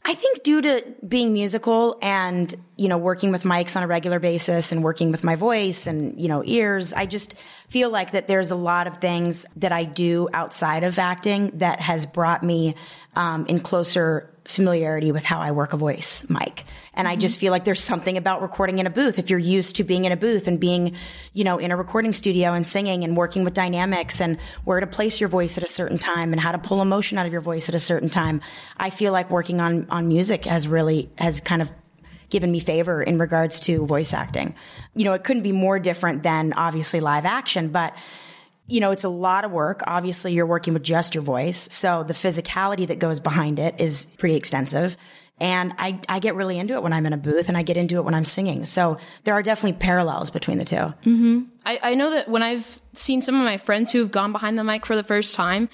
I 0.07 0.13
think 0.13 0.43
due 0.43 0.61
to 0.61 0.83
being 1.05 1.33
musical 1.33 1.97
and, 1.99 2.53
you 2.75 2.87
know, 2.87 2.99
working 2.99 3.31
with 3.31 3.41
mics 3.41 3.75
on 3.75 3.81
a 3.81 3.87
regular 3.87 4.19
basis 4.19 4.71
and 4.71 4.83
working 4.83 5.09
with 5.09 5.23
my 5.23 5.33
voice 5.33 5.87
and, 5.87 6.21
you 6.21 6.27
know, 6.27 6.43
ears, 6.45 6.93
I 6.93 7.07
just 7.07 7.33
feel 7.67 7.89
like 7.89 8.11
that 8.11 8.27
there's 8.27 8.51
a 8.51 8.55
lot 8.55 8.87
of 8.87 8.97
things 8.97 9.45
that 9.57 9.71
I 9.71 9.83
do 9.83 10.29
outside 10.33 10.83
of 10.83 10.99
acting 10.99 11.57
that 11.59 11.81
has 11.81 12.05
brought 12.05 12.43
me 12.43 12.75
um, 13.15 13.45
in 13.47 13.59
closer 13.59 14.29
familiarity 14.45 15.11
with 15.11 15.23
how 15.23 15.39
I 15.39 15.51
work 15.51 15.73
a 15.73 15.77
voice 15.77 16.25
mic. 16.29 16.65
And 16.93 17.07
I 17.07 17.15
just 17.15 17.39
feel 17.39 17.51
like 17.51 17.65
there's 17.65 17.81
something 17.81 18.15
about 18.15 18.41
recording 18.41 18.77
in 18.77 18.85
a 18.85 18.89
booth. 18.89 19.17
If 19.17 19.29
you're 19.29 19.39
used 19.39 19.77
to 19.77 19.83
being 19.83 20.05
in 20.05 20.11
a 20.11 20.17
booth 20.17 20.47
and 20.47 20.59
being, 20.59 20.95
you 21.33 21.43
know, 21.43 21.57
in 21.57 21.71
a 21.71 21.75
recording 21.75 22.13
studio 22.13 22.53
and 22.53 22.65
singing 22.65 23.03
and 23.03 23.17
working 23.17 23.43
with 23.43 23.53
dynamics 23.53 24.21
and 24.21 24.37
where 24.63 24.79
to 24.79 24.87
place 24.87 25.19
your 25.19 25.29
voice 25.29 25.57
at 25.57 25.63
a 25.63 25.67
certain 25.67 25.97
time 25.97 26.31
and 26.31 26.39
how 26.39 26.51
to 26.51 26.59
pull 26.59 26.81
emotion 26.81 27.17
out 27.17 27.25
of 27.25 27.31
your 27.31 27.41
voice 27.41 27.69
at 27.69 27.75
a 27.75 27.79
certain 27.79 28.09
time, 28.09 28.41
I 28.77 28.91
feel 28.91 29.11
like 29.11 29.29
working 29.29 29.59
on, 29.59 29.87
on 29.89 30.07
music 30.07 30.45
has 30.45 30.67
really, 30.67 31.09
has 31.17 31.39
kind 31.39 31.61
of 31.61 31.71
given 32.29 32.51
me 32.51 32.59
favor 32.59 33.01
in 33.01 33.19
regards 33.19 33.59
to 33.61 33.85
voice 33.85 34.13
acting. 34.13 34.55
You 34.95 35.05
know, 35.05 35.13
it 35.13 35.23
couldn't 35.23 35.43
be 35.43 35.51
more 35.51 35.79
different 35.79 36.23
than 36.23 36.53
obviously 36.53 36.99
live 36.99 37.25
action, 37.25 37.69
but 37.69 37.95
you 38.67 38.79
know, 38.79 38.91
it's 38.91 39.03
a 39.03 39.09
lot 39.09 39.45
of 39.45 39.51
work. 39.51 39.81
Obviously, 39.85 40.33
you're 40.33 40.45
working 40.45 40.73
with 40.73 40.83
just 40.83 41.13
your 41.13 41.23
voice. 41.23 41.67
So 41.71 42.03
the 42.03 42.13
physicality 42.13 42.87
that 42.87 42.97
goes 42.97 43.19
behind 43.19 43.59
it 43.59 43.79
is 43.79 44.05
pretty 44.17 44.35
extensive. 44.35 44.97
And 45.37 45.73
I, 45.77 45.99
I 46.07 46.19
get 46.19 46.35
really 46.35 46.57
into 46.57 46.75
it 46.75 46.83
when 46.83 46.93
I'm 46.93 47.05
in 47.05 47.11
a 47.11 47.17
booth 47.17 47.49
and 47.49 47.57
I 47.57 47.61
get 47.61 47.75
into 47.75 47.97
it 47.97 48.05
when 48.05 48.13
I'm 48.13 48.23
singing. 48.23 48.63
So 48.63 48.97
there 49.25 49.33
are 49.33 49.43
definitely 49.43 49.77
parallels 49.77 50.31
between 50.31 50.57
the 50.59 50.65
two. 50.65 50.75
Mm-hmm. 50.75 51.41
I, 51.65 51.79
I 51.83 51.95
know 51.95 52.11
that 52.11 52.29
when 52.29 52.41
I've 52.41 52.79
seen 52.93 53.21
some 53.21 53.35
of 53.35 53.43
my 53.43 53.57
friends 53.57 53.91
who 53.91 53.99
have 53.99 54.11
gone 54.11 54.31
behind 54.31 54.57
the 54.57 54.63
mic 54.63 54.85
for 54.85 54.95
the 54.95 55.03
first 55.03 55.35
time, 55.35 55.67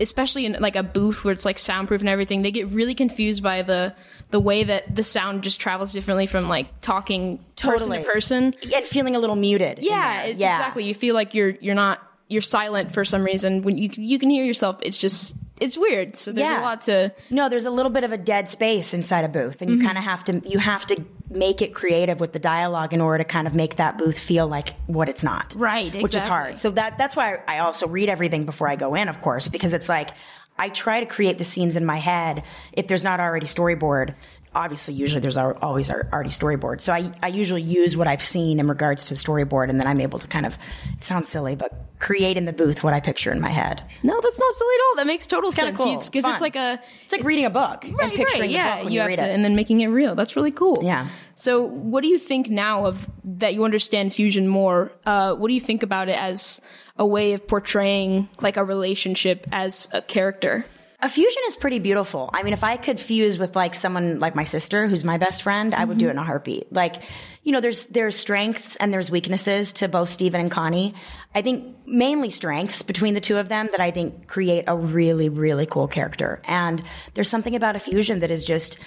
especially 0.00 0.44
in 0.44 0.56
like 0.58 0.74
a 0.74 0.82
booth 0.82 1.24
where 1.24 1.32
it's 1.32 1.44
like 1.44 1.58
soundproof 1.58 2.00
and 2.00 2.08
everything, 2.08 2.42
they 2.42 2.50
get 2.50 2.66
really 2.68 2.96
confused 2.96 3.44
by 3.44 3.62
the 3.62 3.94
the 4.30 4.40
way 4.40 4.64
that 4.64 4.94
the 4.94 5.04
sound 5.04 5.42
just 5.42 5.60
travels 5.60 5.92
differently 5.92 6.26
from 6.26 6.48
like 6.48 6.80
talking 6.80 7.44
Totally. 7.54 7.98
person 8.02 8.52
to 8.52 8.58
person. 8.58 8.72
And 8.76 8.84
feeling 8.84 9.14
a 9.16 9.18
little 9.18 9.36
muted. 9.36 9.78
Yeah, 9.80 10.22
it's 10.22 10.34
exactly. 10.40 10.84
You 10.84 10.94
feel 10.94 11.14
like 11.14 11.34
you're 11.34 11.50
you're 11.60 11.74
not 11.76 12.00
you're 12.28 12.42
silent 12.42 12.90
for 12.92 13.04
some 13.04 13.22
reason 13.22 13.62
when 13.62 13.78
you 13.78 13.88
you 13.94 14.18
can 14.18 14.30
hear 14.30 14.44
yourself. 14.44 14.78
It's 14.82 14.98
just 14.98 15.34
it's 15.60 15.78
weird. 15.78 16.18
So 16.18 16.32
there's 16.32 16.50
Yeah. 16.50 16.60
a 16.60 16.62
lot 16.62 16.80
to 16.82 17.14
No, 17.30 17.48
there's 17.48 17.64
a 17.66 17.70
little 17.70 17.90
bit 17.90 18.04
of 18.04 18.12
a 18.12 18.18
dead 18.18 18.48
space 18.48 18.92
inside 18.92 19.24
a 19.24 19.28
booth, 19.28 19.62
and 19.62 19.70
you 19.70 19.76
Mm-hmm. 19.78 19.86
kind 19.86 19.96
of 19.98 20.04
have 20.04 20.24
to 20.24 20.42
you 20.44 20.58
have 20.58 20.86
to 20.88 21.04
make 21.30 21.62
it 21.62 21.72
creative 21.72 22.18
with 22.20 22.32
the 22.32 22.38
dialogue 22.38 22.92
in 22.92 23.00
order 23.00 23.18
to 23.18 23.24
kind 23.24 23.46
of 23.46 23.54
make 23.54 23.76
that 23.76 23.96
booth 23.98 24.18
feel 24.18 24.46
like 24.48 24.74
what 24.86 25.08
it's 25.08 25.22
not. 25.22 25.54
Right, 25.56 25.94
Which 26.02 26.14
is 26.14 26.24
hard. 26.26 26.58
So 26.58 26.70
that 26.72 26.98
that's 26.98 27.14
why 27.16 27.38
I 27.46 27.58
also 27.60 27.86
read 27.86 28.08
everything 28.08 28.44
before 28.44 28.68
I 28.68 28.74
go 28.76 28.94
in, 28.96 29.08
of 29.08 29.20
course, 29.20 29.48
because 29.48 29.72
it's 29.72 29.88
like 29.88 30.10
I 30.58 30.68
try 30.70 31.00
to 31.00 31.06
create 31.06 31.38
the 31.38 31.44
scenes 31.44 31.76
in 31.76 31.84
my 31.84 31.98
head 31.98 32.42
if 32.72 32.86
there's 32.88 33.04
not 33.04 33.20
already 33.20 33.46
storyboard. 33.46 34.14
Obviously, 34.54 34.94
usually 34.94 35.20
there's 35.20 35.36
always 35.36 35.90
al- 35.90 36.08
already 36.10 36.30
storyboard. 36.30 36.80
So 36.80 36.94
I, 36.94 37.12
I 37.22 37.28
usually 37.28 37.60
use 37.60 37.94
what 37.94 38.08
I've 38.08 38.22
seen 38.22 38.58
in 38.58 38.66
regards 38.68 39.08
to 39.08 39.14
storyboard, 39.14 39.68
and 39.68 39.78
then 39.78 39.86
I'm 39.86 40.00
able 40.00 40.18
to 40.18 40.26
kind 40.26 40.46
of, 40.46 40.56
it 40.96 41.04
sounds 41.04 41.28
silly, 41.28 41.56
but 41.56 41.72
create 41.98 42.38
in 42.38 42.46
the 42.46 42.54
booth 42.54 42.82
what 42.82 42.94
I 42.94 43.00
picture 43.00 43.30
in 43.32 43.40
my 43.40 43.50
head. 43.50 43.82
no, 44.02 44.18
that's 44.18 44.38
not 44.38 44.52
silly 44.54 44.74
at 44.74 44.80
all. 44.88 44.96
That 44.96 45.06
makes 45.06 45.26
total 45.26 45.50
kinda 45.50 45.72
sense. 45.72 45.78
cool. 45.78 45.94
It's 45.96 46.06
It's 46.06 46.08
because 46.08 46.24
it's, 46.30 46.34
fun. 46.36 46.40
like 46.40 46.56
a 46.56 46.80
It's 47.02 47.12
like 47.12 47.24
reading 47.24 47.44
a 47.44 47.50
book 47.50 47.84
and 47.84 47.98
picturing 47.98 48.26
right, 48.26 48.40
the 48.42 48.48
yeah. 48.48 48.76
book 48.76 48.84
when 48.84 48.92
you 48.94 49.02
you, 49.02 49.08
have 49.08 49.18
to, 49.18 49.26
it. 49.28 49.34
and 49.34 49.44
then 49.44 49.56
making 49.56 49.80
it 49.80 49.88
real. 49.88 50.14
That's 50.14 50.36
really 50.36 50.52
cool. 50.52 50.80
Yeah. 50.82 51.08
So, 51.34 51.62
what 51.62 52.00
do 52.00 52.08
you 52.08 52.18
think 52.18 52.48
now 52.48 52.86
of 52.86 53.06
that? 53.24 53.52
You 53.52 53.64
understand 53.64 54.14
fusion 54.14 54.48
more. 54.48 54.90
Uh, 55.04 55.34
what 55.34 55.48
do 55.48 55.54
you 55.54 55.60
think 55.60 55.82
about 55.82 56.08
it 56.08 56.18
as 56.18 56.62
a 56.98 57.06
way 57.06 57.32
of 57.32 57.46
portraying 57.46 58.28
like 58.40 58.56
a 58.56 58.64
relationship 58.64 59.46
as 59.52 59.88
a 59.92 60.02
character? 60.02 60.64
A 61.00 61.10
fusion 61.10 61.42
is 61.46 61.56
pretty 61.56 61.78
beautiful. 61.78 62.30
I 62.32 62.42
mean, 62.42 62.54
if 62.54 62.64
I 62.64 62.78
could 62.78 62.98
fuse 62.98 63.38
with 63.38 63.54
like 63.54 63.74
someone 63.74 64.18
like 64.18 64.34
my 64.34 64.44
sister, 64.44 64.88
who's 64.88 65.04
my 65.04 65.18
best 65.18 65.42
friend, 65.42 65.74
I 65.74 65.84
would 65.84 65.98
do 65.98 66.08
it 66.08 66.12
in 66.12 66.18
a 66.18 66.24
heartbeat. 66.24 66.72
Like, 66.72 67.02
you 67.42 67.52
know, 67.52 67.60
there's 67.60 67.84
there's 67.86 68.16
strengths 68.16 68.76
and 68.76 68.92
there's 68.94 69.10
weaknesses 69.10 69.74
to 69.74 69.88
both 69.88 70.08
Steven 70.08 70.40
and 70.40 70.50
Connie. 70.50 70.94
I 71.34 71.42
think 71.42 71.76
mainly 71.86 72.30
strengths 72.30 72.82
between 72.82 73.12
the 73.12 73.20
two 73.20 73.36
of 73.36 73.50
them 73.50 73.68
that 73.72 73.80
I 73.80 73.90
think 73.90 74.26
create 74.26 74.64
a 74.66 74.74
really 74.74 75.28
really 75.28 75.66
cool 75.66 75.86
character. 75.86 76.40
And 76.44 76.82
there's 77.12 77.28
something 77.28 77.54
about 77.54 77.76
a 77.76 77.80
fusion 77.80 78.20
that 78.20 78.30
is 78.30 78.42
just 78.42 78.78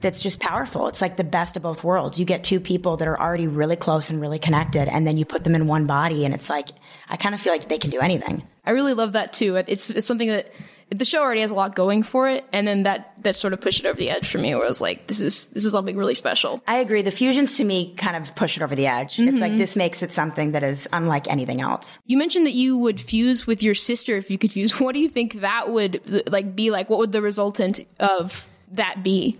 that's 0.00 0.22
just 0.22 0.40
powerful. 0.40 0.88
It's 0.88 1.00
like 1.00 1.16
the 1.16 1.24
best 1.24 1.56
of 1.56 1.62
both 1.62 1.82
worlds. 1.82 2.20
You 2.20 2.26
get 2.26 2.44
two 2.44 2.60
people 2.60 2.98
that 2.98 3.08
are 3.08 3.18
already 3.18 3.46
really 3.46 3.76
close 3.76 4.10
and 4.10 4.20
really 4.20 4.38
connected, 4.38 4.88
and 4.88 5.06
then 5.06 5.16
you 5.16 5.24
put 5.24 5.44
them 5.44 5.54
in 5.54 5.66
one 5.66 5.86
body, 5.86 6.24
and 6.24 6.34
it's 6.34 6.50
like 6.50 6.68
I 7.08 7.16
kind 7.16 7.34
of 7.34 7.40
feel 7.40 7.52
like 7.52 7.68
they 7.68 7.78
can 7.78 7.90
do 7.90 8.00
anything. 8.00 8.46
I 8.64 8.72
really 8.72 8.94
love 8.94 9.12
that 9.12 9.32
too. 9.32 9.56
It's 9.56 9.90
it's 9.90 10.06
something 10.06 10.28
that 10.28 10.50
the 10.90 11.04
show 11.04 11.20
already 11.20 11.40
has 11.40 11.50
a 11.50 11.54
lot 11.54 11.74
going 11.74 12.02
for 12.02 12.28
it, 12.28 12.44
and 12.52 12.68
then 12.68 12.82
that 12.82 13.12
that 13.22 13.36
sort 13.36 13.52
of 13.52 13.60
pushed 13.60 13.80
it 13.80 13.86
over 13.86 13.98
the 13.98 14.10
edge 14.10 14.28
for 14.28 14.38
me. 14.38 14.54
Where 14.54 14.64
I 14.64 14.68
was 14.68 14.80
like, 14.80 15.06
this 15.06 15.20
is 15.20 15.46
this 15.46 15.64
is 15.64 15.72
something 15.72 15.96
really 15.96 16.14
special. 16.14 16.62
I 16.66 16.76
agree. 16.76 17.00
The 17.02 17.10
fusions 17.10 17.56
to 17.56 17.64
me 17.64 17.94
kind 17.94 18.16
of 18.16 18.34
push 18.36 18.56
it 18.56 18.62
over 18.62 18.76
the 18.76 18.86
edge. 18.86 19.18
It's 19.18 19.40
like 19.40 19.52
mm-hmm. 19.52 19.58
this 19.58 19.76
makes 19.76 20.02
it 20.02 20.12
something 20.12 20.52
that 20.52 20.62
is 20.62 20.88
unlike 20.92 21.26
anything 21.28 21.60
else. 21.60 21.98
You 22.06 22.18
mentioned 22.18 22.46
that 22.46 22.54
you 22.54 22.76
would 22.78 23.00
fuse 23.00 23.46
with 23.46 23.62
your 23.62 23.74
sister 23.74 24.16
if 24.16 24.30
you 24.30 24.38
could 24.38 24.52
fuse. 24.52 24.78
What 24.86 24.94
do 24.94 25.00
you 25.00 25.08
think 25.08 25.40
that 25.40 25.70
would 25.70 26.30
like 26.30 26.54
be 26.54 26.70
like? 26.70 26.88
What 26.88 27.00
would 27.00 27.10
the 27.10 27.22
resultant 27.22 27.84
of 27.98 28.46
that 28.70 29.02
be? 29.02 29.36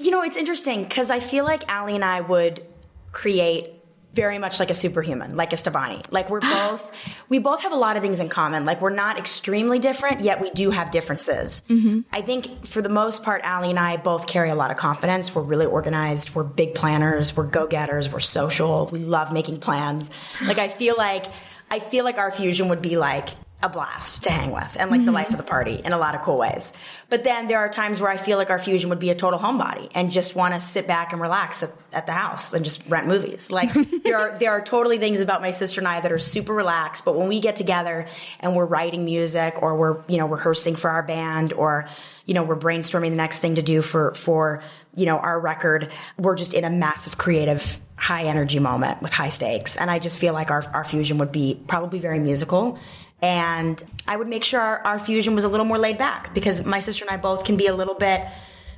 You 0.00 0.10
know, 0.10 0.22
it's 0.22 0.38
interesting 0.38 0.82
because 0.82 1.10
I 1.10 1.20
feel 1.20 1.44
like 1.44 1.70
Aly 1.70 1.94
and 1.94 2.04
I 2.04 2.22
would 2.22 2.64
create 3.12 3.68
very 4.14 4.38
much 4.38 4.58
like 4.58 4.70
a 4.70 4.74
superhuman, 4.74 5.36
like 5.36 5.52
a 5.52 5.56
Stevonnie. 5.56 6.02
Like 6.10 6.30
we're 6.30 6.40
both, 6.40 6.90
we 7.28 7.38
both 7.38 7.60
have 7.60 7.72
a 7.72 7.76
lot 7.76 7.96
of 7.96 8.02
things 8.02 8.18
in 8.18 8.30
common. 8.30 8.64
Like 8.64 8.80
we're 8.80 8.88
not 8.88 9.18
extremely 9.18 9.78
different, 9.78 10.22
yet 10.22 10.40
we 10.40 10.50
do 10.50 10.70
have 10.70 10.90
differences. 10.90 11.62
Mm-hmm. 11.68 12.00
I 12.12 12.22
think 12.22 12.66
for 12.66 12.80
the 12.80 12.88
most 12.88 13.22
part, 13.22 13.42
Aly 13.44 13.68
and 13.68 13.78
I 13.78 13.98
both 13.98 14.26
carry 14.26 14.48
a 14.48 14.54
lot 14.54 14.70
of 14.70 14.78
confidence. 14.78 15.34
We're 15.34 15.42
really 15.42 15.66
organized. 15.66 16.34
We're 16.34 16.44
big 16.44 16.74
planners. 16.74 17.36
We're 17.36 17.46
go-getters. 17.46 18.10
We're 18.10 18.20
social. 18.20 18.86
We 18.86 19.00
love 19.00 19.34
making 19.34 19.60
plans. 19.60 20.10
Like 20.42 20.58
I 20.58 20.68
feel 20.68 20.94
like, 20.96 21.26
I 21.70 21.78
feel 21.78 22.06
like 22.06 22.16
our 22.16 22.32
fusion 22.32 22.68
would 22.68 22.80
be 22.80 22.96
like 22.96 23.28
a 23.62 23.68
blast 23.68 24.22
to 24.22 24.30
hang 24.30 24.52
with 24.52 24.76
and 24.78 24.90
like 24.90 25.04
the 25.04 25.12
life 25.12 25.30
of 25.30 25.36
the 25.36 25.42
party 25.42 25.80
in 25.84 25.92
a 25.92 25.98
lot 25.98 26.14
of 26.14 26.22
cool 26.22 26.38
ways. 26.38 26.72
But 27.10 27.24
then 27.24 27.46
there 27.46 27.58
are 27.58 27.68
times 27.68 28.00
where 28.00 28.10
I 28.10 28.16
feel 28.16 28.38
like 28.38 28.48
our 28.48 28.58
fusion 28.58 28.88
would 28.88 28.98
be 28.98 29.10
a 29.10 29.14
total 29.14 29.38
homebody 29.38 29.90
and 29.94 30.10
just 30.10 30.34
want 30.34 30.54
to 30.54 30.60
sit 30.60 30.86
back 30.86 31.12
and 31.12 31.20
relax 31.20 31.62
at, 31.62 31.72
at 31.92 32.06
the 32.06 32.12
house 32.12 32.54
and 32.54 32.64
just 32.64 32.82
rent 32.88 33.06
movies. 33.06 33.50
Like 33.50 33.70
there 34.02 34.16
are 34.16 34.38
there 34.38 34.52
are 34.52 34.62
totally 34.62 34.98
things 34.98 35.20
about 35.20 35.42
my 35.42 35.50
sister 35.50 35.80
and 35.80 35.88
I 35.88 36.00
that 36.00 36.10
are 36.10 36.18
super 36.18 36.54
relaxed, 36.54 37.04
but 37.04 37.16
when 37.16 37.28
we 37.28 37.40
get 37.40 37.56
together 37.56 38.06
and 38.40 38.56
we're 38.56 38.64
writing 38.64 39.04
music 39.04 39.58
or 39.60 39.76
we're, 39.76 40.02
you 40.08 40.16
know, 40.16 40.26
rehearsing 40.26 40.74
for 40.74 40.88
our 40.88 41.02
band 41.02 41.52
or 41.52 41.86
you 42.24 42.34
know, 42.34 42.44
we're 42.44 42.56
brainstorming 42.56 43.10
the 43.10 43.16
next 43.16 43.40
thing 43.40 43.56
to 43.56 43.62
do 43.62 43.82
for 43.82 44.14
for, 44.14 44.62
you 44.94 45.04
know, 45.04 45.18
our 45.18 45.38
record, 45.38 45.90
we're 46.16 46.36
just 46.36 46.54
in 46.54 46.64
a 46.64 46.70
massive 46.70 47.18
creative 47.18 47.78
high 47.96 48.24
energy 48.24 48.58
moment 48.58 49.02
with 49.02 49.12
high 49.12 49.28
stakes. 49.28 49.76
And 49.76 49.90
I 49.90 49.98
just 49.98 50.18
feel 50.18 50.32
like 50.32 50.50
our 50.50 50.62
our 50.72 50.84
fusion 50.84 51.18
would 51.18 51.32
be 51.32 51.60
probably 51.66 51.98
very 51.98 52.18
musical 52.18 52.78
and 53.22 53.82
I 54.06 54.16
would 54.16 54.28
make 54.28 54.44
sure 54.44 54.60
our, 54.60 54.78
our 54.80 54.98
fusion 54.98 55.34
was 55.34 55.44
a 55.44 55.48
little 55.48 55.66
more 55.66 55.78
laid 55.78 55.98
back 55.98 56.32
because 56.34 56.64
my 56.64 56.80
sister 56.80 57.04
and 57.04 57.10
I 57.10 57.16
both 57.16 57.44
can 57.44 57.56
be 57.56 57.66
a 57.66 57.74
little 57.74 57.94
bit. 57.94 58.26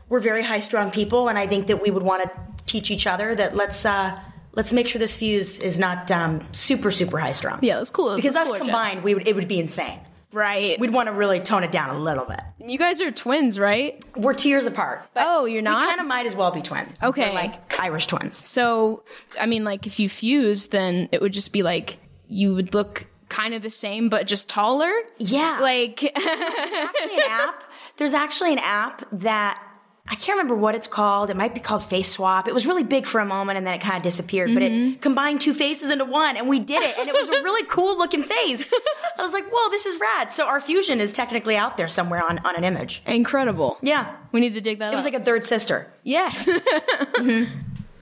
We're 0.09 0.21
very 0.21 0.43
high 0.43 0.59
strung 0.59 0.91
people, 0.91 1.29
and 1.29 1.39
I 1.39 1.47
think 1.47 1.69
that 1.69 1.83
we 1.83 1.91
would 1.91 2.03
want 2.03 2.23
to 2.25 2.31
teach 2.67 2.91
each 2.91 3.07
other 3.07 3.35
that 3.35 3.57
let's 3.57 3.85
uh, 3.87 4.19
let's 4.53 4.73
make 4.73 4.87
sure 4.89 4.99
this 4.99 5.17
fuse 5.17 5.61
is 5.61 5.79
not 5.79 6.11
um, 6.11 6.47
super 6.53 6.91
super 6.91 7.19
high 7.19 7.33
strung. 7.33 7.59
Yeah, 7.63 7.79
that's 7.79 7.91
cool. 7.91 8.17
Because 8.17 8.35
That's 8.35 8.51
us 8.51 8.59
cool, 8.59 8.67
combined, 8.67 9.03
we 9.03 9.15
would 9.15 9.27
it 9.27 9.35
would 9.35 9.49
be 9.49 9.59
insane. 9.59 10.01
Right. 10.35 10.81
We'd 10.81 10.95
want 10.95 11.09
to 11.09 11.13
really 11.13 11.41
tone 11.41 11.63
it 11.63 11.71
down 11.71 11.95
a 11.95 11.99
little 11.99 12.25
bit. 12.25 12.41
you 12.59 12.79
guys 12.79 13.03
are 13.03 13.11
twins, 13.11 13.59
right? 13.59 14.03
We're 14.17 14.33
two 14.33 14.49
years 14.49 14.65
apart. 14.65 15.03
But 15.13 15.25
Oh, 15.27 15.45
you're 15.45 15.61
not? 15.61 15.81
We 15.83 15.87
kind 15.89 16.01
of 16.01 16.07
might 16.07 16.25
as 16.25 16.35
well 16.35 16.51
be 16.51 16.63
twins. 16.63 17.03
Okay. 17.03 17.29
We're 17.29 17.35
like 17.35 17.79
Irish 17.79 18.07
twins. 18.07 18.39
So, 18.39 19.03
I 19.39 19.45
mean, 19.45 19.63
like, 19.63 19.87
if 19.87 20.01
you 20.01 20.09
fused, 20.09 20.71
then 20.71 21.11
it 21.13 21.21
would 21.21 21.35
just 21.35 21.53
be 21.53 21.63
like 21.63 21.99
you 22.29 22.55
would 22.55 22.73
look 22.73 23.09
kind 23.33 23.55
of 23.55 23.63
the 23.63 23.71
same, 23.71 24.09
but 24.09 24.27
just 24.27 24.49
taller. 24.49 24.93
Yeah. 25.19 25.59
Like, 25.61 26.01
there's 26.15 26.75
actually 26.75 27.17
an 27.17 27.23
app. 27.31 27.65
There's 27.97 28.15
actually 28.15 28.53
an 28.53 28.59
app 28.61 29.03
that 29.13 29.61
I 30.09 30.17
can't 30.17 30.37
remember 30.37 30.57
what 30.57 30.75
it's 30.75 30.89
called. 30.89 31.31
It 31.31 31.37
might 31.37 31.55
be 31.55 31.61
called 31.61 31.85
Face 31.85 32.11
Swap. 32.11 32.49
It 32.49 32.55
was 32.55 32.67
really 32.67 32.83
big 32.83 33.07
for 33.07 33.21
a 33.21 33.25
moment 33.25 33.57
and 33.57 33.67
then 33.67 33.75
it 33.75 33.81
kind 33.81 33.97
of 33.97 34.03
disappeared, 34.03 34.53
but 34.53 34.63
Mm-hmm. 34.63 34.93
it 34.95 35.01
combined 35.01 35.41
two 35.41 35.55
faces 35.55 35.91
into 35.91 36.05
one 36.05 36.37
and 36.37 36.49
we 36.49 36.59
did 36.59 36.83
it 36.83 36.99
and 36.99 37.09
it 37.09 37.15
was 37.15 37.29
a 37.29 37.33
really 37.43 37.65
cool 37.69 37.97
looking 37.97 38.25
face. 38.25 38.69
I 39.19 39.23
was 39.23 39.33
like, 39.33 39.45
whoa, 39.53 39.71
this 39.71 39.87
is 39.87 40.01
rad. 40.01 40.33
So 40.33 40.47
our 40.47 40.61
fusion 40.61 40.99
is 41.01 41.13
technically 41.13 41.57
out 41.57 41.77
there 41.77 41.87
somewhere 41.89 42.25
on, 42.29 42.39
on 42.41 42.57
an 42.57 42.65
image. 42.65 43.01
incredible. 43.07 43.79
Yeah. 43.81 44.17
We 44.33 44.41
need 44.41 44.55
to 44.55 44.61
dig 44.61 44.81
that 44.81 44.89
up. 44.89 44.93
It 44.93 44.97
was 44.97 45.05
like 45.05 45.15
a 45.15 45.21
third 45.25 45.47
sister. 45.47 45.87
Yeah. 46.03 46.31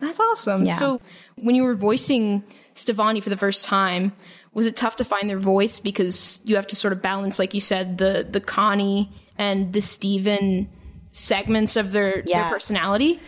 That's 0.00 0.20
awesome. 0.20 0.64
Yeah. 0.64 0.76
So, 0.76 1.00
when 1.36 1.54
you 1.54 1.62
were 1.62 1.74
voicing 1.74 2.42
Stevonnie 2.74 3.22
for 3.22 3.28
the 3.30 3.36
first 3.36 3.64
time, 3.66 4.12
was 4.60 4.66
it 4.66 4.76
tough 4.76 4.96
to 4.96 5.06
find 5.06 5.30
their 5.30 5.38
voice 5.38 5.78
because 5.78 6.42
you 6.44 6.56
have 6.56 6.66
to 6.66 6.76
sort 6.76 6.92
of 6.92 7.00
balance, 7.00 7.38
like 7.38 7.54
you 7.54 7.62
said, 7.62 7.96
the 7.96 8.26
the 8.30 8.42
Connie 8.42 9.10
and 9.38 9.72
the 9.72 9.80
Steven 9.80 10.68
segments 11.10 11.76
of 11.76 11.92
their 11.92 12.20
their 12.26 12.50
personality? 12.50 13.18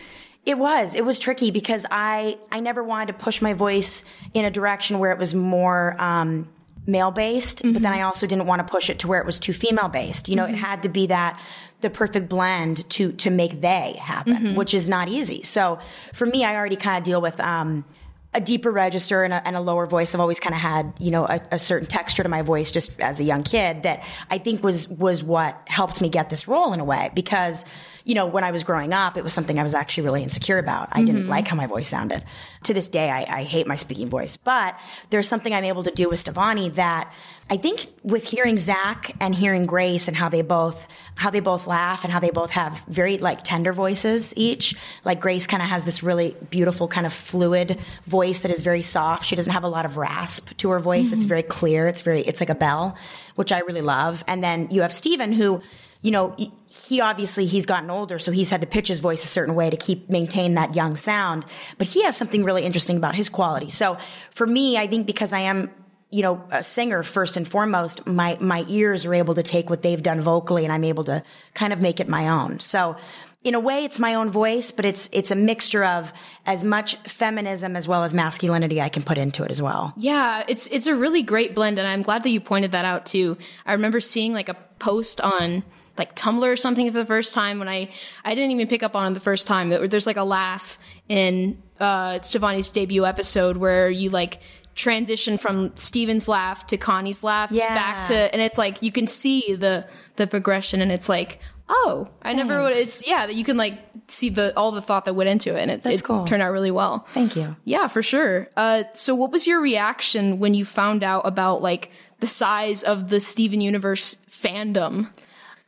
It 0.45 0.59
was. 0.59 0.95
It 0.95 1.07
was 1.07 1.19
tricky 1.19 1.51
because 1.51 1.87
I 1.91 2.37
I 2.51 2.61
never 2.61 2.85
wanted 2.85 3.07
to 3.07 3.15
push 3.15 3.41
my 3.41 3.55
voice 3.55 4.05
in 4.35 4.45
a 4.45 4.51
direction 4.51 4.99
where 4.99 5.11
it 5.11 5.19
was 5.19 5.35
more 5.35 5.97
um, 5.99 6.51
male 6.87 7.13
based, 7.13 7.63
but 7.73 7.81
then 7.81 7.95
I 7.95 8.03
also 8.03 8.27
didn't 8.27 8.45
want 8.45 8.61
to 8.67 8.71
push 8.71 8.91
it 8.91 8.99
to 8.99 9.09
where 9.09 9.19
it 9.19 9.25
was 9.25 9.39
too 9.39 9.55
female 9.55 9.89
based. 9.89 10.29
You 10.29 10.37
know, 10.37 10.45
it 10.45 10.55
had 10.55 10.83
to 10.83 10.91
be 10.91 11.07
that 11.07 11.41
the 11.81 11.89
perfect 11.89 12.29
blend 12.29 12.87
to 12.91 13.13
to 13.13 13.31
make 13.31 13.63
they 13.63 13.97
happen, 13.99 14.35
which 14.55 14.75
is 14.75 14.87
not 14.87 15.09
easy. 15.09 15.43
So 15.45 15.79
for 16.13 16.27
me, 16.27 16.45
I 16.45 16.57
already 16.57 16.77
kind 16.77 16.99
of 16.99 17.05
deal 17.05 17.23
with. 17.23 17.41
Um, 17.41 17.87
a 18.35 18.41
deeper 18.41 18.71
register 18.71 19.23
and 19.23 19.35
a, 19.35 19.47
and 19.47 19.57
a 19.57 19.61
lower 19.61 19.87
voice. 19.87 20.15
I've 20.15 20.21
always 20.21 20.41
kind 20.41 20.55
of 20.55 20.61
had, 20.61 20.95
you 20.99 21.11
know, 21.11 21.27
a, 21.27 21.41
a 21.53 21.59
certain 21.59 21.87
texture 21.87 22.23
to 22.23 22.29
my 22.29 22.41
voice 22.41 22.73
just 22.73 22.99
as 22.99 23.21
a 23.21 23.25
young 23.25 23.43
kid 23.43 23.83
that 23.83 24.03
I 24.31 24.39
think 24.39 24.63
was 24.63 24.89
was 24.89 25.23
what 25.23 25.61
helped 25.67 26.01
me 26.01 26.09
get 26.09 26.31
this 26.31 26.49
role 26.49 26.73
in 26.73 26.81
a 26.81 26.85
way 26.85 27.11
because, 27.15 27.67
you 28.05 28.15
know, 28.15 28.27
when 28.27 28.43
I 28.43 28.51
was 28.51 28.63
growing 28.63 28.95
up, 28.95 29.19
it 29.19 29.25
was 29.25 29.35
something 29.35 29.59
I 29.59 29.63
was 29.63 29.75
actually 29.75 30.05
really 30.05 30.23
insecure 30.23 30.59
about. 30.59 30.89
I 30.93 31.03
didn't 31.03 31.23
mm-hmm. 31.23 31.31
like 31.31 31.47
how 31.47 31.57
my 31.57 31.67
voice 31.67 31.89
sounded. 31.89 32.25
To 32.65 32.75
this 32.75 32.89
day, 32.89 33.11
I, 33.11 33.41
I 33.41 33.43
hate 33.43 33.67
my 33.67 33.77
speaking 33.77 34.09
voice. 34.09 34.37
But 34.37 34.79
there's 35.11 35.29
something 35.29 35.53
I'm 35.53 35.65
able 35.65 35.83
to 35.83 35.91
do 35.91 36.09
with 36.09 36.25
Stevonnie 36.25 36.75
that 36.75 37.13
I 37.53 37.59
think 37.59 37.87
with 38.03 38.25
hearing 38.25 38.57
Zach 38.57 39.15
and 39.21 39.35
hearing 39.35 39.67
Grace 39.67 40.09
and 40.09 40.17
how 40.17 40.31
they 40.31 40.41
both 40.41 40.87
how 41.17 41.29
they 41.29 41.41
both 41.41 41.67
laugh 41.67 42.03
and 42.03 42.11
how 42.11 42.19
they 42.19 42.31
both 42.31 42.51
have 42.53 42.83
very 42.89 43.19
like 43.19 43.45
tender 43.45 43.75
voices 43.75 44.33
each. 44.39 44.75
Like 45.05 45.21
Grace 45.21 45.47
kind 45.47 45.63
of 45.63 45.69
has 45.69 45.85
this 45.85 46.03
really 46.03 46.35
beautiful 46.49 46.89
kind 46.89 47.05
of 47.05 47.13
fluid 47.13 47.79
voice 48.07 48.39
that 48.41 48.51
is 48.51 48.63
very 48.63 48.81
soft. 48.81 49.27
She 49.27 49.37
doesn't 49.37 49.53
have 49.53 49.65
a 49.65 49.69
lot 49.69 49.85
of 49.85 49.99
rasp 49.99 50.57
to 50.57 50.71
her 50.71 50.79
voice. 50.79 51.13
It's 51.13 51.25
mm-hmm. 51.25 51.29
very 51.29 51.43
clear. 51.43 51.89
It's 51.89 52.01
very 52.01 52.23
it's 52.23 52.41
like 52.41 52.49
a 52.49 52.55
bell, 52.55 52.97
which 53.35 53.53
I 53.53 53.59
really 53.59 53.83
love. 53.83 54.25
And 54.27 54.43
then 54.43 54.71
you 54.71 54.81
have 54.81 54.95
Steven 54.95 55.31
who 55.31 55.61
you 56.01 56.11
know, 56.11 56.35
he 56.67 57.01
obviously 57.01 57.47
he's 57.47 57.65
gotten 57.65 57.89
older, 57.89 58.19
so 58.19 58.33
he's 58.33 58.51
had 58.51 58.63
to 58.63 58.67
pitch 58.67 58.89
his 58.89 58.99
voice 58.99 59.25
a 59.25 59.29
certain 59.29 59.55
way 59.55 59.71
to 59.71 59.77
keep 59.77 60.11
maintain 60.11 60.55
that 60.55 60.75
young 60.75 60.97
sound. 60.97 61.45
But 61.79 61.87
he 61.87 62.03
has 62.03 62.17
something 62.17 62.43
really 62.43 62.65
interesting 62.65 62.97
about 62.97 63.15
his 63.15 63.29
quality. 63.29 63.71
So 63.71 63.99
for 64.31 64.45
me, 64.47 64.77
I 64.77 64.89
think 64.89 65.07
because 65.07 65.33
I 65.33 65.41
am 65.41 65.71
you 66.13 66.23
know, 66.23 66.45
a 66.51 66.63
singer 66.63 67.03
first 67.03 67.37
and 67.37 67.49
foremost, 67.49 68.07
my, 68.07 68.37
my 68.41 68.65
ears 68.69 69.05
are 69.07 69.15
able 69.15 69.35
to 69.35 69.43
take 69.43 69.69
what 69.71 69.83
they've 69.83 70.03
done 70.03 70.21
vocally 70.21 70.63
and 70.65 70.73
I'm 70.73 70.85
able 70.85 71.05
to 71.05 71.25
kind 71.55 71.73
of 71.73 71.81
make 71.81 71.99
it 72.01 72.09
my 72.09 72.29
own. 72.29 72.61
So 72.61 72.97
in 73.43 73.55
a 73.57 73.61
way, 73.61 73.85
it's 73.85 73.99
my 73.99 74.15
own 74.15 74.31
voice, 74.31 74.71
but 74.71 74.85
it's, 74.85 75.09
it's 75.11 75.31
a 75.33 75.35
mixture 75.35 75.85
of 75.85 76.13
as 76.47 76.63
much 76.65 76.95
feminism 77.09 77.75
as 77.75 77.89
well 77.89 78.05
as 78.05 78.15
masculinity 78.15 78.81
I 78.81 78.89
can 78.91 79.03
put 79.03 79.19
into 79.19 79.43
it 79.43 79.51
as 79.51 79.61
well. 79.61 79.93
Yeah, 79.97 80.45
it's 80.47 80.69
it's 80.69 80.87
a 80.87 80.95
really 80.95 81.23
great 81.25 81.53
blend, 81.55 81.81
and 81.81 81.89
I'm 81.89 82.03
glad 82.03 82.23
that 82.23 82.29
you 82.31 82.41
pointed 82.41 82.71
that 82.73 82.85
out 82.85 83.05
too. 83.07 83.37
I 83.67 83.73
remember 83.73 83.99
seeing 84.01 84.33
like 84.33 84.49
a 84.49 84.55
post 84.79 85.21
on 85.21 85.65
like 85.99 86.15
Tumblr 86.15 86.47
or 86.47 86.57
something 86.57 86.87
for 86.93 86.99
the 86.99 87.05
first 87.07 87.35
time 87.35 87.59
when 87.59 87.69
I 87.69 87.91
I 88.25 88.37
didn't 88.37 88.53
even 88.53 88.69
pick 88.69 88.85
up 88.85 88.95
on 88.95 89.11
it 89.11 89.15
the 89.15 89.21
first 89.21 89.49
time. 89.49 89.71
There- 89.71 89.89
There's 89.89 90.07
like 90.07 90.19
a 90.19 90.25
laugh 90.25 90.79
in 91.09 91.61
uh, 91.81 92.21
Stevonnie's 92.21 92.69
debut 92.69 93.05
episode 93.05 93.57
where 93.57 93.91
you 93.91 94.11
like 94.11 94.39
transition 94.75 95.37
from 95.39 95.77
Steven's 95.77 96.29
laugh 96.29 96.67
to 96.69 96.77
Connie's 96.77 97.23
laugh 97.23 97.51
Yeah. 97.51 97.75
back 97.75 98.07
to, 98.09 98.15
and 98.33 98.41
it's 98.43 98.59
like 98.59 98.83
you 98.83 98.93
can 98.93 99.07
see 99.07 99.55
the 99.55 99.87
the 100.17 100.27
progression, 100.27 100.81
and 100.83 100.91
it's 100.93 101.09
like. 101.09 101.39
Oh, 101.75 102.09
I 102.21 102.35
never 102.35 102.63
would. 102.65 102.77
It's 102.77 103.07
yeah 103.07 103.25
that 103.27 103.35
you 103.35 103.45
can 103.45 103.57
like 103.57 103.79
see 104.09 104.29
the 104.29 104.53
all 104.59 104.73
the 104.73 104.83
thought 104.83 105.07
that 105.07 105.15
went 105.15 105.31
into 105.31 105.57
it, 105.57 105.63
and 105.63 105.71
it, 105.71 105.87
it 105.87 106.03
cool. 106.05 106.27
turned 106.27 106.43
out 106.43 106.53
really 106.53 106.73
well. 106.73 107.07
Thank 107.15 107.35
you. 107.35 107.57
Yeah, 107.65 107.89
for 107.89 108.03
sure. 108.03 108.51
Uh, 108.59 108.83
so, 108.93 109.15
what 109.15 109.31
was 109.31 109.47
your 109.47 109.59
reaction 109.59 110.39
when 110.39 110.53
you 110.53 110.67
found 110.67 111.03
out 111.03 111.23
about 111.25 111.63
like 111.63 111.91
the 112.21 112.27
size 112.27 112.83
of 112.83 113.09
the 113.09 113.21
Steven 113.21 113.63
Universe 113.63 114.19
fandom? 114.29 115.09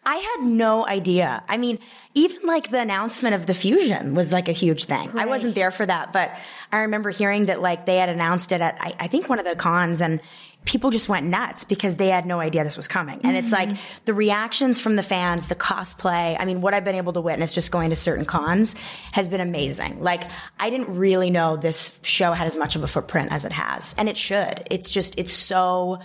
I 0.06 0.16
had 0.16 0.46
no 0.46 0.86
idea. 0.86 1.42
I 1.48 1.56
mean, 1.56 1.78
even 2.14 2.46
like 2.46 2.70
the 2.70 2.80
announcement 2.80 3.34
of 3.34 3.46
the 3.46 3.54
fusion 3.54 4.14
was 4.14 4.32
like 4.32 4.48
a 4.48 4.52
huge 4.52 4.84
thing. 4.84 5.10
I 5.14 5.26
wasn't 5.26 5.54
there 5.54 5.70
for 5.70 5.84
that, 5.86 6.12
but 6.12 6.34
I 6.70 6.78
remember 6.80 7.10
hearing 7.10 7.46
that 7.46 7.60
like 7.60 7.86
they 7.86 7.96
had 7.96 8.08
announced 8.08 8.52
it 8.52 8.60
at, 8.60 8.76
I, 8.80 8.94
I 9.00 9.06
think 9.08 9.28
one 9.28 9.38
of 9.38 9.44
the 9.44 9.56
cons 9.56 10.00
and 10.00 10.20
people 10.64 10.90
just 10.90 11.08
went 11.08 11.26
nuts 11.26 11.64
because 11.64 11.96
they 11.96 12.08
had 12.08 12.24
no 12.24 12.40
idea 12.40 12.64
this 12.64 12.76
was 12.76 12.88
coming. 12.88 13.20
And 13.22 13.36
it's 13.36 13.52
like 13.52 13.68
mm-hmm. 13.68 13.82
the 14.06 14.14
reactions 14.14 14.80
from 14.80 14.96
the 14.96 15.02
fans, 15.02 15.48
the 15.48 15.54
cosplay. 15.54 16.36
I 16.38 16.44
mean, 16.44 16.60
what 16.60 16.72
I've 16.72 16.84
been 16.84 16.94
able 16.94 17.12
to 17.14 17.20
witness 17.20 17.52
just 17.52 17.70
going 17.70 17.90
to 17.90 17.96
certain 17.96 18.24
cons 18.24 18.74
has 19.12 19.28
been 19.28 19.40
amazing. 19.40 20.02
Like 20.02 20.24
I 20.58 20.70
didn't 20.70 20.96
really 20.96 21.30
know 21.30 21.56
this 21.56 21.98
show 22.02 22.32
had 22.32 22.46
as 22.46 22.56
much 22.56 22.76
of 22.76 22.82
a 22.82 22.86
footprint 22.86 23.32
as 23.32 23.44
it 23.44 23.52
has. 23.52 23.94
And 23.98 24.08
it 24.08 24.16
should. 24.16 24.66
It's 24.70 24.88
just, 24.88 25.18
it's 25.18 25.32
so, 25.32 26.00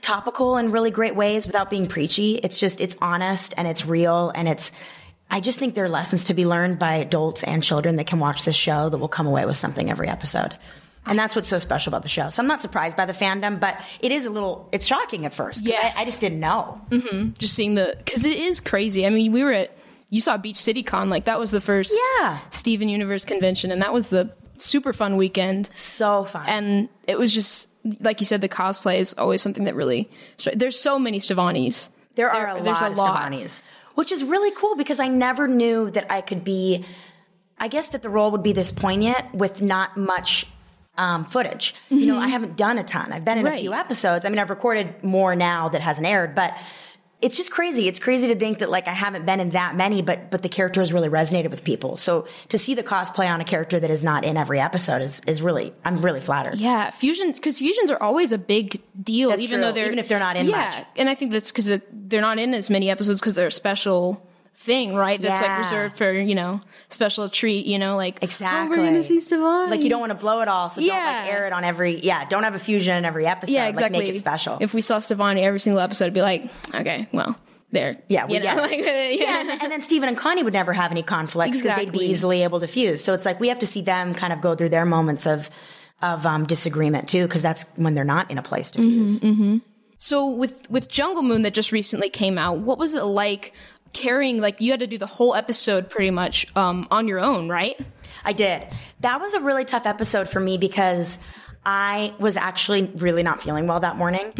topical 0.00 0.56
in 0.56 0.70
really 0.70 0.90
great 0.90 1.14
ways 1.14 1.46
without 1.46 1.70
being 1.70 1.86
preachy. 1.86 2.36
It's 2.36 2.58
just, 2.58 2.80
it's 2.80 2.96
honest 3.00 3.54
and 3.56 3.68
it's 3.68 3.86
real 3.86 4.30
and 4.34 4.48
it's, 4.48 4.72
I 5.30 5.40
just 5.40 5.58
think 5.58 5.74
there 5.74 5.84
are 5.84 5.88
lessons 5.88 6.24
to 6.24 6.34
be 6.34 6.44
learned 6.44 6.78
by 6.78 6.94
adults 6.94 7.44
and 7.44 7.62
children 7.62 7.96
that 7.96 8.06
can 8.06 8.18
watch 8.18 8.44
this 8.44 8.56
show 8.56 8.88
that 8.88 8.98
will 8.98 9.08
come 9.08 9.26
away 9.26 9.46
with 9.46 9.56
something 9.56 9.90
every 9.90 10.08
episode. 10.08 10.56
And 11.06 11.18
that's 11.18 11.34
what's 11.34 11.48
so 11.48 11.58
special 11.58 11.90
about 11.90 12.02
the 12.02 12.08
show. 12.08 12.28
So 12.30 12.42
I'm 12.42 12.46
not 12.46 12.60
surprised 12.62 12.96
by 12.96 13.06
the 13.06 13.12
fandom, 13.12 13.58
but 13.58 13.80
it 14.00 14.12
is 14.12 14.26
a 14.26 14.30
little, 14.30 14.68
it's 14.72 14.86
shocking 14.86 15.24
at 15.24 15.32
first. 15.32 15.62
Yeah. 15.62 15.76
I, 15.96 16.02
I 16.02 16.04
just 16.04 16.20
didn't 16.20 16.40
know. 16.40 16.80
Mm-hmm. 16.90 17.30
Just 17.38 17.54
seeing 17.54 17.74
the 17.74 17.94
because 17.98 18.26
it 18.26 18.36
is 18.36 18.60
crazy. 18.60 19.06
I 19.06 19.10
mean, 19.10 19.32
we 19.32 19.42
were 19.42 19.52
at 19.52 19.70
you 20.10 20.20
saw 20.20 20.36
Beach 20.36 20.56
City 20.56 20.82
Con 20.82 21.08
like 21.08 21.24
that 21.24 21.38
was 21.38 21.52
the 21.52 21.60
first 21.60 21.96
Yeah. 22.18 22.38
Steven 22.50 22.88
Universe 22.88 23.24
convention, 23.24 23.70
and 23.70 23.80
that 23.80 23.92
was 23.92 24.08
the 24.08 24.32
super 24.60 24.92
fun 24.92 25.16
weekend. 25.16 25.70
So 25.74 26.24
fun. 26.24 26.46
And 26.46 26.88
it 27.06 27.18
was 27.18 27.34
just 27.34 27.70
like 28.00 28.20
you 28.20 28.26
said, 28.26 28.40
the 28.40 28.48
cosplay 28.48 28.98
is 28.98 29.14
always 29.16 29.42
something 29.42 29.64
that 29.64 29.74
really. 29.74 30.10
There's 30.54 30.78
so 30.78 30.98
many 30.98 31.18
Stevonnies. 31.18 31.90
There 32.14 32.30
are 32.30 32.56
a 32.56 32.62
there's 32.62 32.80
lot 32.80 32.90
of 32.90 32.96
Stevonnie's, 32.96 33.62
which 33.94 34.12
is 34.12 34.22
really 34.24 34.50
cool 34.52 34.76
because 34.76 35.00
I 35.00 35.08
never 35.08 35.48
knew 35.48 35.90
that 35.90 36.10
I 36.10 36.20
could 36.20 36.44
be. 36.44 36.84
I 37.58 37.68
guess 37.68 37.88
that 37.88 38.02
the 38.02 38.10
role 38.10 38.30
would 38.30 38.42
be 38.42 38.52
this 38.52 38.72
poignant 38.72 39.34
with 39.34 39.60
not 39.60 39.96
much 39.96 40.46
um, 40.96 41.24
footage. 41.26 41.74
You 41.88 42.06
know, 42.06 42.18
I 42.18 42.28
haven't 42.28 42.56
done 42.56 42.78
a 42.78 42.84
ton. 42.84 43.12
I've 43.12 43.24
been 43.24 43.38
in 43.38 43.46
a 43.46 43.58
few 43.58 43.72
episodes. 43.72 44.24
I 44.24 44.28
mean, 44.28 44.38
I've 44.38 44.50
recorded 44.50 45.02
more 45.02 45.36
now 45.36 45.68
that 45.68 45.82
hasn't 45.82 46.06
aired, 46.06 46.34
but 46.34 46.56
it's 47.22 47.36
just 47.36 47.50
crazy. 47.50 47.86
It's 47.88 47.98
crazy 47.98 48.28
to 48.28 48.34
think 48.34 48.58
that 48.58 48.70
like 48.70 48.88
I 48.88 48.92
haven't 48.92 49.26
been 49.26 49.40
in 49.40 49.50
that 49.50 49.76
many, 49.76 50.02
but 50.02 50.30
but 50.30 50.42
the 50.42 50.48
character 50.48 50.80
has 50.80 50.92
really 50.92 51.08
resonated 51.08 51.50
with 51.50 51.64
people. 51.64 51.96
So 51.96 52.26
to 52.48 52.58
see 52.58 52.74
the 52.74 52.82
cosplay 52.82 53.30
on 53.30 53.40
a 53.40 53.44
character 53.44 53.78
that 53.78 53.90
is 53.90 54.02
not 54.04 54.24
in 54.24 54.36
every 54.36 54.60
episode 54.60 55.02
is 55.02 55.20
is 55.26 55.42
really 55.42 55.72
I'm 55.84 56.00
really 56.00 56.20
flattered. 56.20 56.56
Yeah, 56.56 56.90
fusions 56.90 57.36
because 57.38 57.58
fusions 57.58 57.90
are 57.90 58.02
always 58.02 58.32
a 58.32 58.38
big 58.38 58.80
deal, 59.02 59.30
That's 59.30 59.42
even 59.42 59.58
true, 59.58 59.66
though 59.66 59.72
they're 59.72 59.86
even 59.86 59.98
if 59.98 60.08
they're 60.08 60.18
not 60.18 60.36
in 60.36 60.46
Yeah, 60.46 60.72
much. 60.78 60.86
and 60.96 61.08
I 61.08 61.14
think 61.14 61.32
that's 61.32 61.52
because 61.52 61.80
they're 61.92 62.20
not 62.20 62.38
in 62.38 62.54
as 62.54 62.70
many 62.70 62.90
episodes 62.90 63.20
because 63.20 63.34
they're 63.34 63.50
special 63.50 64.26
thing, 64.60 64.94
right? 64.94 65.20
That's 65.20 65.40
like 65.40 65.58
reserved 65.58 65.96
for 65.96 66.12
you 66.12 66.34
know 66.34 66.60
special 66.90 67.28
treat. 67.28 67.66
You 67.66 67.78
know, 67.78 67.96
like 67.96 68.22
Exactly. 68.22 68.76
Oh, 68.76 68.80
we're 68.80 68.86
gonna 68.86 69.02
see 69.02 69.20
Stefan. 69.20 69.70
Like 69.70 69.82
you 69.82 69.88
don't 69.88 70.00
want 70.00 70.10
to 70.10 70.18
blow 70.18 70.42
it 70.42 70.48
all, 70.48 70.68
so 70.68 70.80
don't 70.80 70.88
Yeah. 70.88 71.22
like 71.22 71.32
air 71.32 71.46
it 71.46 71.52
on 71.52 71.64
every. 71.64 72.00
Yeah, 72.00 72.24
don't 72.26 72.42
have 72.42 72.54
a 72.54 72.58
fusion 72.58 72.96
in 72.96 73.04
every 73.04 73.26
episode. 73.26 73.54
yeah, 73.54 73.68
exactly. 73.68 73.98
Like 73.98 74.06
make 74.08 74.14
it 74.14 74.18
special. 74.18 74.58
If 74.60 74.74
we 74.74 74.82
saw 74.82 74.98
Stevonnie 74.98 75.42
every 75.42 75.60
single 75.60 75.80
episode, 75.80 76.04
it'd 76.04 76.14
be 76.14 76.22
like, 76.22 76.44
okay, 76.74 77.08
well, 77.12 77.38
there. 77.72 77.96
Yeah, 78.08 78.26
we 78.26 78.34
you 78.34 78.40
know, 78.40 78.44
get 78.44 78.58
it. 78.58 78.60
like, 78.60 78.78
yeah. 79.18 79.42
yeah, 79.42 79.58
and, 79.62 79.72
then 79.72 79.80
Steven 79.80 80.08
and 80.08 80.18
Connie 80.18 80.42
would 80.42 80.52
never 80.52 80.72
have 80.72 80.90
any 80.90 81.02
conflicts 81.02 81.62
because 81.62 81.76
they'd 81.76 81.92
be 81.92 82.04
easily 82.04 82.42
able 82.42 82.60
to 82.60 82.66
fuse. 82.66 83.02
So 83.02 83.14
it's 83.14 83.24
like 83.24 83.40
we 83.40 83.48
have 83.48 83.60
to 83.60 83.66
see 83.66 83.82
them 83.82 84.14
kind 84.14 84.32
of 84.32 84.40
go 84.40 84.54
through 84.54 84.70
their 84.70 84.84
moments 84.84 85.26
of 85.26 85.48
of 86.02 86.24
um, 86.24 86.46
disagreement 86.46 87.08
too, 87.08 87.26
because 87.26 87.42
that's 87.42 87.64
when 87.76 87.94
they're 87.94 88.04
not 88.04 88.30
in 88.30 88.38
a 88.38 88.42
place 88.42 88.70
to 88.72 88.78
fuse. 88.78 89.20
So 90.02 90.30
with 90.30 90.68
with 90.70 90.88
Jungle 90.88 91.22
Moon 91.22 91.42
that 91.42 91.52
just 91.52 91.72
recently 91.72 92.08
came 92.08 92.38
out, 92.38 92.58
what 92.58 92.78
was 92.78 92.94
it 92.94 93.02
like 93.04 93.52
carrying? 93.92 94.40
Like 94.40 94.60
you 94.60 94.70
had 94.70 94.80
to 94.80 94.86
do 94.86 94.98
the 94.98 95.06
whole 95.06 95.34
episode 95.34 95.90
pretty 95.90 96.10
much 96.10 96.46
um, 96.56 96.86
on 96.90 97.08
your 97.08 97.20
own, 97.20 97.48
right? 97.48 97.78
I 98.24 98.32
did. 98.32 98.66
That 99.00 99.20
was 99.20 99.34
a 99.34 99.40
really 99.40 99.64
tough 99.64 99.86
episode 99.86 100.28
for 100.28 100.40
me 100.40 100.58
because 100.58 101.18
I 101.64 102.14
was 102.18 102.36
actually 102.36 102.90
really 102.96 103.22
not 103.22 103.42
feeling 103.42 103.66
well 103.66 103.80
that 103.80 103.96
morning. 103.96 104.32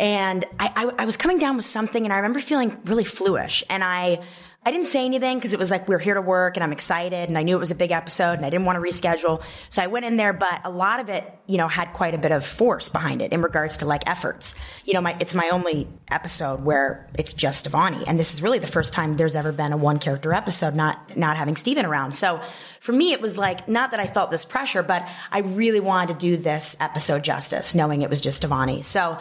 And 0.00 0.44
I, 0.58 0.72
I, 0.74 1.02
I 1.02 1.04
was 1.04 1.16
coming 1.16 1.38
down 1.38 1.56
with 1.56 1.64
something 1.64 2.04
and 2.04 2.12
I 2.12 2.16
remember 2.16 2.40
feeling 2.40 2.76
really 2.84 3.04
fluish. 3.04 3.62
And 3.70 3.84
I, 3.84 4.20
I 4.68 4.70
didn't 4.70 4.88
say 4.88 5.06
anything 5.06 5.38
because 5.38 5.54
it 5.54 5.58
was 5.58 5.70
like 5.70 5.88
we 5.88 5.94
are 5.94 5.98
here 5.98 6.12
to 6.12 6.20
work 6.20 6.58
and 6.58 6.62
I'm 6.62 6.72
excited 6.72 7.30
and 7.30 7.38
I 7.38 7.42
knew 7.42 7.56
it 7.56 7.58
was 7.58 7.70
a 7.70 7.74
big 7.74 7.90
episode 7.90 8.34
and 8.34 8.44
I 8.44 8.50
didn't 8.50 8.66
want 8.66 8.76
to 8.76 8.82
reschedule. 8.82 9.42
So 9.70 9.82
I 9.82 9.86
went 9.86 10.04
in 10.04 10.18
there, 10.18 10.34
but 10.34 10.60
a 10.62 10.68
lot 10.68 11.00
of 11.00 11.08
it, 11.08 11.24
you 11.46 11.56
know, 11.56 11.68
had 11.68 11.94
quite 11.94 12.12
a 12.12 12.18
bit 12.18 12.32
of 12.32 12.44
force 12.44 12.90
behind 12.90 13.22
it 13.22 13.32
in 13.32 13.40
regards 13.40 13.78
to 13.78 13.86
like 13.86 14.02
efforts. 14.06 14.54
You 14.84 14.92
know, 14.92 15.00
my 15.00 15.16
it's 15.20 15.34
my 15.34 15.48
only 15.54 15.88
episode 16.10 16.64
where 16.64 17.06
it's 17.18 17.32
just 17.32 17.66
Stevonnie, 17.66 18.04
and 18.06 18.18
this 18.18 18.34
is 18.34 18.42
really 18.42 18.58
the 18.58 18.66
first 18.66 18.92
time 18.92 19.14
there's 19.14 19.36
ever 19.36 19.52
been 19.52 19.72
a 19.72 19.78
one 19.78 19.98
character 19.98 20.34
episode, 20.34 20.74
not 20.74 21.16
not 21.16 21.38
having 21.38 21.56
Steven 21.56 21.86
around. 21.86 22.12
So 22.12 22.38
for 22.80 22.92
me, 22.92 23.12
it 23.12 23.22
was 23.22 23.38
like 23.38 23.68
not 23.68 23.92
that 23.92 24.00
I 24.00 24.06
felt 24.06 24.30
this 24.30 24.44
pressure, 24.44 24.82
but 24.82 25.08
I 25.32 25.38
really 25.38 25.80
wanted 25.80 26.12
to 26.12 26.18
do 26.18 26.36
this 26.36 26.76
episode 26.78 27.24
justice, 27.24 27.74
knowing 27.74 28.02
it 28.02 28.10
was 28.10 28.20
just 28.20 28.42
Stevonnie. 28.42 28.84
So 28.84 29.16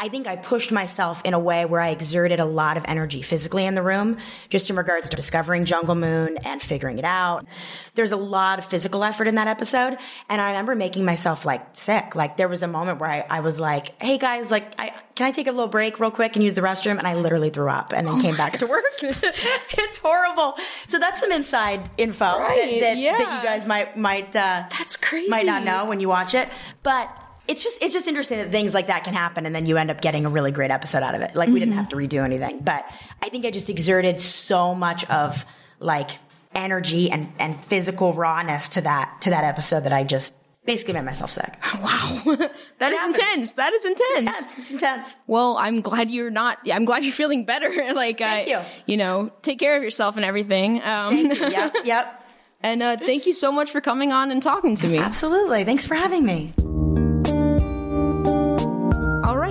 I 0.00 0.08
think 0.08 0.26
I 0.26 0.36
pushed 0.36 0.72
myself 0.72 1.20
in 1.26 1.34
a 1.34 1.38
way 1.38 1.66
where 1.66 1.78
I 1.82 1.90
exerted 1.90 2.40
a 2.40 2.46
lot 2.46 2.78
of 2.78 2.86
energy 2.88 3.20
physically 3.20 3.66
in 3.66 3.74
the 3.74 3.82
room, 3.82 4.16
just 4.48 4.70
in 4.70 4.76
regards 4.76 5.10
to 5.10 5.16
discovering 5.16 5.66
Jungle 5.66 5.94
Moon 5.94 6.38
and 6.42 6.62
figuring 6.62 6.98
it 6.98 7.04
out. 7.04 7.44
There's 7.96 8.10
a 8.10 8.16
lot 8.16 8.58
of 8.58 8.64
physical 8.64 9.04
effort 9.04 9.26
in 9.26 9.34
that 9.34 9.46
episode. 9.46 9.98
And 10.30 10.40
I 10.40 10.52
remember 10.52 10.74
making 10.74 11.04
myself 11.04 11.44
like 11.44 11.76
sick. 11.76 12.14
Like 12.14 12.38
there 12.38 12.48
was 12.48 12.62
a 12.62 12.66
moment 12.66 12.98
where 12.98 13.10
I, 13.10 13.26
I 13.28 13.40
was 13.40 13.60
like, 13.60 14.00
Hey 14.00 14.16
guys, 14.16 14.50
like, 14.50 14.72
I, 14.78 14.94
can 15.16 15.26
I 15.26 15.32
take 15.32 15.48
a 15.48 15.52
little 15.52 15.68
break 15.68 16.00
real 16.00 16.10
quick 16.10 16.34
and 16.34 16.42
use 16.42 16.54
the 16.54 16.62
restroom? 16.62 16.96
And 16.96 17.06
I 17.06 17.16
literally 17.16 17.50
threw 17.50 17.68
up 17.68 17.92
and 17.92 18.08
then 18.08 18.14
Oh 18.14 18.22
came 18.22 18.38
back 18.38 18.58
to 18.60 18.66
work. 18.68 18.84
it's 19.02 19.98
horrible. 19.98 20.54
So 20.86 20.98
that's 20.98 21.20
some 21.20 21.30
inside 21.30 21.90
info 21.98 22.38
that, 22.38 22.80
that, 22.80 22.96
yeah. 22.96 23.18
that 23.18 23.42
you 23.42 23.46
guys 23.46 23.66
might, 23.66 23.98
might, 23.98 24.34
uh, 24.34 24.64
That's 24.78 24.96
crazy. 24.96 25.28
might 25.28 25.44
not 25.44 25.62
know 25.62 25.84
when 25.84 26.00
you 26.00 26.08
watch 26.08 26.32
it. 26.32 26.48
But 26.82 27.14
it's 27.50 27.64
just 27.64 27.82
it's 27.82 27.92
just 27.92 28.06
interesting 28.06 28.38
that 28.38 28.52
things 28.52 28.74
like 28.74 28.86
that 28.86 29.02
can 29.02 29.12
happen 29.12 29.44
and 29.44 29.52
then 29.54 29.66
you 29.66 29.76
end 29.76 29.90
up 29.90 30.00
getting 30.00 30.24
a 30.24 30.28
really 30.28 30.52
great 30.52 30.70
episode 30.70 31.02
out 31.02 31.16
of 31.16 31.20
it. 31.20 31.34
Like 31.34 31.48
we 31.48 31.58
didn't 31.58 31.74
have 31.74 31.88
to 31.88 31.96
redo 31.96 32.24
anything. 32.24 32.60
But 32.60 32.84
I 33.22 33.28
think 33.28 33.44
I 33.44 33.50
just 33.50 33.68
exerted 33.68 34.20
so 34.20 34.72
much 34.72 35.04
of 35.10 35.44
like 35.80 36.10
energy 36.54 37.10
and, 37.10 37.32
and 37.40 37.58
physical 37.64 38.12
rawness 38.12 38.68
to 38.70 38.82
that 38.82 39.18
to 39.22 39.30
that 39.30 39.42
episode 39.42 39.80
that 39.80 39.92
I 39.92 40.04
just 40.04 40.34
basically 40.64 40.94
made 40.94 41.04
myself 41.04 41.30
sick. 41.32 41.56
Wow, 41.80 42.22
that 42.78 42.92
is 42.92 42.98
happens. 42.98 43.18
intense. 43.18 43.52
That 43.52 43.72
is 43.72 43.84
intense. 43.84 44.18
Intense. 44.20 44.58
It's 44.58 44.72
intense. 44.72 45.16
Well, 45.26 45.56
I'm 45.56 45.80
glad 45.80 46.10
you're 46.10 46.30
not. 46.30 46.58
I'm 46.70 46.84
glad 46.84 47.04
you're 47.04 47.12
feeling 47.12 47.44
better. 47.44 47.68
like, 47.94 48.18
Thank 48.18 48.48
I, 48.48 48.50
you. 48.50 48.60
you 48.86 48.96
know, 48.96 49.32
take 49.42 49.58
care 49.58 49.76
of 49.76 49.82
yourself 49.82 50.14
and 50.16 50.24
everything. 50.24 50.82
Um, 50.82 51.16
yep, 51.16 51.74
yep. 51.84 52.24
and 52.62 52.82
uh, 52.82 52.96
thank 52.98 53.26
you 53.26 53.32
so 53.32 53.50
much 53.50 53.72
for 53.72 53.80
coming 53.80 54.12
on 54.12 54.30
and 54.30 54.42
talking 54.42 54.76
to 54.76 54.86
me. 54.86 54.98
Absolutely. 54.98 55.64
Thanks 55.64 55.86
for 55.86 55.94
having 55.94 56.24
me. 56.24 56.52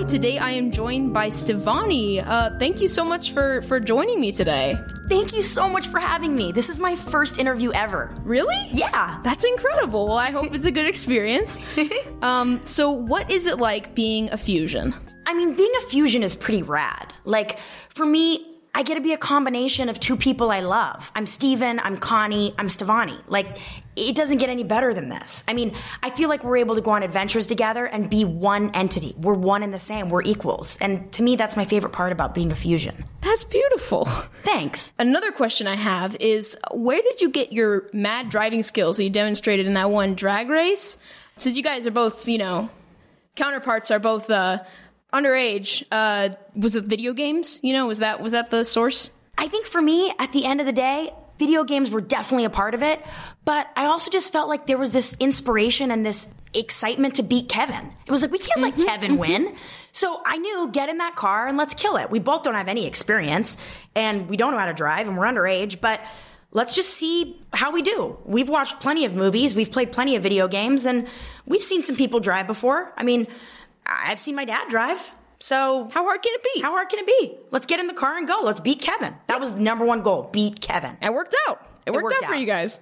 Today 0.10 0.40
I 0.40 0.52
am 0.52 0.72
joined 0.72 1.14
by 1.14 1.28
Stevonnie. 1.28 2.26
Uh, 2.26 2.58
thank 2.58 2.82
you 2.82 2.88
so 2.88 3.06
much 3.06 3.32
for 3.32 3.62
for 3.64 3.80
joining 3.80 4.20
me 4.20 4.32
today. 4.32 4.76
Thank 5.08 5.36
you 5.36 5.44
so 5.44 5.70
much 5.70 5.88
for 5.88 6.00
having 6.00 6.36
me. 6.36 6.52
This 6.52 6.68
is 6.68 6.80
my 6.80 6.96
first 6.96 7.38
interview 7.38 7.72
ever. 7.74 8.12
Really? 8.24 8.68
Yeah. 8.72 9.20
That's 9.24 9.44
incredible. 9.44 10.08
Well, 10.08 10.18
I 10.18 10.32
hope 10.32 10.56
it's 10.56 10.66
a 10.66 10.72
good 10.72 10.88
experience. 10.88 11.60
um, 12.24 12.60
so, 12.66 12.90
what 12.90 13.30
is 13.30 13.46
it 13.46 13.60
like 13.60 13.94
being 13.94 14.32
a 14.32 14.38
fusion? 14.38 14.96
I 15.28 15.36
mean, 15.36 15.54
being 15.54 15.72
a 15.78 15.82
fusion 15.90 16.24
is 16.24 16.36
pretty 16.36 16.64
rad. 16.64 17.14
Like, 17.24 17.60
for 17.90 18.06
me, 18.06 18.59
I 18.74 18.84
get 18.84 18.96
to 18.96 19.02
be 19.02 19.14
a 19.14 19.18
combination 19.18 19.90
of 19.90 20.00
two 20.00 20.16
people 20.16 20.52
I 20.52 20.60
love. 20.60 21.12
I'm 21.16 21.26
Steven, 21.26 21.80
I'm 21.80 21.98
Connie, 21.98 22.54
I'm 22.58 22.68
Stevonnie. 22.68 23.22
Like, 23.28 23.58
it 23.96 24.16
doesn't 24.16 24.38
get 24.38 24.50
any 24.50 24.64
better 24.64 24.94
than 24.94 25.10
this. 25.10 25.44
I 25.48 25.54
mean, 25.54 25.74
I 26.04 26.12
feel 26.12 26.30
like 26.30 26.44
we're 26.44 26.58
able 26.58 26.76
to 26.76 26.82
go 26.82 26.92
on 26.92 27.04
adventures 27.04 27.48
together 27.48 27.86
and 27.86 28.10
be 28.10 28.26
one 28.26 28.70
entity. 28.76 29.16
We're 29.18 29.34
one 29.34 29.64
and 29.64 29.74
the 29.74 29.80
same. 29.80 30.10
We're 30.10 30.22
equals. 30.22 30.78
And 30.80 31.12
to 31.14 31.24
me, 31.24 31.36
that's 31.36 31.58
my 31.58 31.66
favorite 31.66 31.94
part 31.94 32.12
about 32.12 32.34
being 32.34 32.52
a 32.52 32.56
fusion. 32.56 33.06
That's 33.22 33.44
beautiful. 33.44 34.06
Thanks. 34.44 34.94
Another 35.00 35.32
question 35.32 35.68
I 35.68 35.76
have 35.76 36.16
is 36.20 36.58
where 36.72 37.02
did 37.02 37.22
you 37.22 37.30
get 37.30 37.52
your 37.52 37.90
mad 37.92 38.30
driving 38.30 38.64
skills 38.64 38.98
that 38.98 39.04
you 39.04 39.10
demonstrated 39.10 39.66
in 39.66 39.74
that 39.74 39.90
one 39.90 40.16
drag 40.16 40.48
race? 40.50 40.98
Since 41.38 41.58
you 41.58 41.64
guys 41.64 41.88
are 41.88 41.92
both, 41.92 42.28
you 42.28 42.38
know, 42.38 42.70
counterparts 43.36 43.90
are 43.90 44.00
both 44.00 44.30
uh, 44.30 44.60
underage, 45.14 45.84
uh, 45.92 46.30
was 46.56 46.76
it 46.76 46.86
video 46.86 47.14
games? 47.14 47.60
You 47.64 47.74
know, 47.74 47.88
was 47.88 48.00
that 48.00 48.22
was 48.22 48.32
that 48.32 48.52
the 48.52 48.64
source? 48.64 49.12
I 49.38 49.48
think 49.48 49.66
for 49.66 49.82
me, 49.82 50.14
at 50.20 50.34
the 50.34 50.46
end 50.46 50.60
of 50.60 50.66
the 50.66 50.74
day, 50.74 51.12
video 51.40 51.64
games 51.64 51.90
were 51.90 52.02
definitely 52.02 52.44
a 52.46 52.50
part 52.50 52.74
of 52.74 52.84
it, 52.84 53.02
but 53.46 53.68
I 53.76 53.86
also 53.86 54.12
just 54.12 54.34
felt 54.34 54.50
like 54.50 54.68
there 54.68 54.78
was 54.78 54.92
this 54.92 55.16
inspiration 55.20 55.92
and 55.92 56.06
this 56.06 56.28
excitement 56.54 57.16
to 57.16 57.24
beat 57.24 57.48
Kevin. 57.48 57.94
It 58.06 58.12
was 58.12 58.22
like, 58.22 58.32
we 58.32 58.40
can't 58.40 58.60
let 58.60 58.76
Kevin 58.76 59.18
win. 59.18 59.56
So 59.94 60.22
I 60.26 60.38
knew, 60.38 60.70
get 60.72 60.90
in 60.90 60.98
that 60.98 61.16
car 61.16 61.48
and 61.48 61.58
let's 61.58 61.74
kill 61.74 61.96
it. 61.96 62.12
We 62.12 62.20
both 62.20 62.44
don't 62.44 62.56
have 62.56 62.68
any 62.68 62.86
experience 62.86 63.56
and 63.96 64.28
we 64.28 64.36
don't 64.36 64.52
know 64.52 64.60
how 64.60 64.66
to 64.66 64.74
drive 64.74 65.08
and 65.08 65.18
we're 65.18 65.26
underage, 65.26 65.80
but 65.80 66.02
let's 66.52 66.76
just 66.76 66.90
see 66.90 67.42
how 67.54 67.72
we 67.72 67.82
do. 67.82 68.18
We've 68.26 68.50
watched 68.50 68.80
plenty 68.80 69.06
of 69.06 69.14
movies, 69.14 69.56
we've 69.56 69.72
played 69.72 69.92
plenty 69.92 70.16
of 70.16 70.24
video 70.24 70.48
games, 70.48 70.86
and 70.86 71.08
we've 71.46 71.64
seen 71.64 71.84
some 71.84 71.96
people 71.96 72.20
drive 72.20 72.48
before. 72.48 72.92
I 72.98 73.04
mean, 73.04 73.28
I've 73.90 74.20
seen 74.20 74.36
my 74.36 74.46
dad 74.46 74.70
drive. 74.70 75.00
So 75.40 75.88
How 75.94 76.04
hard 76.04 76.22
can 76.22 76.34
it 76.36 76.44
be? 76.54 76.62
how 76.62 76.72
hard 76.72 76.90
can 76.90 77.00
it 77.00 77.08
be? 77.08 77.38
Let's 77.52 77.66
get 77.66 77.80
in 77.80 77.88
the 77.88 77.94
car 77.94 78.18
and 78.18 78.28
go. 78.28 78.42
Let's 78.44 78.60
beat 78.60 78.82
Kevin. 78.82 79.16
That 79.28 79.40
was 79.40 79.54
the 79.54 79.62
number 79.62 79.86
one 79.86 80.02
goal. 80.02 80.30
Beat 80.32 80.60
Kevin. 80.60 80.98
It 81.02 81.14
worked 81.14 81.36
out. 81.48 81.66
It 81.86 81.92
worked, 81.92 82.04
worked 82.04 82.24
out 82.24 82.30
for 82.30 82.36
you 82.36 82.46
guys. 82.46 82.80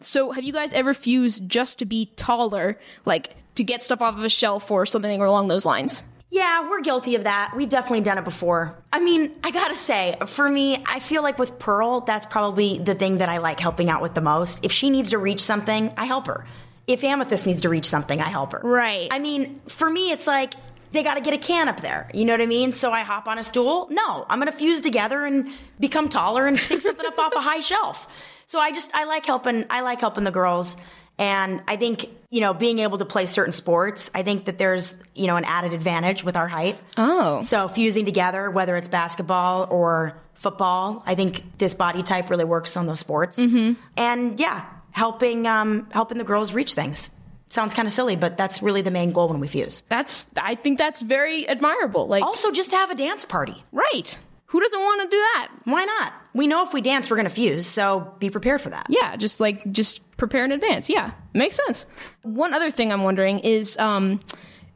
So, 0.00 0.32
have 0.32 0.44
you 0.44 0.52
guys 0.52 0.72
ever 0.72 0.92
fused 0.94 1.48
just 1.48 1.78
to 1.80 1.84
be 1.84 2.10
taller, 2.16 2.78
like 3.04 3.36
to 3.56 3.64
get 3.64 3.82
stuff 3.82 4.00
off 4.00 4.16
of 4.16 4.24
a 4.24 4.28
shelf 4.30 4.70
or 4.70 4.86
something 4.86 5.20
along 5.20 5.48
those 5.48 5.64
lines? 5.66 6.02
Yeah, 6.30 6.68
we're 6.70 6.80
guilty 6.80 7.16
of 7.16 7.24
that. 7.24 7.52
We've 7.56 7.68
definitely 7.68 8.02
done 8.02 8.16
it 8.16 8.24
before. 8.24 8.76
I 8.92 9.00
mean, 9.00 9.32
I 9.44 9.50
gotta 9.50 9.74
say, 9.74 10.16
for 10.26 10.48
me, 10.48 10.82
I 10.86 11.00
feel 11.00 11.22
like 11.22 11.38
with 11.38 11.58
Pearl, 11.58 12.00
that's 12.02 12.24
probably 12.24 12.78
the 12.78 12.94
thing 12.94 13.18
that 13.18 13.28
I 13.28 13.38
like 13.38 13.60
helping 13.60 13.90
out 13.90 14.00
with 14.00 14.14
the 14.14 14.20
most. 14.20 14.64
If 14.64 14.72
she 14.72 14.90
needs 14.90 15.10
to 15.10 15.18
reach 15.18 15.42
something, 15.42 15.92
I 15.96 16.06
help 16.06 16.28
her. 16.28 16.46
If 16.90 17.04
Amethyst 17.04 17.46
needs 17.46 17.60
to 17.60 17.68
reach 17.68 17.86
something, 17.86 18.20
I 18.20 18.28
help 18.28 18.52
her. 18.52 18.60
Right. 18.62 19.08
I 19.12 19.20
mean, 19.20 19.60
for 19.68 19.88
me, 19.88 20.10
it's 20.10 20.26
like 20.26 20.54
they 20.90 21.04
got 21.04 21.14
to 21.14 21.20
get 21.20 21.34
a 21.34 21.38
can 21.38 21.68
up 21.68 21.80
there. 21.80 22.10
You 22.12 22.24
know 22.24 22.32
what 22.32 22.40
I 22.40 22.46
mean? 22.46 22.72
So 22.72 22.90
I 22.90 23.02
hop 23.02 23.28
on 23.28 23.38
a 23.38 23.44
stool. 23.44 23.86
No, 23.90 24.26
I'm 24.28 24.40
going 24.40 24.50
to 24.50 24.58
fuse 24.58 24.80
together 24.80 25.24
and 25.24 25.48
become 25.78 26.08
taller 26.08 26.48
and 26.48 26.58
pick 26.58 26.82
something 26.82 27.06
up 27.06 27.16
off 27.18 27.32
a 27.36 27.40
high 27.40 27.60
shelf. 27.60 28.08
So 28.46 28.58
I 28.58 28.72
just 28.72 28.92
I 28.92 29.04
like 29.04 29.24
helping. 29.24 29.66
I 29.70 29.82
like 29.82 30.00
helping 30.00 30.24
the 30.24 30.32
girls. 30.32 30.76
And 31.16 31.62
I 31.68 31.76
think, 31.76 32.08
you 32.30 32.40
know, 32.40 32.54
being 32.54 32.78
able 32.78 32.98
to 32.98 33.04
play 33.04 33.26
certain 33.26 33.52
sports, 33.52 34.10
I 34.14 34.22
think 34.22 34.46
that 34.46 34.56
there's, 34.56 34.96
you 35.14 35.26
know, 35.26 35.36
an 35.36 35.44
added 35.44 35.74
advantage 35.74 36.24
with 36.24 36.34
our 36.34 36.48
height. 36.48 36.80
Oh. 36.96 37.42
So 37.42 37.68
fusing 37.68 38.06
together, 38.06 38.50
whether 38.50 38.76
it's 38.76 38.88
basketball 38.88 39.68
or 39.70 40.18
football, 40.32 41.02
I 41.04 41.14
think 41.14 41.58
this 41.58 41.74
body 41.74 42.02
type 42.02 42.30
really 42.30 42.46
works 42.46 42.74
on 42.74 42.86
those 42.86 43.00
sports. 43.00 43.38
Mm-hmm. 43.38 43.74
And 43.98 44.40
yeah, 44.40 44.64
helping 44.92 45.46
um, 45.46 45.88
helping 45.90 46.18
the 46.18 46.24
girls 46.24 46.52
reach 46.52 46.74
things. 46.74 47.10
Sounds 47.48 47.74
kind 47.74 47.86
of 47.86 47.92
silly, 47.92 48.14
but 48.14 48.36
that's 48.36 48.62
really 48.62 48.80
the 48.82 48.92
main 48.92 49.10
goal 49.12 49.28
when 49.28 49.40
we 49.40 49.48
fuse. 49.48 49.82
That's 49.88 50.26
I 50.40 50.54
think 50.54 50.78
that's 50.78 51.00
very 51.00 51.48
admirable. 51.48 52.06
Like 52.06 52.22
Also, 52.22 52.52
just 52.52 52.70
to 52.70 52.76
have 52.76 52.90
a 52.90 52.94
dance 52.94 53.24
party. 53.24 53.62
right. 53.72 54.18
Who 54.46 54.58
doesn't 54.60 54.80
want 54.80 55.02
to 55.02 55.16
do 55.16 55.16
that? 55.16 55.48
Why 55.62 55.84
not? 55.84 56.12
We 56.34 56.48
know 56.48 56.64
if 56.64 56.72
we 56.72 56.80
dance, 56.80 57.08
we're 57.08 57.14
going 57.14 57.28
to 57.28 57.32
fuse, 57.32 57.68
so 57.68 58.14
be 58.18 58.30
prepared 58.30 58.60
for 58.60 58.70
that. 58.70 58.86
Yeah, 58.88 59.14
just 59.14 59.38
like 59.38 59.70
just 59.70 60.02
prepare 60.16 60.44
in 60.44 60.50
advance. 60.50 60.90
Yeah, 60.90 61.12
makes 61.34 61.54
sense. 61.54 61.86
One 62.22 62.52
other 62.52 62.72
thing 62.72 62.92
I'm 62.92 63.04
wondering 63.04 63.38
is 63.40 63.76
um 63.78 64.18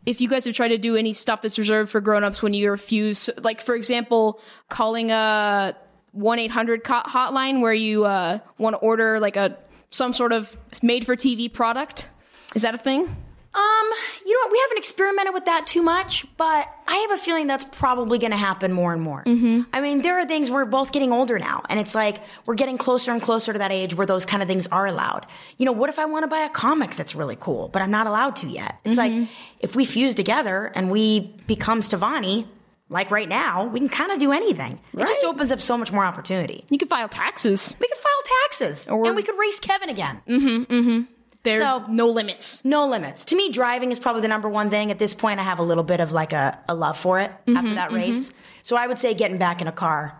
if 0.06 0.20
you 0.20 0.28
guys 0.28 0.44
have 0.44 0.54
tried 0.54 0.68
to 0.68 0.78
do 0.78 0.94
any 0.96 1.12
stuff 1.12 1.42
that's 1.42 1.58
reserved 1.58 1.90
for 1.90 2.00
grown-ups 2.00 2.40
when 2.40 2.54
you 2.54 2.70
refuse 2.70 3.28
like 3.42 3.60
for 3.60 3.74
example, 3.74 4.40
calling 4.68 5.10
a 5.10 5.76
1-800 6.16 6.82
hotline 6.82 7.60
where 7.60 7.74
you 7.74 8.04
uh 8.04 8.38
want 8.58 8.74
to 8.74 8.78
order 8.78 9.18
like 9.18 9.36
a 9.36 9.56
some 9.94 10.12
sort 10.12 10.32
of 10.32 10.56
made 10.82 11.06
for 11.06 11.14
TV 11.14 11.50
product. 11.52 12.08
Is 12.54 12.62
that 12.62 12.74
a 12.74 12.78
thing? 12.78 13.02
Um, 13.02 13.90
you 14.26 14.34
know 14.34 14.40
what? 14.46 14.50
We 14.50 14.60
haven't 14.64 14.78
experimented 14.78 15.32
with 15.32 15.44
that 15.44 15.68
too 15.68 15.82
much, 15.82 16.26
but 16.36 16.68
I 16.88 16.96
have 16.96 17.12
a 17.12 17.16
feeling 17.16 17.46
that's 17.46 17.62
probably 17.62 18.18
going 18.18 18.32
to 18.32 18.36
happen 18.36 18.72
more 18.72 18.92
and 18.92 19.00
more. 19.00 19.22
Mm-hmm. 19.22 19.62
I 19.72 19.80
mean, 19.80 20.02
there 20.02 20.18
are 20.18 20.26
things 20.26 20.50
we're 20.50 20.64
both 20.64 20.90
getting 20.90 21.12
older 21.12 21.38
now, 21.38 21.62
and 21.68 21.78
it's 21.78 21.94
like 21.94 22.20
we're 22.46 22.56
getting 22.56 22.76
closer 22.76 23.12
and 23.12 23.22
closer 23.22 23.52
to 23.52 23.60
that 23.60 23.70
age 23.70 23.94
where 23.94 24.08
those 24.08 24.26
kind 24.26 24.42
of 24.42 24.48
things 24.48 24.66
are 24.66 24.86
allowed. 24.86 25.26
You 25.56 25.66
know, 25.66 25.72
what 25.72 25.88
if 25.88 26.00
I 26.00 26.06
want 26.06 26.24
to 26.24 26.26
buy 26.26 26.40
a 26.40 26.50
comic 26.50 26.96
that's 26.96 27.14
really 27.14 27.36
cool, 27.38 27.68
but 27.68 27.80
I'm 27.80 27.92
not 27.92 28.08
allowed 28.08 28.34
to 28.36 28.48
yet? 28.48 28.80
It's 28.84 28.96
like 28.96 29.28
if 29.60 29.76
we 29.76 29.84
fuse 29.84 30.16
together 30.16 30.72
and 30.74 30.90
we 30.90 31.36
become 31.46 31.80
Stevonnie, 31.80 32.48
like 32.94 33.10
right 33.10 33.28
now, 33.28 33.66
we 33.66 33.78
can 33.80 33.90
kind 33.90 34.10
of 34.12 34.18
do 34.18 34.32
anything. 34.32 34.78
It 34.96 35.06
just 35.06 35.24
opens 35.24 35.52
up 35.52 35.60
so 35.60 35.76
much 35.76 35.92
more 35.92 36.04
opportunity. 36.04 36.64
You 36.70 36.78
can 36.78 36.88
file 36.88 37.08
taxes. 37.08 37.76
We 37.78 37.86
could 37.88 37.98
file 37.98 38.22
taxes, 38.44 38.88
Or- 38.88 39.06
and 39.06 39.14
we 39.16 39.22
could 39.22 39.38
race 39.38 39.60
Kevin 39.60 39.90
again. 39.90 40.22
Mm-hmm, 40.26 40.72
mm-hmm. 40.72 41.00
There 41.42 41.60
So- 41.60 41.84
no 41.90 42.08
limits. 42.08 42.64
No 42.64 42.88
limits. 42.88 43.26
To 43.26 43.36
me, 43.36 43.50
driving 43.50 43.90
is 43.92 43.98
probably 43.98 44.22
the 44.22 44.28
number 44.28 44.48
one 44.48 44.70
thing. 44.70 44.90
At 44.90 44.98
this 44.98 45.14
point, 45.14 45.40
I 45.40 45.42
have 45.42 45.58
a 45.58 45.62
little 45.62 45.84
bit 45.84 46.00
of 46.00 46.12
like 46.12 46.32
a, 46.32 46.58
a 46.68 46.74
love 46.74 46.96
for 46.96 47.20
it 47.20 47.30
after 47.54 47.74
that 47.74 47.92
race. 47.92 48.32
So 48.62 48.76
I 48.76 48.86
would 48.86 48.96
say 48.98 49.12
getting 49.12 49.36
back 49.36 49.60
in 49.60 49.66
a 49.66 49.72
car. 49.72 50.18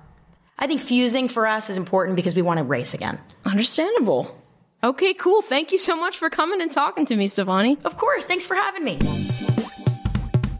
I 0.59 0.67
think 0.67 0.81
fusing 0.83 1.29
for 1.29 1.47
us 1.47 1.71
is 1.71 1.79
important 1.79 2.17
because 2.17 2.35
we 2.35 2.43
want 2.43 2.59
to 2.59 2.65
race 2.65 2.93
again. 2.93 3.19
Understandable. 3.47 4.39
Okay, 4.85 5.15
cool. 5.15 5.41
Thank 5.41 5.73
you 5.73 5.79
so 5.79 5.97
much 5.97 6.19
for 6.19 6.29
coming 6.29 6.61
and 6.61 6.71
talking 6.71 7.07
to 7.07 7.17
me, 7.17 7.29
Stevonnie. 7.29 7.83
Of 7.85 7.97
course. 7.97 8.27
Thanks 8.27 8.45
for 8.45 8.55
having 8.55 8.85
me. 8.85 8.99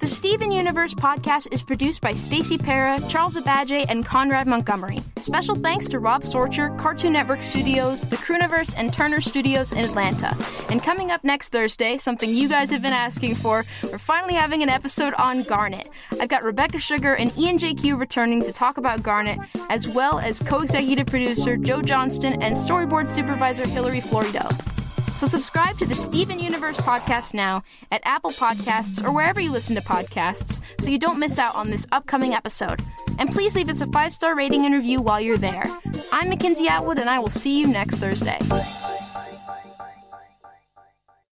The 0.05 0.11
Steven 0.11 0.53
Universe 0.53 0.93
podcast 0.93 1.51
is 1.51 1.63
produced 1.63 2.03
by 2.03 2.13
Stacey 2.13 2.59
Para, 2.59 3.01
Charles 3.09 3.39
Abadje, 3.39 3.87
and 3.89 4.05
Conrad 4.05 4.47
Montgomery. 4.47 4.99
Special 5.19 5.57
thanks 5.57 5.89
to 5.89 5.99
Rob 5.99 6.25
Sorcher, 6.25 6.79
Cartoon 6.79 7.15
Network 7.15 7.41
Studios, 7.41 8.03
the 8.03 8.17
Crewniverse, 8.17 8.75
and 8.77 8.93
Turner 8.93 9.23
Studios 9.23 9.73
in 9.73 9.79
Atlanta. 9.79 10.37
And 10.69 10.83
coming 10.83 11.11
up 11.11 11.25
next 11.25 11.53
Thursday, 11.53 11.97
something 11.97 12.29
you 12.29 12.51
guys 12.51 12.69
have 12.69 12.83
been 12.83 12.93
asking 12.93 13.37
for, 13.37 13.65
we're 13.83 13.97
finally 13.97 14.35
having 14.35 14.63
an 14.63 14.69
episode 14.69 15.15
on 15.15 15.43
Garnet. 15.43 15.89
I've 16.21 16.29
got 16.29 16.45
Rebecca 16.45 16.79
Sugar 16.79 17.15
and 17.15 17.33
Ian 17.39 17.57
JQ 17.57 17.99
returning 17.99 18.43
to 18.43 18.53
talk 18.53 18.77
about 18.77 19.03
Garnet, 19.03 19.39
as 19.71 19.89
well 19.89 20.19
as 20.19 20.39
co-executive 20.39 21.07
producer 21.07 21.57
Joe 21.57 21.81
Johnston 21.81 22.43
and 22.43 22.55
storyboard 22.55 23.09
supervisor 23.09 23.67
Hilary 23.67 24.03
Florido. 24.03 24.84
So 25.15 25.29
subscribe 25.29 25.79
to 25.79 25.87
the 25.87 25.95
Steven 25.95 26.41
Universe 26.41 26.77
podcast 26.79 27.35
now 27.35 27.63
at 27.93 28.03
Apple 28.05 28.33
Podcasts 28.33 29.03
or 29.03 29.13
wherever 29.13 29.41
you 29.41 29.53
listen 29.53 29.77
to 29.77 29.81
podcasts 29.81 30.61
so 30.81 30.91
you 30.91 30.99
don't 30.99 31.21
miss 31.21 31.39
out 31.39 31.55
on 31.55 31.71
this 31.71 31.87
upcoming 31.93 32.35
episode. 32.35 32.83
And 33.21 33.31
please 33.31 33.55
leave 33.55 33.69
us 33.69 33.81
a 33.81 33.87
five 33.87 34.13
star 34.13 34.35
rating 34.35 34.67
and 34.67 34.75
review 34.75 35.01
while 35.01 35.21
you're 35.21 35.39
there. 35.39 35.65
I'm 36.13 36.29
Mackenzie 36.29 36.67
Atwood, 36.67 36.99
and 36.99 37.09
I 37.09 37.21
will 37.21 37.31
see 37.31 37.61
you 37.61 37.69
next 37.69 37.99
Thursday. 37.99 38.41